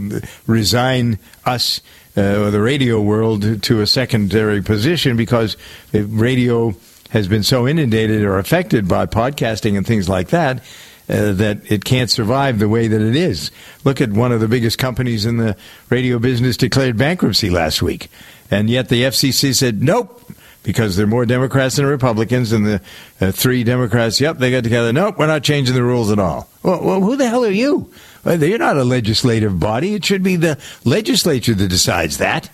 resign 0.45 1.19
us. 1.45 1.81
Uh, 2.15 2.45
or 2.45 2.49
the 2.49 2.59
radio 2.59 2.99
world 2.99 3.61
to 3.61 3.79
a 3.79 3.85
secondary 3.85 4.59
position 4.59 5.15
because 5.15 5.55
radio 5.93 6.73
has 7.11 7.27
been 7.27 7.43
so 7.43 7.67
inundated 7.67 8.23
or 8.23 8.39
affected 8.39 8.87
by 8.87 9.05
podcasting 9.05 9.77
and 9.77 9.85
things 9.85 10.09
like 10.09 10.29
that 10.29 10.63
uh, 11.09 11.31
that 11.33 11.71
it 11.71 11.85
can't 11.85 12.09
survive 12.09 12.59
the 12.59 12.69
way 12.69 12.87
that 12.87 13.01
it 13.01 13.15
is. 13.15 13.51
Look 13.83 14.01
at 14.01 14.11
one 14.11 14.31
of 14.31 14.39
the 14.39 14.47
biggest 14.47 14.77
companies 14.77 15.25
in 15.25 15.37
the 15.37 15.55
radio 15.89 16.19
business 16.19 16.57
declared 16.57 16.97
bankruptcy 16.97 17.49
last 17.49 17.81
week, 17.81 18.09
and 18.51 18.69
yet 18.69 18.89
the 18.89 19.03
FCC 19.03 19.55
said 19.55 19.81
nope. 19.81 20.23
Because 20.67 20.97
there 20.97 21.05
are 21.05 21.07
more 21.07 21.25
Democrats 21.25 21.77
than 21.77 21.85
Republicans, 21.85 22.51
and 22.51 22.65
the 22.65 22.81
uh, 23.21 23.31
three 23.31 23.63
Democrats, 23.63 24.19
yep, 24.19 24.37
they 24.37 24.51
got 24.51 24.65
together. 24.65 24.91
Nope, 24.91 25.17
we're 25.17 25.25
not 25.25 25.41
changing 25.41 25.75
the 25.75 25.81
rules 25.81 26.11
at 26.11 26.19
all. 26.19 26.49
Well, 26.61 26.83
well 26.83 26.99
who 26.99 27.15
the 27.15 27.29
hell 27.29 27.45
are 27.45 27.49
you? 27.49 27.89
Well, 28.25 28.43
you're 28.43 28.57
not 28.57 28.75
a 28.75 28.83
legislative 28.83 29.61
body. 29.61 29.93
It 29.93 30.03
should 30.03 30.23
be 30.23 30.35
the 30.35 30.59
legislature 30.83 31.53
that 31.53 31.69
decides 31.69 32.17
that, 32.17 32.49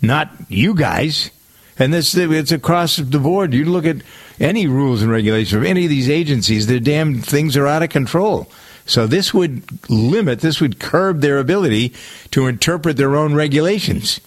not 0.00 0.30
you 0.48 0.76
guys. 0.76 1.32
And 1.76 1.92
this 1.92 2.14
it's 2.14 2.52
across 2.52 2.98
the 2.98 3.18
board. 3.18 3.52
You 3.52 3.64
look 3.64 3.84
at 3.84 3.96
any 4.38 4.68
rules 4.68 5.02
and 5.02 5.10
regulations 5.10 5.54
of 5.54 5.64
any 5.64 5.86
of 5.86 5.90
these 5.90 6.08
agencies, 6.08 6.68
their 6.68 6.78
damn 6.78 7.20
things 7.20 7.56
are 7.56 7.66
out 7.66 7.82
of 7.82 7.88
control. 7.88 8.48
So 8.86 9.08
this 9.08 9.34
would 9.34 9.90
limit, 9.90 10.38
this 10.38 10.60
would 10.60 10.78
curb 10.78 11.20
their 11.20 11.40
ability 11.40 11.94
to 12.30 12.46
interpret 12.46 12.96
their 12.96 13.16
own 13.16 13.34
regulations. 13.34 14.20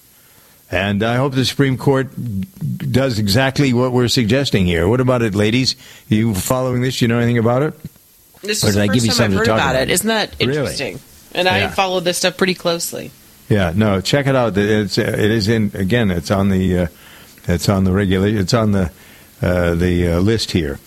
And 0.74 1.04
I 1.04 1.18
hope 1.18 1.36
the 1.36 1.46
Supreme 1.46 1.78
Court 1.78 2.08
does 2.80 3.20
exactly 3.20 3.74
what 3.74 3.92
we're 3.92 4.08
suggesting 4.08 4.66
here. 4.66 4.88
What 4.88 5.02
about 5.02 5.22
it, 5.22 5.36
ladies? 5.36 5.76
You 6.08 6.34
following 6.34 6.82
this? 6.82 7.00
You 7.00 7.08
know 7.08 7.20
anything 7.20 7.38
about 7.38 7.62
it? 7.62 7.80
This 8.42 8.64
is 8.64 8.74
the 8.74 8.88
first 8.88 9.18
time 9.18 9.32
I've 9.32 9.38
heard 9.38 9.48
about, 9.50 9.58
about, 9.58 9.76
it. 9.76 9.92
Isn't 9.92 10.08
that 10.08 10.36
interesting? 10.40 10.94
Really? 10.94 11.04
And 11.36 11.46
yeah. 11.46 11.54
I 11.54 11.68
follow 11.68 12.00
this 12.00 12.18
stuff 12.18 12.38
pretty 12.38 12.56
closely. 12.56 13.12
Yeah, 13.50 13.72
no, 13.76 14.02
check 14.02 14.26
it 14.26 14.36
out. 14.36 14.58
It's 14.58 14.98
it 14.98 15.20
is 15.20 15.48
in 15.48 15.70
again. 15.76 16.10
It's 16.10 16.32
on 16.32 16.50
the 16.50 16.80
uh, 16.80 16.88
it's 17.48 17.70
on 17.70 17.84
the 17.84 17.92
regulation. 17.92 18.40
It's 18.40 18.56
on 18.56 18.72
the 18.72 18.92
uh, 19.44 19.76
the 19.76 20.14
uh, 20.14 20.20
list 20.22 20.52
here. 20.52 20.80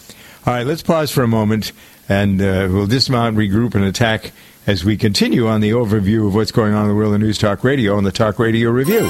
All 0.47 0.55
right, 0.55 0.67
let's 0.67 0.83
pause 0.83 1.13
for 1.13 1.23
a 1.23 1.29
moment, 1.29 1.71
and 2.09 2.43
uh, 2.43 2.67
we'll 2.73 2.89
dismount, 2.89 3.37
regroup, 3.37 3.77
and 3.77 3.85
attack 3.85 4.33
as 4.67 4.85
we 4.85 4.97
continue 4.97 5.47
on 5.47 5.61
the 5.61 5.71
overview 5.71 6.27
of 6.27 6.35
what's 6.35 6.51
going 6.51 6.75
on 6.75 6.83
in 6.83 6.89
the 6.89 6.97
world 6.97 7.15
of 7.15 7.21
News 7.21 7.39
Talk 7.39 7.63
Radio 7.63 7.97
and 7.97 8.05
the 8.05 8.11
Talk 8.11 8.41
Radio 8.41 8.71
Review. 8.71 9.09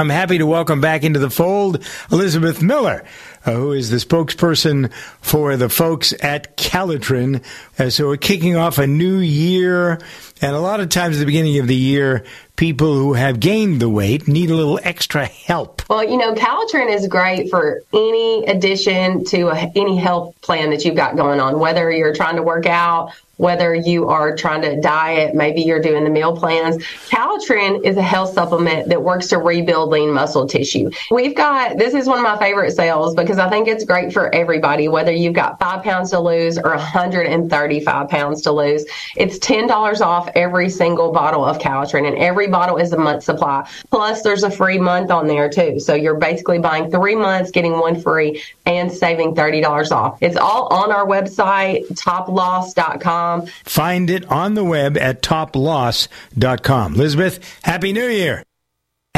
I'm 0.00 0.10
happy 0.10 0.38
to 0.38 0.46
welcome 0.46 0.80
back 0.80 1.02
into 1.02 1.18
the 1.18 1.28
fold 1.28 1.84
Elizabeth 2.12 2.62
Miller, 2.62 3.04
uh, 3.44 3.50
who 3.50 3.72
is 3.72 3.90
the 3.90 3.96
spokesperson 3.96 4.92
for 5.20 5.56
the 5.56 5.68
folks 5.68 6.14
at 6.22 6.56
Calotren. 6.56 7.44
Uh, 7.76 7.90
so 7.90 8.06
we're 8.06 8.16
kicking 8.16 8.54
off 8.54 8.78
a 8.78 8.86
new 8.86 9.18
year, 9.18 9.98
and 10.40 10.54
a 10.54 10.60
lot 10.60 10.78
of 10.78 10.88
times 10.88 11.16
at 11.16 11.18
the 11.18 11.26
beginning 11.26 11.58
of 11.58 11.66
the 11.66 11.74
year, 11.74 12.24
people 12.54 12.94
who 12.94 13.14
have 13.14 13.40
gained 13.40 13.80
the 13.80 13.88
weight 13.88 14.28
need 14.28 14.50
a 14.50 14.54
little 14.54 14.78
extra 14.84 15.26
help. 15.26 15.82
Well, 15.90 16.08
you 16.08 16.16
know, 16.16 16.32
Calotren 16.32 16.94
is 16.94 17.08
great 17.08 17.50
for 17.50 17.82
any 17.92 18.44
addition 18.44 19.24
to 19.24 19.48
a, 19.48 19.56
any 19.74 19.96
health 19.96 20.40
plan 20.42 20.70
that 20.70 20.84
you've 20.84 20.94
got 20.94 21.16
going 21.16 21.40
on, 21.40 21.58
whether 21.58 21.90
you're 21.90 22.14
trying 22.14 22.36
to 22.36 22.42
work 22.44 22.66
out 22.66 23.10
whether 23.38 23.74
you 23.74 24.08
are 24.08 24.36
trying 24.36 24.62
to 24.62 24.78
diet, 24.80 25.34
maybe 25.34 25.62
you're 25.62 25.80
doing 25.80 26.04
the 26.04 26.10
meal 26.10 26.36
plans. 26.36 26.76
Calotren 27.08 27.84
is 27.84 27.96
a 27.96 28.02
health 28.02 28.34
supplement 28.34 28.88
that 28.88 29.02
works 29.02 29.28
to 29.28 29.38
rebuild 29.38 29.90
lean 29.90 30.12
muscle 30.12 30.46
tissue. 30.46 30.90
We've 31.10 31.34
got, 31.34 31.78
this 31.78 31.94
is 31.94 32.06
one 32.06 32.18
of 32.18 32.24
my 32.24 32.36
favorite 32.36 32.72
sales 32.72 33.14
because 33.14 33.38
I 33.38 33.48
think 33.48 33.68
it's 33.68 33.84
great 33.84 34.12
for 34.12 34.34
everybody, 34.34 34.88
whether 34.88 35.12
you've 35.12 35.34
got 35.34 35.58
five 35.58 35.84
pounds 35.84 36.10
to 36.10 36.20
lose 36.20 36.58
or 36.58 36.70
135 36.70 38.08
pounds 38.08 38.42
to 38.42 38.52
lose. 38.52 38.84
It's 39.16 39.38
$10 39.38 40.00
off 40.00 40.28
every 40.34 40.68
single 40.68 41.12
bottle 41.12 41.44
of 41.44 41.58
Calotren 41.58 42.08
and 42.08 42.18
every 42.18 42.48
bottle 42.48 42.76
is 42.76 42.92
a 42.92 42.98
month 42.98 43.22
supply. 43.22 43.68
Plus 43.90 44.22
there's 44.22 44.42
a 44.42 44.50
free 44.50 44.78
month 44.78 45.12
on 45.12 45.28
there 45.28 45.48
too. 45.48 45.78
So 45.78 45.94
you're 45.94 46.18
basically 46.18 46.58
buying 46.58 46.90
three 46.90 47.14
months, 47.14 47.52
getting 47.52 47.78
one 47.78 48.00
free 48.00 48.42
and 48.66 48.90
saving 48.90 49.36
$30 49.36 49.92
off. 49.92 50.18
It's 50.20 50.36
all 50.36 50.66
on 50.72 50.90
our 50.90 51.06
website, 51.06 51.86
toploss.com 51.90 53.27
Find 53.64 54.10
it 54.10 54.24
on 54.26 54.54
the 54.54 54.64
web 54.64 54.96
at 54.96 55.22
toploss.com. 55.22 56.94
Elizabeth, 56.94 57.60
Happy 57.62 57.92
New 57.92 58.08
Year. 58.08 58.42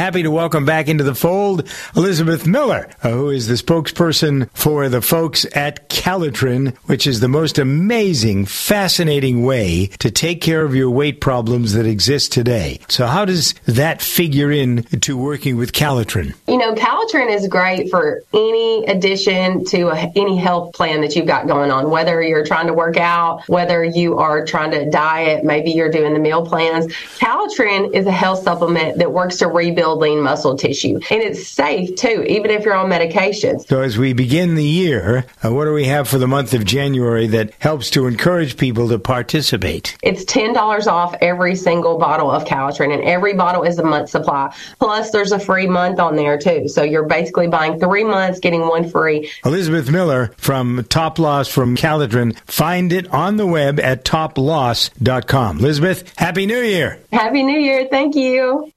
Happy 0.01 0.23
to 0.23 0.31
welcome 0.31 0.65
back 0.65 0.87
into 0.87 1.03
the 1.03 1.13
fold 1.13 1.69
Elizabeth 1.95 2.47
Miller, 2.47 2.89
uh, 3.03 3.11
who 3.11 3.29
is 3.29 3.45
the 3.45 3.53
spokesperson 3.53 4.49
for 4.51 4.89
the 4.89 4.99
folks 4.99 5.45
at 5.55 5.89
Calotren, 5.89 6.75
which 6.87 7.05
is 7.05 7.19
the 7.19 7.27
most 7.27 7.59
amazing, 7.59 8.47
fascinating 8.47 9.45
way 9.45 9.91
to 9.99 10.09
take 10.09 10.41
care 10.41 10.65
of 10.65 10.73
your 10.73 10.89
weight 10.89 11.21
problems 11.21 11.73
that 11.73 11.85
exist 11.85 12.31
today. 12.31 12.79
So, 12.89 13.05
how 13.05 13.25
does 13.25 13.53
that 13.65 14.01
figure 14.01 14.51
in 14.51 14.85
to 15.01 15.15
working 15.15 15.55
with 15.55 15.71
Calotren? 15.71 16.33
You 16.47 16.57
know, 16.57 16.73
Calotren 16.73 17.29
is 17.29 17.47
great 17.47 17.91
for 17.91 18.23
any 18.33 18.83
addition 18.85 19.65
to 19.65 19.89
a, 19.89 20.11
any 20.15 20.35
health 20.35 20.73
plan 20.73 21.01
that 21.01 21.15
you've 21.15 21.27
got 21.27 21.45
going 21.45 21.69
on, 21.69 21.91
whether 21.91 22.23
you're 22.23 22.43
trying 22.43 22.65
to 22.65 22.73
work 22.73 22.97
out, 22.97 23.47
whether 23.47 23.83
you 23.83 24.17
are 24.17 24.47
trying 24.47 24.71
to 24.71 24.89
diet, 24.89 25.43
maybe 25.43 25.69
you're 25.69 25.91
doing 25.91 26.13
the 26.13 26.19
meal 26.19 26.43
plans. 26.43 26.87
Calotren 27.19 27.93
is 27.93 28.07
a 28.07 28.11
health 28.11 28.41
supplement 28.41 28.97
that 28.97 29.11
works 29.11 29.37
to 29.37 29.47
rebuild 29.47 29.90
lean 29.97 30.21
muscle 30.21 30.55
tissue. 30.55 30.99
And 31.09 31.21
it's 31.21 31.47
safe 31.47 31.95
too, 31.95 32.25
even 32.27 32.51
if 32.51 32.65
you're 32.65 32.75
on 32.75 32.89
medications. 32.89 33.67
So 33.67 33.81
as 33.81 33.97
we 33.97 34.13
begin 34.13 34.55
the 34.55 34.63
year, 34.65 35.25
uh, 35.43 35.51
what 35.51 35.65
do 35.65 35.73
we 35.73 35.85
have 35.85 36.07
for 36.07 36.17
the 36.17 36.27
month 36.27 36.53
of 36.53 36.65
January 36.65 37.27
that 37.27 37.53
helps 37.59 37.89
to 37.91 38.07
encourage 38.07 38.57
people 38.57 38.89
to 38.89 38.99
participate? 38.99 39.95
It's 40.03 40.23
$10 40.25 40.87
off 40.87 41.15
every 41.21 41.55
single 41.55 41.97
bottle 41.97 42.31
of 42.31 42.45
Calotren, 42.45 42.93
and 42.93 43.03
every 43.03 43.33
bottle 43.33 43.63
is 43.63 43.77
a 43.79 43.83
month 43.83 44.09
supply. 44.09 44.53
Plus, 44.79 45.11
there's 45.11 45.31
a 45.31 45.39
free 45.39 45.67
month 45.67 45.99
on 45.99 46.15
there 46.15 46.37
too. 46.37 46.67
So 46.67 46.83
you're 46.83 47.07
basically 47.07 47.47
buying 47.47 47.79
three 47.79 48.03
months, 48.03 48.39
getting 48.39 48.61
one 48.61 48.89
free. 48.89 49.29
Elizabeth 49.45 49.89
Miller 49.89 50.31
from 50.37 50.85
Top 50.89 51.19
Loss 51.19 51.47
from 51.47 51.75
Calotren. 51.75 52.37
Find 52.45 52.91
it 52.93 53.07
on 53.13 53.37
the 53.37 53.45
web 53.45 53.79
at 53.79 54.05
toploss.com. 54.05 55.59
Elizabeth, 55.59 56.13
Happy 56.17 56.45
New 56.45 56.61
Year. 56.61 56.99
Happy 57.11 57.43
New 57.43 57.59
Year. 57.59 57.87
Thank 57.89 58.15
you. 58.15 58.71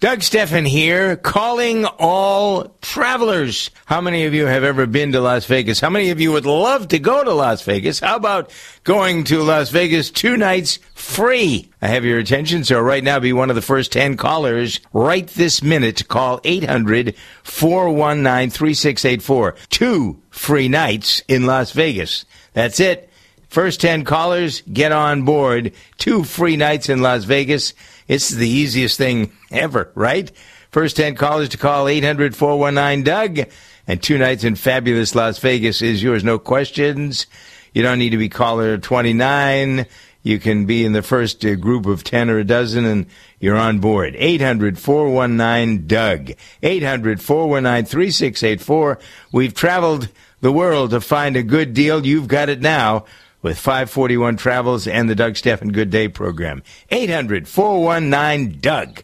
Doug 0.00 0.22
Stephan 0.22 0.64
here, 0.64 1.14
calling 1.14 1.84
all 1.84 2.74
travelers. 2.80 3.70
How 3.84 4.00
many 4.00 4.24
of 4.24 4.32
you 4.32 4.46
have 4.46 4.64
ever 4.64 4.86
been 4.86 5.12
to 5.12 5.20
Las 5.20 5.44
Vegas? 5.44 5.78
How 5.78 5.90
many 5.90 6.08
of 6.08 6.18
you 6.18 6.32
would 6.32 6.46
love 6.46 6.88
to 6.88 6.98
go 6.98 7.22
to 7.22 7.34
Las 7.34 7.62
Vegas? 7.64 8.00
How 8.00 8.16
about 8.16 8.50
going 8.82 9.24
to 9.24 9.42
Las 9.42 9.68
Vegas 9.68 10.10
two 10.10 10.38
nights 10.38 10.78
free? 10.94 11.70
I 11.82 11.88
have 11.88 12.06
your 12.06 12.18
attention, 12.18 12.64
so 12.64 12.80
right 12.80 13.04
now 13.04 13.20
be 13.20 13.34
one 13.34 13.50
of 13.50 13.56
the 13.56 13.60
first 13.60 13.92
10 13.92 14.16
callers 14.16 14.80
right 14.94 15.26
this 15.28 15.62
minute. 15.62 16.08
Call 16.08 16.40
800 16.44 17.14
419 17.42 18.48
3684. 18.48 19.54
Two 19.68 20.22
free 20.30 20.68
nights 20.68 21.22
in 21.28 21.44
Las 21.44 21.72
Vegas. 21.72 22.24
That's 22.54 22.80
it. 22.80 23.10
First 23.50 23.80
10 23.80 24.04
callers, 24.04 24.62
get 24.72 24.92
on 24.92 25.24
board. 25.24 25.72
Two 25.98 26.22
free 26.22 26.56
nights 26.56 26.88
in 26.88 27.02
Las 27.02 27.24
Vegas. 27.24 27.74
It's 28.10 28.30
the 28.30 28.48
easiest 28.48 28.98
thing 28.98 29.30
ever, 29.52 29.92
right? 29.94 30.32
First 30.72 30.96
10 30.96 31.14
callers 31.14 31.50
to 31.50 31.56
call 31.56 31.86
800 31.86 32.34
419 32.34 33.04
Doug. 33.04 33.48
And 33.86 34.02
two 34.02 34.18
nights 34.18 34.42
in 34.42 34.56
fabulous 34.56 35.14
Las 35.14 35.38
Vegas 35.38 35.80
is 35.80 36.02
yours. 36.02 36.24
No 36.24 36.36
questions. 36.36 37.28
You 37.72 37.84
don't 37.84 38.00
need 38.00 38.10
to 38.10 38.16
be 38.16 38.28
caller 38.28 38.78
29. 38.78 39.86
You 40.24 40.40
can 40.40 40.66
be 40.66 40.84
in 40.84 40.92
the 40.92 41.02
first 41.02 41.44
uh, 41.44 41.54
group 41.54 41.86
of 41.86 42.02
10 42.02 42.30
or 42.30 42.38
a 42.38 42.44
dozen 42.44 42.84
and 42.84 43.06
you're 43.38 43.56
on 43.56 43.78
board. 43.78 44.16
800 44.18 44.76
419 44.76 45.86
Doug. 45.86 46.32
800 46.64 47.22
419 47.22 47.84
3684. 47.84 48.98
We've 49.30 49.54
traveled 49.54 50.08
the 50.40 50.50
world 50.50 50.90
to 50.90 51.00
find 51.00 51.36
a 51.36 51.44
good 51.44 51.74
deal. 51.74 52.04
You've 52.04 52.26
got 52.26 52.48
it 52.48 52.60
now 52.60 53.04
with 53.42 53.58
541 53.58 54.36
Travels 54.36 54.86
and 54.86 55.08
the 55.08 55.14
Doug 55.14 55.36
Stephan 55.36 55.72
Good 55.72 55.90
Day 55.90 56.08
program. 56.08 56.62
800 56.90 57.48
419 57.48 58.60
Doug. 58.60 59.02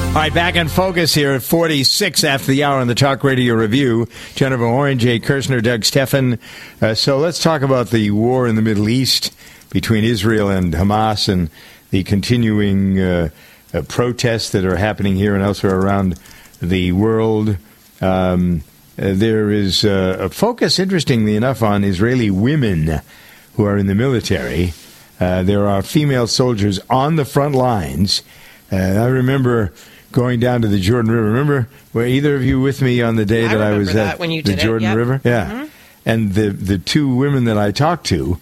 All 0.10 0.16
right, 0.16 0.34
back 0.34 0.56
in 0.56 0.68
focus 0.68 1.14
here 1.14 1.34
at 1.34 1.44
46 1.44 2.24
after 2.24 2.48
the 2.48 2.64
hour 2.64 2.80
on 2.80 2.88
the 2.88 2.96
Talk 2.96 3.24
Radio 3.24 3.54
Review. 3.54 4.08
Jennifer 4.36 4.66
Orange, 4.66 5.02
Jay 5.02 5.20
Kirshner, 5.20 5.62
Doug 5.62 5.86
Stephan. 5.86 6.40
Uh, 6.82 6.96
so 6.96 7.20
let's 7.20 7.42
talk 7.42 7.62
about 7.62 7.92
the 7.92 8.12
war 8.12 8.48
in 8.48 8.56
the 8.56 8.62
Middle 8.62 8.90
East 8.90 9.34
between 9.70 10.04
Israel 10.04 10.50
and 10.50 10.74
Hamas 10.74 11.30
and 11.32 11.50
the 11.92 12.04
continuing 12.04 13.00
uh, 13.00 13.30
uh, 13.74 13.82
protests 13.84 14.50
that 14.52 14.66
are 14.66 14.78
happening 14.78 15.16
here 15.16 15.36
and 15.36 15.44
elsewhere 15.44 15.80
around 15.80 16.20
the 16.62 16.92
world. 16.92 17.58
Um, 18.02 18.64
uh, 18.98 19.14
there 19.14 19.50
is 19.50 19.86
uh, 19.86 20.18
a 20.20 20.30
focus, 20.30 20.80
interestingly 20.80 21.36
enough, 21.36 21.64
on 21.64 21.84
Israeli 21.84 22.30
women 22.30 23.02
who 23.56 23.66
are 23.66 23.78
in 23.78 23.88
the 23.88 23.96
military. 23.96 24.74
Uh, 25.20 25.44
there 25.44 25.68
are 25.68 25.82
female 25.82 26.28
soldiers 26.28 26.80
on 26.90 27.16
the 27.16 27.26
front 27.26 27.56
lines. 27.56 28.24
Uh, 28.72 28.76
I 28.76 29.08
remember 29.08 29.74
going 30.12 30.40
down 30.40 30.62
to 30.62 30.68
the 30.68 30.80
Jordan 30.80 31.12
River. 31.12 31.28
Remember, 31.28 31.70
were 31.94 32.06
either 32.06 32.36
of 32.36 32.44
you 32.44 32.60
with 32.60 32.82
me 32.82 33.02
on 33.02 33.16
the 33.16 33.26
day 33.26 33.46
I 33.46 33.54
that 33.54 33.62
I 33.62 33.78
was 33.78 33.94
that 33.94 34.20
at 34.20 34.46
the 34.46 34.56
Jordan 34.56 34.90
yep. 34.90 34.98
River? 34.98 35.22
Yeah. 35.24 35.52
Mhm. 35.52 35.70
And 36.06 36.34
the 36.34 36.50
the 36.50 36.78
two 36.78 37.14
women 37.14 37.46
that 37.46 37.58
I 37.58 37.72
talked 37.72 38.06
to, 38.08 38.38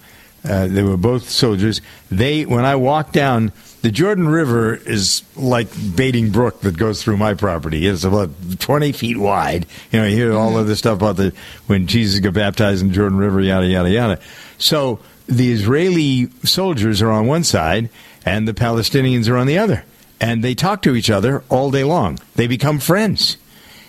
uh, 0.47 0.68
they 0.68 0.84
were 0.84 0.97
both 0.97 1.30
soldiers. 1.30 1.82
They 2.09 2.45
when 2.45 2.65
I 2.65 2.76
walked 2.76 3.13
down. 3.13 3.51
The 3.88 3.93
Jordan 3.93 4.27
River 4.27 4.75
is 4.75 5.23
like 5.38 5.69
Bating 5.95 6.31
Brook 6.31 6.59
that 6.59 6.77
goes 6.77 7.01
through 7.01 7.15
my 7.15 7.35
property. 7.35 7.88
It's 7.88 8.03
about 8.03 8.31
20 8.59 8.91
feet 8.91 9.15
wide. 9.15 9.65
You 9.93 10.01
know, 10.01 10.05
you 10.05 10.13
hear 10.13 10.33
all 10.33 10.49
mm-hmm. 10.49 10.59
of 10.59 10.67
this 10.67 10.79
stuff 10.79 10.97
about 10.97 11.15
the 11.15 11.33
when 11.67 11.88
Jesus 11.88 12.19
got 12.19 12.33
baptized 12.33 12.83
in 12.83 12.91
Jordan 12.91 13.17
River, 13.17 13.39
yada 13.39 13.65
yada 13.65 13.89
yada. 13.89 14.19
So 14.57 14.99
the 15.27 15.53
Israeli 15.53 16.29
soldiers 16.43 17.01
are 17.01 17.09
on 17.09 17.27
one 17.27 17.45
side, 17.45 17.89
and 18.25 18.45
the 18.45 18.53
Palestinians 18.53 19.29
are 19.29 19.38
on 19.38 19.47
the 19.47 19.57
other, 19.57 19.85
and 20.19 20.43
they 20.43 20.53
talk 20.53 20.81
to 20.81 20.93
each 20.93 21.09
other 21.09 21.45
all 21.47 21.71
day 21.71 21.85
long. 21.85 22.19
They 22.35 22.47
become 22.47 22.79
friends, 22.79 23.38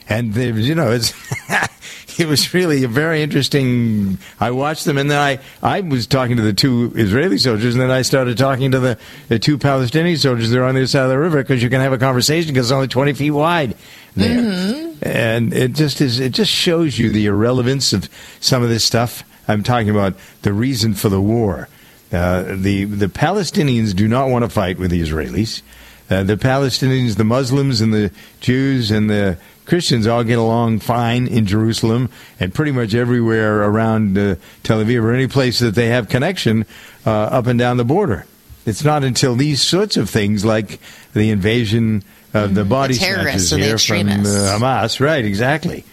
and 0.09 0.32
they, 0.32 0.53
you 0.53 0.76
know, 0.76 0.92
it's 0.92 1.12
it 2.23 2.27
was 2.27 2.53
really 2.53 2.83
a 2.83 2.89
very 2.89 3.23
interesting. 3.23 4.19
I 4.41 4.51
watched 4.51 4.85
them, 4.85 4.99
and 4.99 5.09
then 5.09 5.19
I 5.19 5.39
I 5.62 5.81
was 5.81 6.07
talking 6.07 6.37
to 6.37 6.43
the 6.43 6.53
two 6.53 6.93
Israeli 6.97 7.39
soldiers, 7.39 7.75
and 7.75 7.81
then 7.83 7.93
I 7.93 8.03
started 8.03 8.37
talking 8.37 8.73
to 8.73 8.81
the, 8.81 8.99
the 9.29 9.39
two 9.39 9.57
Palestinian 9.57 10.16
soldiers. 10.16 10.51
They're 10.51 10.64
on 10.64 10.75
the 10.75 10.81
other 10.81 10.89
side 10.89 11.05
of 11.05 11.11
the 11.11 11.19
river 11.19 11.41
because 11.43 11.62
you 11.62 11.71
can 11.71 11.81
have 11.81 11.93
a 11.93 11.99
conversation 11.99 12.53
because 12.53 12.66
it's 12.66 12.75
only 12.75 12.89
twenty 12.89 13.12
feet 13.12 13.31
wide 13.31 13.77
there, 14.16 14.95
and 15.01 15.55
it 15.55 15.75
just 15.75 16.01
is. 16.01 16.19
It 16.19 16.33
just 16.33 16.51
shows 16.51 16.99
you 16.99 17.11
the 17.11 17.27
irrelevance 17.27 17.93
of 17.93 18.09
some 18.41 18.64
of 18.64 18.69
this 18.69 18.85
stuff. 18.85 19.23
I'm 19.47 19.62
talking 19.62 19.91
about 19.91 20.14
the 20.43 20.53
reason 20.53 20.95
for 20.95 21.09
the 21.09 21.21
war. 21.21 21.69
Uh, 22.12 22.55
the 22.57 22.85
the 22.85 23.07
Palestinians 23.07 23.95
do 23.95 24.09
not 24.09 24.29
want 24.29 24.45
to 24.45 24.49
fight 24.49 24.79
with 24.79 24.91
the 24.91 25.01
Israelis. 25.01 25.62
Uh, 26.11 26.23
the 26.23 26.37
Palestinians, 26.37 27.16
the 27.16 27.25
Muslims, 27.25 27.83
and 27.83 27.93
the 27.93 28.11
Jews 28.41 28.91
and 28.91 29.11
the 29.11 29.37
Christians 29.69 30.07
all 30.07 30.25
get 30.25 30.39
along 30.39 30.79
fine 30.81 31.27
in 31.27 31.45
Jerusalem 31.45 32.09
and 32.41 32.55
pretty 32.55 32.73
much 32.73 32.95
everywhere 32.95 33.62
around 33.62 34.16
uh, 34.16 34.37
Tel 34.62 34.83
Aviv 34.83 35.03
or 35.05 35.12
any 35.12 35.27
place 35.29 35.59
that 35.59 35.75
they 35.75 35.89
have 35.89 36.09
connection 36.09 36.64
uh, 37.07 37.11
up 37.11 37.47
and 37.47 37.59
down 37.59 37.77
the 37.77 37.85
border. 37.85 38.25
It's 38.64 38.83
not 38.83 39.05
until 39.05 39.35
these 39.37 39.61
sorts 39.61 39.99
of 39.99 40.09
things 40.09 40.43
like 40.43 40.81
the 41.12 41.29
invasion 41.29 42.03
of 42.33 42.55
the 42.55 42.64
body 42.64 42.95
terrorists 42.95 43.51
snatchers 43.51 43.87
the 43.87 43.95
here 43.99 44.05
from 44.05 44.21
uh. 44.27 44.59
Hamas, 44.59 45.01
right? 45.01 45.23
Exactly. 45.25 45.85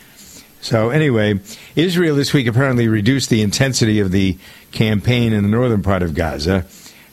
So 0.61 0.89
anyway, 0.89 1.41
Israel 1.75 2.15
this 2.15 2.33
week 2.33 2.47
apparently 2.47 2.87
reduced 2.87 3.29
the 3.29 3.41
intensity 3.41 3.99
of 3.99 4.11
the 4.11 4.37
campaign 4.71 5.33
in 5.33 5.43
the 5.43 5.49
northern 5.49 5.83
part 5.83 6.01
of 6.01 6.13
Gaza. 6.13 6.65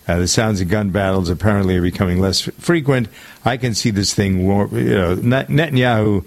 Uh, 0.06 0.18
the 0.18 0.28
sounds 0.28 0.60
of 0.60 0.68
gun 0.68 0.90
battles 0.90 1.28
apparently 1.28 1.76
are 1.76 1.82
becoming 1.82 2.18
less 2.20 2.40
frequent. 2.40 3.08
I 3.44 3.56
can 3.56 3.74
see 3.74 3.90
this 3.90 4.14
thing. 4.14 4.46
war- 4.46 4.68
You 4.72 4.94
know, 4.94 5.14
Net- 5.14 5.48
Netanyahu 5.48 6.24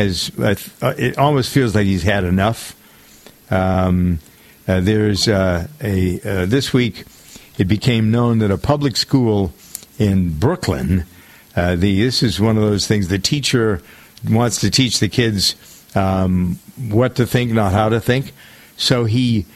has. 0.00 0.32
Uh, 0.38 0.94
it 0.96 1.18
almost 1.18 1.52
feels 1.52 1.74
like 1.74 1.86
he's 1.86 2.02
had 2.02 2.24
enough. 2.24 2.76
Um, 3.50 4.20
uh, 4.66 4.80
there's 4.80 5.28
uh, 5.28 5.66
a 5.82 6.20
uh, 6.20 6.46
this 6.46 6.72
week. 6.72 7.04
It 7.58 7.64
became 7.64 8.10
known 8.10 8.38
that 8.38 8.50
a 8.50 8.58
public 8.58 8.96
school 8.96 9.52
in 9.98 10.38
Brooklyn. 10.38 11.04
Uh, 11.54 11.76
the 11.76 12.04
this 12.04 12.22
is 12.22 12.40
one 12.40 12.56
of 12.56 12.62
those 12.62 12.86
things. 12.86 13.08
The 13.08 13.18
teacher 13.18 13.82
wants 14.28 14.60
to 14.60 14.70
teach 14.70 15.00
the 15.00 15.08
kids 15.08 15.56
um, 15.94 16.58
what 16.76 17.16
to 17.16 17.26
think, 17.26 17.52
not 17.52 17.72
how 17.72 17.88
to 17.88 18.00
think. 18.00 18.32
So 18.76 19.04
he 19.04 19.46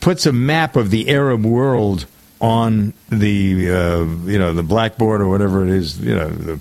puts 0.00 0.26
a 0.26 0.32
map 0.32 0.76
of 0.76 0.90
the 0.90 1.08
Arab 1.10 1.44
world 1.44 2.06
on 2.40 2.92
the 3.08 3.70
uh, 3.70 4.04
you 4.26 4.38
know 4.38 4.52
the 4.52 4.62
blackboard 4.62 5.20
or 5.20 5.28
whatever 5.28 5.64
it 5.64 5.70
is, 5.70 5.98
you 5.98 6.14
know 6.14 6.28
the 6.28 6.60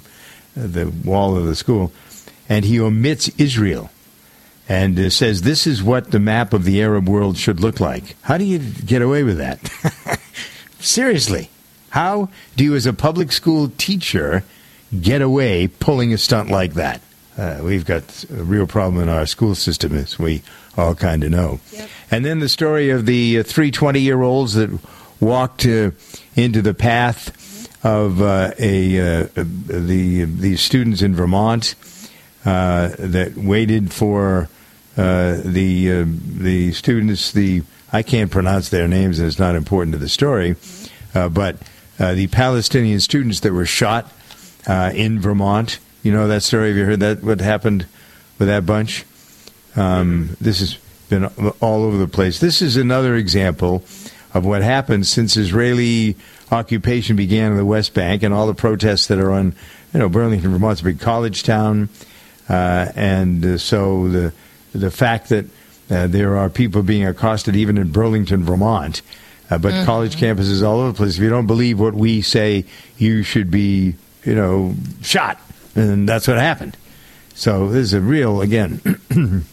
the 0.56 0.90
wall 1.04 1.38
of 1.38 1.46
the 1.46 1.56
school, 1.56 1.92
and 2.50 2.66
he 2.66 2.80
omits 2.80 3.30
Israel 3.38 3.90
and 4.68 4.98
uh, 4.98 5.10
says 5.10 5.42
this 5.42 5.68
is 5.68 5.84
what 5.84 6.12
the 6.12 6.20
map 6.20 6.54
of 6.54 6.64
the 6.64 6.82
Arab 6.82 7.08
world 7.08 7.38
should 7.38 7.60
look 7.60 7.80
like. 7.80 8.16
How 8.22 8.38
do 8.38 8.46
you 8.46 8.60
get 8.60 9.02
away 9.02 9.24
with 9.24 9.38
that? 9.38 9.60
Seriously, 10.80 11.50
how 11.90 12.30
do 12.56 12.64
you, 12.64 12.76
as 12.76 12.86
a 12.86 12.94
public 12.94 13.32
school 13.32 13.72
teacher, 13.78 14.44
get 15.00 15.22
away 15.22 15.68
pulling 15.68 16.14
a 16.14 16.18
stunt 16.18 16.50
like 16.50 16.74
that? 16.74 17.02
Uh, 17.38 17.62
we've 17.64 17.86
got 17.86 18.26
a 18.30 18.44
real 18.44 18.68
problem 18.68 19.02
in 19.02 19.10
our 19.10 19.26
school 19.26 19.56
system, 19.56 19.96
as 19.96 20.20
we 20.20 20.44
all 20.78 20.96
kind 20.96 21.24
of 21.24 21.32
know. 21.32 21.60
And 22.12 22.24
then 22.24 22.40
the 22.40 22.50
story 22.50 22.90
of 22.90 23.06
the 23.06 23.40
uh, 23.40 23.44
three 23.44 23.72
20 23.72 24.00
year 24.00 24.22
olds 24.22 24.54
that 24.54 24.70
walked 25.20 25.66
uh, 25.66 25.92
into 26.36 26.62
the 26.62 26.74
path 26.74 27.40
of 27.84 28.22
uh, 28.22 28.52
a 28.60 29.00
uh, 29.00 29.28
the 29.36 30.26
these 30.26 30.62
students 30.62 31.02
in 31.02 31.16
Vermont 31.16 31.76
uh, 31.82 31.93
that 32.44 33.34
waited 33.36 33.92
for 33.92 34.50
uh, 34.98 35.42
the 35.44 35.92
uh, 35.92 36.06
the 36.06 36.72
students. 36.74 37.32
The 37.32 37.64
I 37.92 38.04
can't 38.04 38.32
pronounce 38.32 38.70
their 38.70 38.88
names, 38.88 39.20
and 39.20 39.28
it's 39.28 39.40
not 39.40 39.56
important 39.56 39.94
to 39.94 40.00
the 40.00 40.10
story. 40.10 40.56
Uh, 41.16 41.30
but 41.30 41.58
uh, 42.00 42.14
the 42.14 42.28
Palestinian 42.28 43.00
students 43.00 43.40
that 43.42 43.54
were 43.54 43.66
shot 43.66 44.12
uh, 44.68 44.92
in 44.94 45.20
Vermont. 45.20 45.80
You 46.04 46.12
know 46.12 46.28
that 46.28 46.44
story? 46.44 46.70
Have 46.70 46.78
you 46.78 46.86
heard 46.86 47.00
that? 47.00 47.24
What 47.24 47.40
happened 47.40 47.86
with 48.38 48.48
that 48.48 48.66
bunch? 48.66 49.06
Um, 49.76 50.36
this 50.40 50.60
has 50.60 50.78
been 51.10 51.26
all 51.60 51.84
over 51.84 51.98
the 51.98 52.08
place. 52.08 52.40
This 52.40 52.62
is 52.62 52.78
another 52.78 53.16
example 53.16 53.84
of 54.34 54.46
what 54.46 54.62
happened 54.62 55.08
since 55.08 55.38
Israeli 55.38 56.16
occupation 56.52 57.16
began 57.16 57.52
in 57.52 57.58
the 57.58 57.66
West 57.66 57.94
Bank 57.94 58.24
and 58.24 58.34
all 58.34 58.48
the 58.48 58.54
protests 58.54 59.08
that 59.08 59.20
are 59.20 59.32
on, 59.32 59.56
you 59.94 60.00
know, 60.00 60.10
Burlington, 60.10 60.52
Vermont's 60.52 60.82
a 60.82 60.86
big 60.86 61.00
college 61.00 61.44
town, 61.44 61.90
uh, 61.90 62.06
and 62.50 63.46
uh, 63.46 63.58
so 63.58 64.08
the 64.08 64.34
the 64.74 64.92
fact 64.92 65.30
that 65.30 65.46
uh, 65.92 66.08
there 66.08 66.36
are 66.38 66.50
people 66.50 66.82
being 66.84 67.06
accosted 67.06 67.56
even 67.56 67.78
in 67.78 67.92
Burlington, 67.92 68.44
Vermont, 68.44 69.02
uh, 69.52 69.58
but 69.58 69.74
Mhm. 69.74 69.86
college 69.86 70.16
campuses 70.16 70.64
all 70.66 70.80
over 70.80 70.92
the 70.92 70.98
place. 70.98 71.18
If 71.18 71.22
you 71.24 71.30
don't 71.30 71.48
believe 71.48 71.80
what 71.80 71.94
we 71.94 72.22
say, 72.22 72.66
you 72.98 73.24
should 73.24 73.52
be, 73.52 73.96
you 74.24 74.36
know, 74.36 74.76
shot, 75.02 75.40
and 75.76 76.08
that's 76.10 76.28
what 76.28 76.38
happened. 76.38 76.76
So 77.36 77.70
this 77.70 77.84
is 77.86 77.94
a 77.94 78.02
real 78.02 78.42
again. 78.42 78.82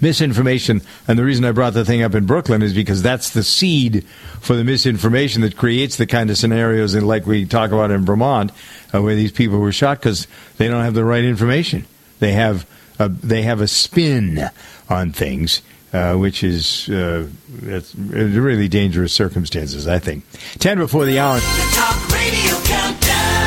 misinformation. 0.00 0.80
And 1.08 1.18
the 1.18 1.24
reason 1.24 1.44
I 1.44 1.52
brought 1.52 1.74
the 1.74 1.84
thing 1.84 2.02
up 2.02 2.14
in 2.14 2.24
Brooklyn 2.26 2.62
is 2.62 2.72
because 2.72 3.02
that's 3.02 3.30
the 3.30 3.42
seed 3.42 4.04
for 4.40 4.54
the 4.56 4.64
misinformation 4.64 5.42
that 5.42 5.56
creates 5.56 5.96
the 5.96 6.06
kind 6.06 6.30
of 6.30 6.38
scenarios 6.38 6.92
that, 6.92 7.02
like 7.02 7.26
we 7.26 7.44
talk 7.44 7.70
about 7.70 7.90
in 7.90 8.04
Vermont, 8.04 8.52
uh, 8.94 9.02
where 9.02 9.14
these 9.14 9.32
people 9.32 9.58
were 9.58 9.72
shot 9.72 9.98
because 9.98 10.26
they 10.58 10.68
don't 10.68 10.84
have 10.84 10.94
the 10.94 11.04
right 11.04 11.24
information. 11.24 11.84
They 12.20 12.32
have 12.32 12.66
a, 12.98 13.08
they 13.08 13.42
have 13.42 13.60
a 13.60 13.66
spin 13.66 14.48
on 14.88 15.12
things. 15.12 15.62
Uh, 15.92 16.14
which 16.14 16.44
is 16.44 16.88
uh, 16.88 17.26
it's 17.64 17.96
really 17.96 18.68
dangerous 18.68 19.12
circumstances, 19.12 19.88
I 19.88 19.98
think. 19.98 20.22
Ten 20.60 20.78
before 20.78 21.04
the 21.04 21.18
hour. 21.18 21.40
Talk 21.40 22.08
Radio 22.12 22.54
Countdown. 22.62 23.40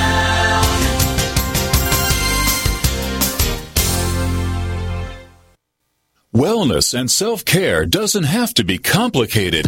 Wellness 6.35 6.93
and 6.93 7.09
self 7.09 7.45
care 7.45 7.85
doesn't 7.85 8.25
have 8.25 8.53
to 8.55 8.65
be 8.65 8.77
complicated. 8.77 9.67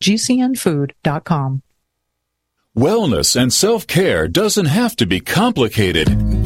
gcnfood.com. 0.00 1.62
Wellness 2.76 3.40
and 3.40 3.52
self 3.52 3.86
care 3.86 4.28
doesn't 4.28 4.66
have 4.66 4.96
to 4.96 5.06
be 5.06 5.20
complicated. 5.20 6.45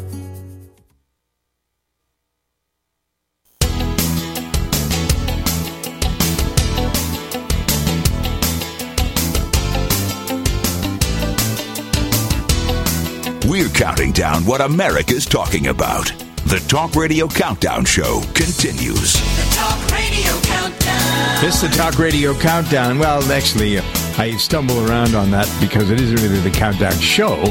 We're 13.51 13.67
counting 13.67 14.13
down 14.13 14.45
what 14.45 14.61
America's 14.61 15.25
talking 15.25 15.67
about. 15.67 16.05
The 16.45 16.63
Talk 16.69 16.95
Radio 16.95 17.27
Countdown 17.27 17.83
Show 17.83 18.21
continues. 18.33 19.11
The 19.11 19.55
Talk 19.57 19.91
Radio 19.91 20.31
Countdown. 20.39 21.45
It's 21.45 21.59
the 21.61 21.67
Talk 21.67 21.99
Radio 21.99 22.33
Countdown. 22.33 22.97
Well, 22.97 23.21
actually, 23.29 23.79
uh, 23.79 23.83
I 24.17 24.37
stumble 24.37 24.89
around 24.89 25.15
on 25.15 25.31
that 25.31 25.53
because 25.59 25.91
it 25.91 25.99
isn't 25.99 26.21
really 26.21 26.39
the 26.39 26.49
Countdown 26.49 26.97
Show. 26.99 27.43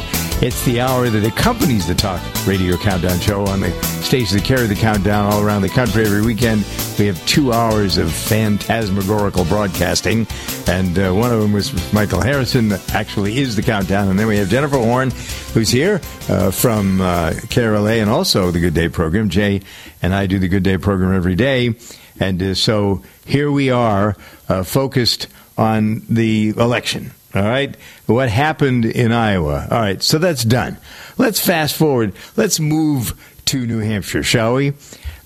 It's 0.42 0.64
the 0.64 0.80
hour 0.80 1.10
that 1.10 1.22
accompanies 1.22 1.86
the 1.86 1.94
Talk 1.94 2.18
Radio 2.46 2.78
Countdown 2.78 3.20
Show 3.20 3.46
on 3.46 3.60
the 3.60 3.70
stations 3.82 4.32
that 4.32 4.42
carry 4.42 4.66
the 4.66 4.74
countdown 4.74 5.30
all 5.30 5.42
around 5.42 5.60
the 5.60 5.68
country 5.68 6.06
every 6.06 6.22
weekend. 6.22 6.64
We 6.98 7.04
have 7.08 7.26
two 7.26 7.52
hours 7.52 7.98
of 7.98 8.10
phantasmagorical 8.10 9.44
broadcasting, 9.44 10.26
and 10.66 10.98
uh, 10.98 11.12
one 11.12 11.30
of 11.30 11.42
them 11.42 11.52
was 11.52 11.92
Michael 11.92 12.22
Harrison, 12.22 12.72
actually 12.94 13.36
is 13.36 13.54
the 13.54 13.60
countdown. 13.60 14.08
And 14.08 14.18
then 14.18 14.28
we 14.28 14.38
have 14.38 14.48
Jennifer 14.48 14.78
Horn, 14.78 15.10
who's 15.52 15.68
here 15.68 16.00
uh, 16.30 16.50
from 16.50 17.02
uh, 17.02 17.32
KRLA 17.32 18.00
and 18.00 18.08
also 18.08 18.50
the 18.50 18.60
Good 18.60 18.72
Day 18.72 18.88
program. 18.88 19.28
Jay 19.28 19.60
and 20.00 20.14
I 20.14 20.24
do 20.24 20.38
the 20.38 20.48
Good 20.48 20.62
Day 20.62 20.78
program 20.78 21.14
every 21.14 21.34
day. 21.34 21.74
And 22.18 22.42
uh, 22.42 22.54
so 22.54 23.02
here 23.26 23.50
we 23.50 23.68
are, 23.68 24.16
uh, 24.48 24.62
focused 24.62 25.26
on 25.58 26.00
the 26.08 26.54
election. 26.56 27.12
All 27.34 27.42
right. 27.42 27.76
What 28.06 28.28
happened 28.28 28.84
in 28.84 29.12
Iowa? 29.12 29.68
All 29.70 29.78
right. 29.78 30.02
So 30.02 30.18
that's 30.18 30.44
done. 30.44 30.78
Let's 31.16 31.38
fast 31.38 31.76
forward. 31.76 32.12
Let's 32.36 32.58
move 32.58 33.14
to 33.46 33.66
New 33.66 33.78
Hampshire, 33.78 34.22
shall 34.22 34.54
we? 34.54 34.72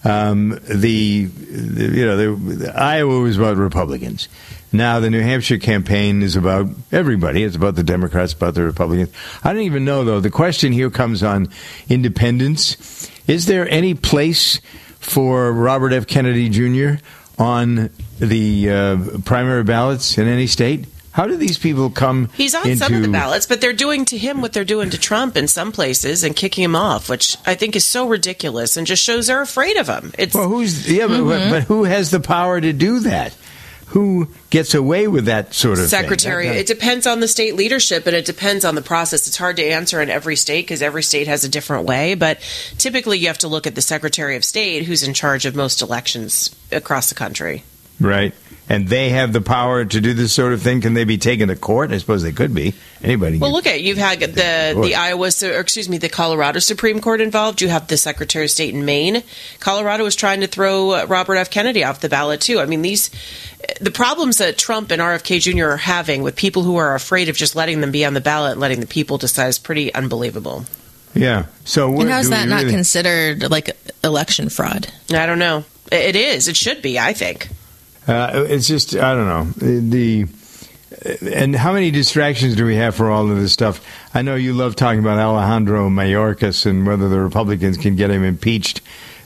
Um, 0.05 0.59
the, 0.68 1.24
the, 1.24 1.96
you 1.96 2.07
know 2.07 2.16
the, 2.16 2.55
the 2.55 2.78
Iowa 2.78 3.20
was 3.20 3.38
about 3.38 3.57
Republicans. 3.57 4.28
Now 4.70 5.00
the 5.00 5.09
New 5.09 5.22
Hampshire 5.22 5.57
campaign 5.57 6.22
is 6.22 6.36
about 6.36 6.66
everybody. 6.92 7.42
It's 7.42 7.57
about 7.57 7.74
the 7.74 7.82
Democrats, 7.82 8.34
about 8.34 8.55
the 8.55 8.64
Republicans. 8.64 9.11
I 9.42 9.52
don't 9.52 9.62
even 9.62 9.84
know 9.84 10.05
though. 10.05 10.20
The 10.20 10.30
question 10.30 10.72
here 10.72 10.90
comes 10.90 11.22
on 11.22 11.48
independence. 11.88 13.11
Is 13.26 13.46
there 13.46 13.68
any 13.70 13.94
place 13.94 14.61
for 14.98 15.52
Robert 15.52 15.92
F. 15.92 16.07
Kennedy 16.07 16.50
Jr. 16.50 17.02
on 17.38 17.88
the 18.18 18.70
uh, 18.70 18.96
primary 19.24 19.64
ballots 19.64 20.18
in 20.18 20.28
any 20.28 20.46
state? 20.46 20.86
How 21.15 21.29
do 21.29 21.37
these 21.37 21.59
people 21.59 21.91
come? 21.91 22.29
He's 22.35 22.57
on 22.57 22.67
into, 22.69 22.85
some 22.85 22.93
of 22.93 23.03
the 23.03 23.09
ballots, 23.09 23.47
but 23.47 23.61
they're 23.61 23.73
doing 23.73 24.05
to 24.07 24.19
him 24.19 24.41
what 24.41 24.53
they're 24.53 24.65
doing 24.65 24.91
to 24.91 24.99
Trump 24.99 25.37
in 25.37 25.47
some 25.47 25.71
places 25.71 26.25
and 26.25 26.35
kicking 26.35 26.65
him 26.65 26.75
off, 26.75 27.09
which 27.09 27.37
I 27.47 27.55
think 27.55 27.77
is 27.77 27.85
so 27.87 28.09
ridiculous 28.09 28.77
and 28.77 28.85
just 28.85 29.01
shows 29.05 29.29
they're 29.29 29.41
afraid 29.41 29.77
of 29.77 29.87
him. 29.87 30.12
It's 30.19 30.35
well, 30.35 30.49
who's 30.49 30.91
yeah, 30.91 31.07
but, 31.07 31.21
Mhm. 31.21 31.51
but 31.51 31.62
who 31.62 31.85
has 31.85 32.11
the 32.11 32.19
power 32.19 32.61
to 32.61 32.73
do 32.73 32.99
that? 33.01 33.33
Who 33.89 34.27
gets 34.51 34.75
away 34.75 35.07
with 35.07 35.27
that 35.27 35.55
sort 35.55 35.79
of 35.79 35.87
secretary. 35.89 36.49
Thing? 36.49 36.59
It 36.59 36.67
depends 36.67 37.07
on 37.07 37.21
the 37.21 37.29
state 37.29 37.55
leadership 37.55 38.09
and 38.09 38.17
it 38.17 38.25
depends 38.25 38.65
on 38.65 38.75
the 38.75 38.83
process. 38.83 39.29
It's 39.29 39.37
hard 39.37 39.55
to 39.59 39.62
answer 39.65 40.03
in 40.03 40.11
every 40.11 40.35
state 40.35 40.62
because 40.62 40.83
every 40.83 41.05
state 41.05 41.29
has 41.29 41.45
a 41.45 41.49
different 41.49 41.87
way. 41.87 42.15
But 42.17 42.41
typically, 42.77 43.19
you 43.21 43.29
have 43.29 43.39
to 43.39 43.49
look 43.49 43.69
at 43.69 43.77
the 43.77 43.83
secretary 43.83 44.35
of 44.35 44.45
state 44.45 44.85
who's 44.87 45.05
in 45.05 45.15
charge 45.15 45.47
of 45.47 45.55
most 45.55 45.81
elections 45.81 46.51
across 46.73 47.09
the 47.09 47.15
country. 47.15 47.62
Right. 48.01 48.35
And 48.69 48.89
they 48.89 49.11
have 49.11 49.33
the 49.33 49.41
power 49.41 49.85
to 49.85 50.01
do 50.01 50.15
this 50.15 50.33
sort 50.33 50.53
of 50.53 50.62
thing? 50.62 50.81
Can 50.81 50.95
they 50.95 51.05
be 51.05 51.19
taken 51.19 51.49
to 51.49 51.57
court? 51.57 51.93
I 51.93 51.99
suppose 51.99 52.23
they 52.23 52.33
could 52.33 52.55
be. 52.55 52.75
Anybody. 53.03 53.39
Well, 53.39 53.53
look 53.53 53.67
at 53.67 53.83
you've 53.83 53.99
had 53.99 54.21
the 54.21 54.79
the 54.83 54.95
Iowa, 54.95 55.31
or 55.43 55.61
excuse 55.61 55.89
me, 55.89 55.99
the 55.99 56.09
Colorado 56.09 56.59
Supreme 56.61 57.01
Court 57.01 57.21
involved. 57.21 57.61
You 57.61 57.69
have 57.69 57.89
the 57.89 57.97
Secretary 57.99 58.47
of 58.47 58.51
State 58.51 58.73
in 58.75 58.85
Maine. 58.85 59.23
Colorado 59.61 60.05
was 60.05 60.17
trying 60.17 60.41
to 60.41 60.47
throw 60.47 60.91
uh, 60.93 61.07
Robert 61.09 61.37
F. 61.37 61.51
Kennedy 61.51 61.85
off 61.85 62.01
the 62.01 62.09
ballot 62.09 62.41
too. 62.41 62.61
I 62.61 62.67
mean, 62.67 62.81
these 62.83 63.11
the 63.81 63.91
problems 63.91 64.39
that 64.39 64.57
Trump 64.59 64.91
and 64.91 65.01
RFK 65.01 65.41
Jr. 65.41 65.67
are 65.73 65.77
having 65.77 66.23
with 66.23 66.37
people 66.37 66.62
who 66.62 66.77
are 66.77 66.95
afraid 66.95 67.29
of 67.29 67.37
just 67.37 67.55
letting 67.57 67.81
them 67.81 67.91
be 67.93 68.05
on 68.05 68.15
the 68.15 68.21
ballot 68.21 68.53
and 68.53 68.61
letting 68.61 68.81
the 68.81 68.87
people 68.87 69.19
decide 69.19 69.49
is 69.49 69.59
pretty 69.59 69.93
unbelievable. 69.95 70.65
yeah. 71.15 71.47
So 71.65 71.99
And 72.01 72.11
how 72.11 72.19
is 72.21 72.31
that 72.31 72.49
not 72.49 72.61
really- 72.62 72.73
considered 72.73 73.51
like 73.51 73.71
election 74.03 74.49
fraud? 74.49 74.89
I 75.12 75.27
don't 75.27 75.39
know. 75.39 75.65
It 75.93 76.17
is. 76.17 76.49
It 76.49 76.57
should 76.57 76.81
be. 76.83 76.99
I 76.99 77.12
think. 77.12 77.49
Uh, 78.07 78.44
it's 78.48 78.66
just 78.66 78.94
I 78.96 79.14
don't 79.14 79.26
know 79.26 79.80
the. 79.80 80.26
And 81.34 81.57
how 81.57 81.72
many 81.72 81.90
distractions 81.90 82.55
do 82.55 82.64
we 82.64 82.76
have 82.76 82.94
for 82.94 83.11
all 83.11 83.30
of 83.30 83.36
this 83.36 83.52
stuff? 83.52 83.84
I 84.14 84.22
know 84.22 84.36
you 84.36 84.55
love 84.55 84.76
talking 84.76 85.00
about 85.00 85.18
Alejandro 85.18 85.90
Mayorkas 85.90 86.66
and 86.66 86.86
whether 86.86 87.09
the 87.09 87.20
Republicans 87.20 87.76
can 87.76 87.96
get 87.96 88.11
him 88.11 88.22
impeached. 88.22 88.80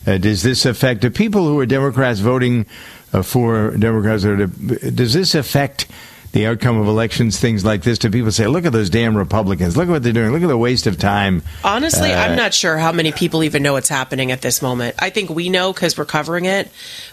Uh, 0.06 0.16
does 0.16 0.42
this 0.42 0.64
affect 0.64 1.02
the 1.02 1.10
people 1.10 1.46
who 1.46 1.60
are 1.60 1.66
Democrats 1.66 2.20
voting 2.20 2.66
uh, 3.12 3.22
for 3.22 3.76
Democrats? 3.76 4.24
Or 4.24 4.46
does 4.46 5.12
this 5.12 5.34
affect 5.34 5.86
the 6.32 6.46
outcome 6.46 6.78
of 6.78 6.86
elections? 6.86 7.38
Things 7.38 7.64
like 7.64 7.82
this? 7.82 7.98
to 7.98 8.10
people 8.10 8.30
say, 8.30 8.46
"Look 8.46 8.64
at 8.64 8.72
those 8.72 8.90
damn 8.90 9.16
Republicans! 9.16 9.76
Look 9.76 9.88
at 9.88 9.92
what 9.92 10.02
they're 10.02 10.12
doing! 10.12 10.32
Look 10.32 10.42
at 10.42 10.48
the 10.48 10.56
waste 10.58 10.86
of 10.86 10.98
time"? 10.98 11.42
Honestly, 11.64 12.12
Uh, 12.12 12.20
I'm 12.20 12.36
not 12.36 12.54
sure 12.54 12.78
how 12.78 12.92
many 12.92 13.12
people 13.12 13.42
even 13.44 13.62
know 13.62 13.72
what's 13.72 13.88
happening 13.88 14.30
at 14.32 14.42
this 14.42 14.60
moment. 14.62 14.94
I 14.98 15.10
think 15.10 15.30
we 15.30 15.48
know 15.48 15.72
because 15.72 15.96
we're 15.98 16.04
covering 16.04 16.44
it, 16.44 16.70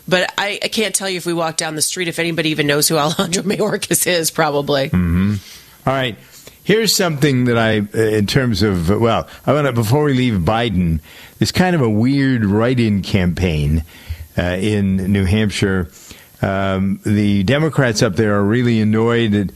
but 0.08 0.32
I, 0.38 0.60
I 0.64 0.68
can't 0.68 0.94
tell 0.94 1.10
you 1.10 1.18
if 1.18 1.26
we 1.26 1.34
walk 1.34 1.58
down 1.58 1.76
the 1.76 1.82
street 1.82 2.08
if 2.08 2.20
anybody 2.20 2.50
even 2.50 2.68
knows 2.68 2.88
who 2.88 2.98
Alejandro 2.98 3.44
Mayorkas 3.52 4.06
is. 4.08 4.32
Probably. 4.32 4.90
hmm 4.90 5.36
All 5.86 5.94
right. 5.94 6.18
Here's 6.64 6.96
something 6.96 7.46
that 7.46 7.60
I, 7.60 7.82
uh, 7.82 8.02
in 8.02 8.26
terms 8.26 8.64
of, 8.64 8.90
well, 8.90 9.28
I 9.46 9.54
want 9.54 9.68
to, 9.68 9.72
before 9.74 10.04
we 10.06 10.16
leave 10.16 10.34
Biden, 10.42 11.00
it's 11.40 11.52
kind 11.52 11.76
of 11.76 11.82
a 11.84 11.90
weird 11.90 12.44
write 12.44 12.80
in 12.80 13.04
campaign 13.04 13.84
uh, 14.36 14.42
in 14.60 14.98
New 15.14 15.26
Hampshire. 15.26 15.90
Um, 16.46 17.00
the 17.04 17.44
Democrats 17.44 18.04
up 18.04 18.16
there 18.16 18.36
are 18.36 18.44
really 18.44 18.80
annoyed 18.82 19.32
that 19.32 19.50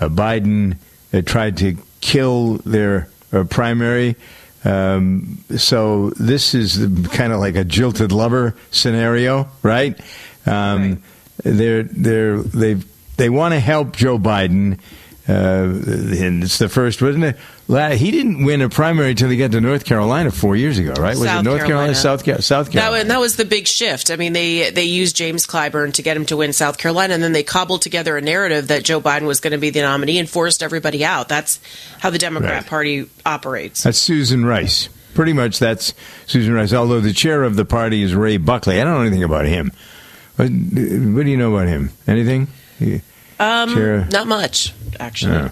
uh, 0.00 0.08
Biden 0.08 0.76
uh, 1.12 1.22
tried 1.22 1.58
to 1.58 1.76
kill 2.00 2.58
their 2.64 3.08
uh, 3.32 3.44
primary. 3.44 4.16
Um, 4.64 5.38
so 5.56 6.10
this 6.10 6.54
is 6.54 6.78
kind 7.12 7.32
of 7.32 7.40
like 7.40 7.56
a 7.56 7.64
jilted 7.64 8.12
lover 8.12 8.54
scenario, 8.70 9.48
right? 9.62 9.98
Um, 10.46 11.02
They're 11.44 11.82
they're 11.82 12.40
they 12.42 12.74
they 13.16 13.28
want 13.28 13.54
to 13.54 13.60
help 13.60 13.96
Joe 13.96 14.18
Biden. 14.18 14.78
Uh, 15.28 15.32
and 15.32 16.42
it's 16.42 16.58
the 16.58 16.68
first, 16.68 17.00
wasn't 17.00 17.22
it? 17.24 17.36
He 17.96 18.10
didn't 18.10 18.44
win 18.44 18.60
a 18.60 18.68
primary 18.68 19.10
until 19.10 19.30
he 19.30 19.36
got 19.36 19.52
to 19.52 19.60
North 19.60 19.84
Carolina 19.84 20.32
four 20.32 20.56
years 20.56 20.78
ago, 20.78 20.94
right? 20.94 21.16
Was 21.16 21.20
South 21.28 21.40
it 21.40 21.44
North 21.44 21.58
Carolina, 21.64 21.92
Carolina. 21.92 21.94
South, 21.94 22.24
Ca- 22.24 22.40
South 22.40 22.66
That 22.66 22.72
Carolina? 22.72 22.98
was, 23.04 23.08
that 23.08 23.20
was 23.20 23.36
the 23.36 23.44
big 23.44 23.68
shift. 23.68 24.10
I 24.10 24.16
mean, 24.16 24.32
they 24.32 24.70
they 24.70 24.82
used 24.82 25.14
James 25.14 25.46
Clyburn 25.46 25.92
to 25.94 26.02
get 26.02 26.16
him 26.16 26.26
to 26.26 26.36
win 26.36 26.52
South 26.52 26.76
Carolina, 26.76 27.14
and 27.14 27.22
then 27.22 27.30
they 27.32 27.44
cobbled 27.44 27.82
together 27.82 28.16
a 28.16 28.20
narrative 28.20 28.66
that 28.68 28.82
Joe 28.82 29.00
Biden 29.00 29.22
was 29.26 29.38
going 29.38 29.52
to 29.52 29.58
be 29.58 29.70
the 29.70 29.82
nominee 29.82 30.18
and 30.18 30.28
forced 30.28 30.60
everybody 30.60 31.04
out. 31.04 31.28
That's 31.28 31.60
how 32.00 32.10
the 32.10 32.18
Democrat 32.18 32.52
Right. 32.62 32.66
Party 32.66 33.06
operates. 33.24 33.84
That's 33.84 33.98
Susan 33.98 34.44
Rice. 34.44 34.88
Pretty 35.14 35.34
much 35.34 35.60
that's 35.60 35.94
Susan 36.26 36.52
Rice, 36.52 36.72
although 36.72 37.00
the 37.00 37.12
chair 37.12 37.44
of 37.44 37.54
the 37.54 37.64
party 37.64 38.02
is 38.02 38.12
Ray 38.14 38.38
Buckley. 38.38 38.80
I 38.80 38.84
don't 38.84 38.94
know 38.94 39.02
anything 39.02 39.22
about 39.22 39.44
him. 39.46 39.70
What, 40.36 40.46
what 40.46 41.24
do 41.24 41.30
you 41.30 41.36
know 41.36 41.54
about 41.54 41.68
him? 41.68 41.90
Anything? 42.08 42.48
He- 42.80 43.02
Um, 43.42 44.08
not 44.10 44.26
much, 44.26 44.72
actually. 45.00 45.50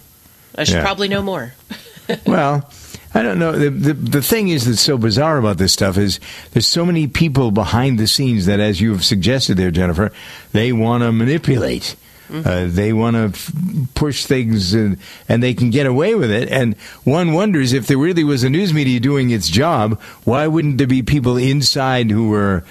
I 0.57 0.65
should 0.65 0.77
Yeah. 0.77 0.83
probably 0.83 1.09
know 1.09 1.23
more. 1.23 1.53
well, 2.27 2.71
I 3.15 3.23
don't 3.23 3.39
know. 3.39 3.53
The, 3.53 3.71
the 3.71 3.93
the 3.95 4.23
thing 4.23 4.49
is 4.49 4.65
that's 4.67 4.81
so 4.81 4.97
bizarre 4.99 5.39
about 5.39 5.59
this 5.59 5.73
stuff 5.73 5.97
is 5.99 6.21
there's 6.53 6.67
so 6.67 6.85
many 6.87 7.07
people 7.09 7.51
behind 7.51 7.99
the 7.99 8.07
scenes 8.07 8.47
that, 8.47 8.61
as 8.61 8.81
you 8.81 8.93
have 8.93 9.05
suggested 9.05 9.57
there, 9.57 9.71
Jennifer, 9.71 10.13
they 10.53 10.73
want 10.73 11.03
to 11.03 11.13
manipulate. 11.13 11.97
Uh, 12.33 12.67
they 12.69 12.93
want 12.93 13.17
to 13.17 13.23
f- 13.37 13.53
push 13.97 14.25
things, 14.25 14.73
and, 14.73 14.99
and 15.29 15.43
they 15.43 15.53
can 15.53 15.71
get 15.71 15.85
away 15.85 16.15
with 16.15 16.31
it. 16.31 16.49
And 16.49 16.77
one 17.03 17.33
wonders 17.33 17.73
if 17.73 17.89
there 17.89 17.99
really 17.99 18.23
was 18.23 18.45
a 18.45 18.49
news 18.51 18.73
media 18.73 19.01
doing 19.01 19.31
its 19.31 19.49
job, 19.49 20.01
why 20.23 20.47
wouldn't 20.47 20.79
there 20.79 20.87
be 20.87 21.03
people 21.03 21.37
inside 21.37 22.09
who 22.13 22.29
were 22.29 22.63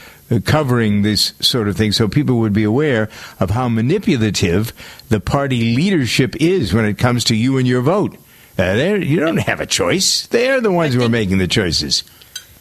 covering 0.45 1.01
this 1.01 1.33
sort 1.39 1.67
of 1.67 1.75
thing 1.75 1.91
so 1.91 2.07
people 2.07 2.39
would 2.39 2.53
be 2.53 2.63
aware 2.63 3.09
of 3.39 3.49
how 3.51 3.67
manipulative 3.69 4.73
the 5.09 5.19
party 5.19 5.75
leadership 5.75 6.35
is 6.39 6.73
when 6.73 6.85
it 6.85 6.97
comes 6.97 7.23
to 7.25 7.35
you 7.35 7.57
and 7.57 7.67
your 7.67 7.81
vote? 7.81 8.15
Uh, 8.57 8.73
you 8.99 9.19
don't 9.19 9.37
have 9.37 9.59
a 9.61 9.65
choice. 9.65 10.27
They're 10.27 10.59
the 10.61 10.71
ones 10.71 10.93
who 10.93 11.01
are 11.01 11.09
making 11.09 11.37
the 11.37 11.47
choices. 11.47 12.03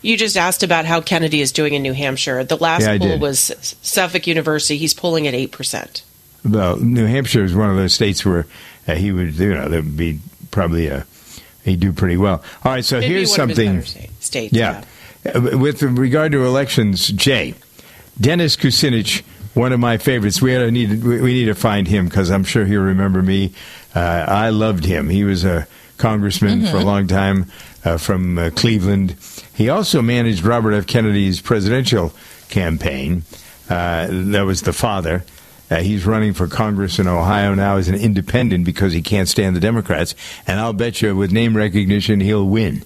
You 0.01 0.17
just 0.17 0.37
asked 0.37 0.63
about 0.63 0.85
how 0.85 1.01
Kennedy 1.01 1.41
is 1.41 1.51
doing 1.51 1.75
in 1.75 1.83
New 1.83 1.93
Hampshire. 1.93 2.45
The 2.45 2.57
last 2.57 2.83
Yeah, 2.83 2.99
poll 2.99 3.09
did. 3.09 3.21
was 3.21 3.77
Suffolk 3.83 4.27
University. 4.29 4.77
He's 4.79 4.95
polling 4.95 5.27
at 5.27 5.35
8%. 5.35 6.03
Well, 6.45 6.77
New 6.77 7.05
Hampshire 7.07 7.43
is 7.43 7.55
one 7.55 7.69
of 7.69 7.77
those 7.77 7.95
states 7.95 8.25
where 8.25 8.47
uh, 8.87 8.95
he 8.95 9.11
would, 9.11 9.35
you 9.35 9.55
know, 9.55 9.69
that 9.69 9.85
would 9.85 9.97
be 9.97 10.21
probably 10.53 10.87
a, 10.87 11.05
he'd 11.65 11.81
do 11.81 11.93
pretty 11.93 12.17
well. 12.17 12.45
All 12.65 12.71
right, 12.73 12.85
so 12.85 13.01
here's 13.01 13.37
one 13.37 13.51
of 13.51 13.57
his 13.57 13.89
something. 13.91 14.07
states, 14.21 14.53
yeah. 14.53 14.71
Uh, 14.71 14.83
With 15.35 15.83
regard 15.83 16.33
to 16.33 16.45
elections, 16.45 17.09
Jay, 17.09 17.55
Dennis 18.21 18.57
Kucinich, 18.57 19.23
one 19.55 19.73
of 19.73 19.81
my 19.81 19.99
favorites. 19.99 20.41
We 20.41 20.57
need 20.71 21.03
we 21.05 21.33
need 21.35 21.47
to 21.47 21.55
find 21.55 21.87
him 21.89 22.07
because 22.09 22.31
I'm 22.31 22.45
sure 22.45 22.65
he'll 22.65 22.83
remember 22.83 23.23
me. 23.23 23.53
Uh, 23.95 24.25
I 24.29 24.51
loved 24.51 24.85
him. 24.85 25.09
He 25.09 25.25
was 25.25 25.45
a 25.45 25.67
congressman 25.97 26.65
for 26.67 26.77
a 26.77 26.81
Mhm. 26.81 26.85
long 26.85 27.07
time 27.09 27.47
uh, 27.85 27.97
from 27.97 28.39
uh, 28.39 28.51
Cleveland. 28.55 29.17
He 29.55 29.69
also 29.69 30.01
managed 30.03 30.45
Robert 30.45 30.73
F. 30.73 30.87
Kennedy's 30.87 31.41
presidential 31.41 32.13
campaign. 32.49 33.25
Uh, 33.69 34.07
that 34.11 34.43
was 34.43 34.63
the 34.63 34.73
father. 34.73 35.25
Uh, 35.71 35.77
he's 35.81 36.07
running 36.07 36.33
for 36.33 36.47
Congress 36.47 36.99
in 36.99 37.07
Ohio 37.09 37.55
now 37.55 37.77
as 37.77 37.89
an 37.89 37.95
independent 37.95 38.65
because 38.65 38.93
he 38.95 39.03
can't 39.03 39.29
stand 39.29 39.55
the 39.55 39.61
Democrats. 39.61 40.15
And 40.47 40.59
I'll 40.61 40.73
bet 40.73 41.03
you, 41.03 41.15
with 41.17 41.31
name 41.33 41.57
recognition, 41.57 42.21
he'll 42.21 42.47
win. 42.47 42.85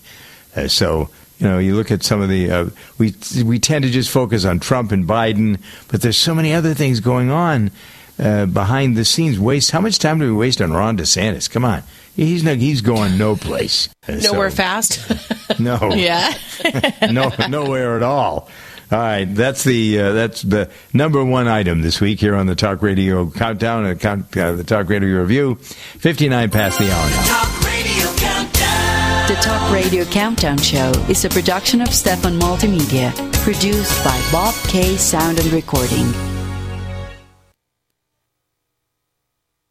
Uh, 0.56 0.66
so 0.68 1.08
you 1.42 1.48
know, 1.48 1.58
you 1.58 1.74
look 1.74 1.90
at 1.90 2.04
some 2.04 2.20
of 2.22 2.28
the 2.28 2.50
uh, 2.50 2.66
we 2.98 3.14
we 3.44 3.58
tend 3.58 3.84
to 3.84 3.90
just 3.90 4.10
focus 4.10 4.44
on 4.44 4.60
Trump 4.60 4.92
and 4.92 5.04
Biden, 5.08 5.60
but 5.88 6.00
there's 6.00 6.16
so 6.16 6.34
many 6.36 6.52
other 6.52 6.72
things 6.72 7.00
going 7.00 7.30
on 7.32 7.72
uh, 8.20 8.46
behind 8.46 8.96
the 8.96 9.04
scenes. 9.04 9.40
Waste 9.40 9.72
how 9.72 9.80
much 9.80 9.98
time 9.98 10.20
do 10.20 10.26
we 10.26 10.32
waste 10.38 10.60
on 10.62 10.72
Ron 10.72 10.96
DeSantis? 10.98 11.50
Come 11.50 11.64
on, 11.64 11.82
he's 12.14 12.44
no, 12.44 12.54
he's 12.54 12.80
going 12.80 13.18
no 13.18 13.34
place. 13.34 13.88
So- 14.06 14.32
Nowhere 14.32 14.50
fast. 14.52 15.00
no. 15.58 15.78
Yeah. 15.94 16.32
no, 17.10 17.32
nowhere 17.48 17.96
at 17.96 18.02
all. 18.04 18.48
All 18.92 18.98
right, 18.98 19.24
that's 19.24 19.64
the 19.64 19.98
uh, 19.98 20.12
that's 20.12 20.42
the 20.42 20.70
number 20.92 21.24
one 21.24 21.48
item 21.48 21.80
this 21.82 22.00
week 22.00 22.20
here 22.20 22.36
on 22.36 22.46
the 22.46 22.54
Talk 22.54 22.82
Radio 22.82 23.28
Countdown, 23.30 23.86
uh, 23.86 23.94
count, 23.94 24.36
uh, 24.36 24.52
the 24.52 24.64
Talk 24.64 24.88
Radio 24.90 25.18
Review. 25.20 25.54
Fifty 25.56 26.28
nine 26.28 26.50
past 26.50 26.78
the 26.78 26.92
hour 26.92 27.08
now. 27.10 27.58
Talk 29.42 29.72
Radio 29.72 30.04
Countdown 30.04 30.56
Show 30.56 30.92
is 31.08 31.24
a 31.24 31.28
production 31.28 31.80
of 31.80 31.92
Stephan 31.92 32.38
Multimedia, 32.38 33.12
produced 33.42 34.04
by 34.04 34.16
Bob 34.30 34.54
K. 34.68 34.96
Sound 34.96 35.40
and 35.40 35.52
Recording. 35.52 36.06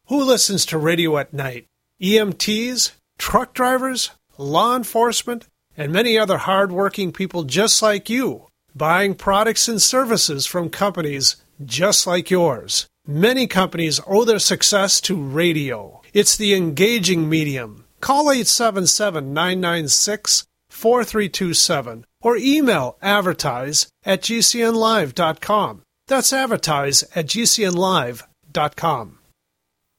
Who 0.08 0.22
listens 0.24 0.66
to 0.66 0.76
radio 0.76 1.16
at 1.16 1.32
night? 1.32 1.68
EMTs, 2.02 2.92
truck 3.16 3.54
drivers, 3.54 4.10
law 4.36 4.76
enforcement, 4.76 5.48
and 5.74 5.90
many 5.90 6.18
other 6.18 6.36
hardworking 6.36 7.10
people 7.10 7.44
just 7.44 7.80
like 7.80 8.10
you, 8.10 8.48
buying 8.76 9.14
products 9.14 9.68
and 9.68 9.80
services 9.80 10.44
from 10.44 10.68
companies 10.68 11.36
just 11.64 12.06
like 12.06 12.30
yours. 12.30 12.88
Many 13.06 13.46
companies 13.46 14.00
owe 14.06 14.26
their 14.26 14.38
success 14.38 15.00
to 15.00 15.16
radio. 15.16 16.02
It's 16.12 16.36
the 16.36 16.52
engaging 16.52 17.26
medium. 17.30 17.81
Call 18.02 18.30
877 18.32 19.32
996 19.32 20.44
4327 20.68 22.04
or 22.20 22.36
email 22.36 22.98
advertise 23.00 23.88
at 24.04 24.20
gcnlive.com. 24.22 25.82
That's 26.08 26.32
advertise 26.32 27.04
at 27.14 27.26
gcnlive.com. 27.26 29.18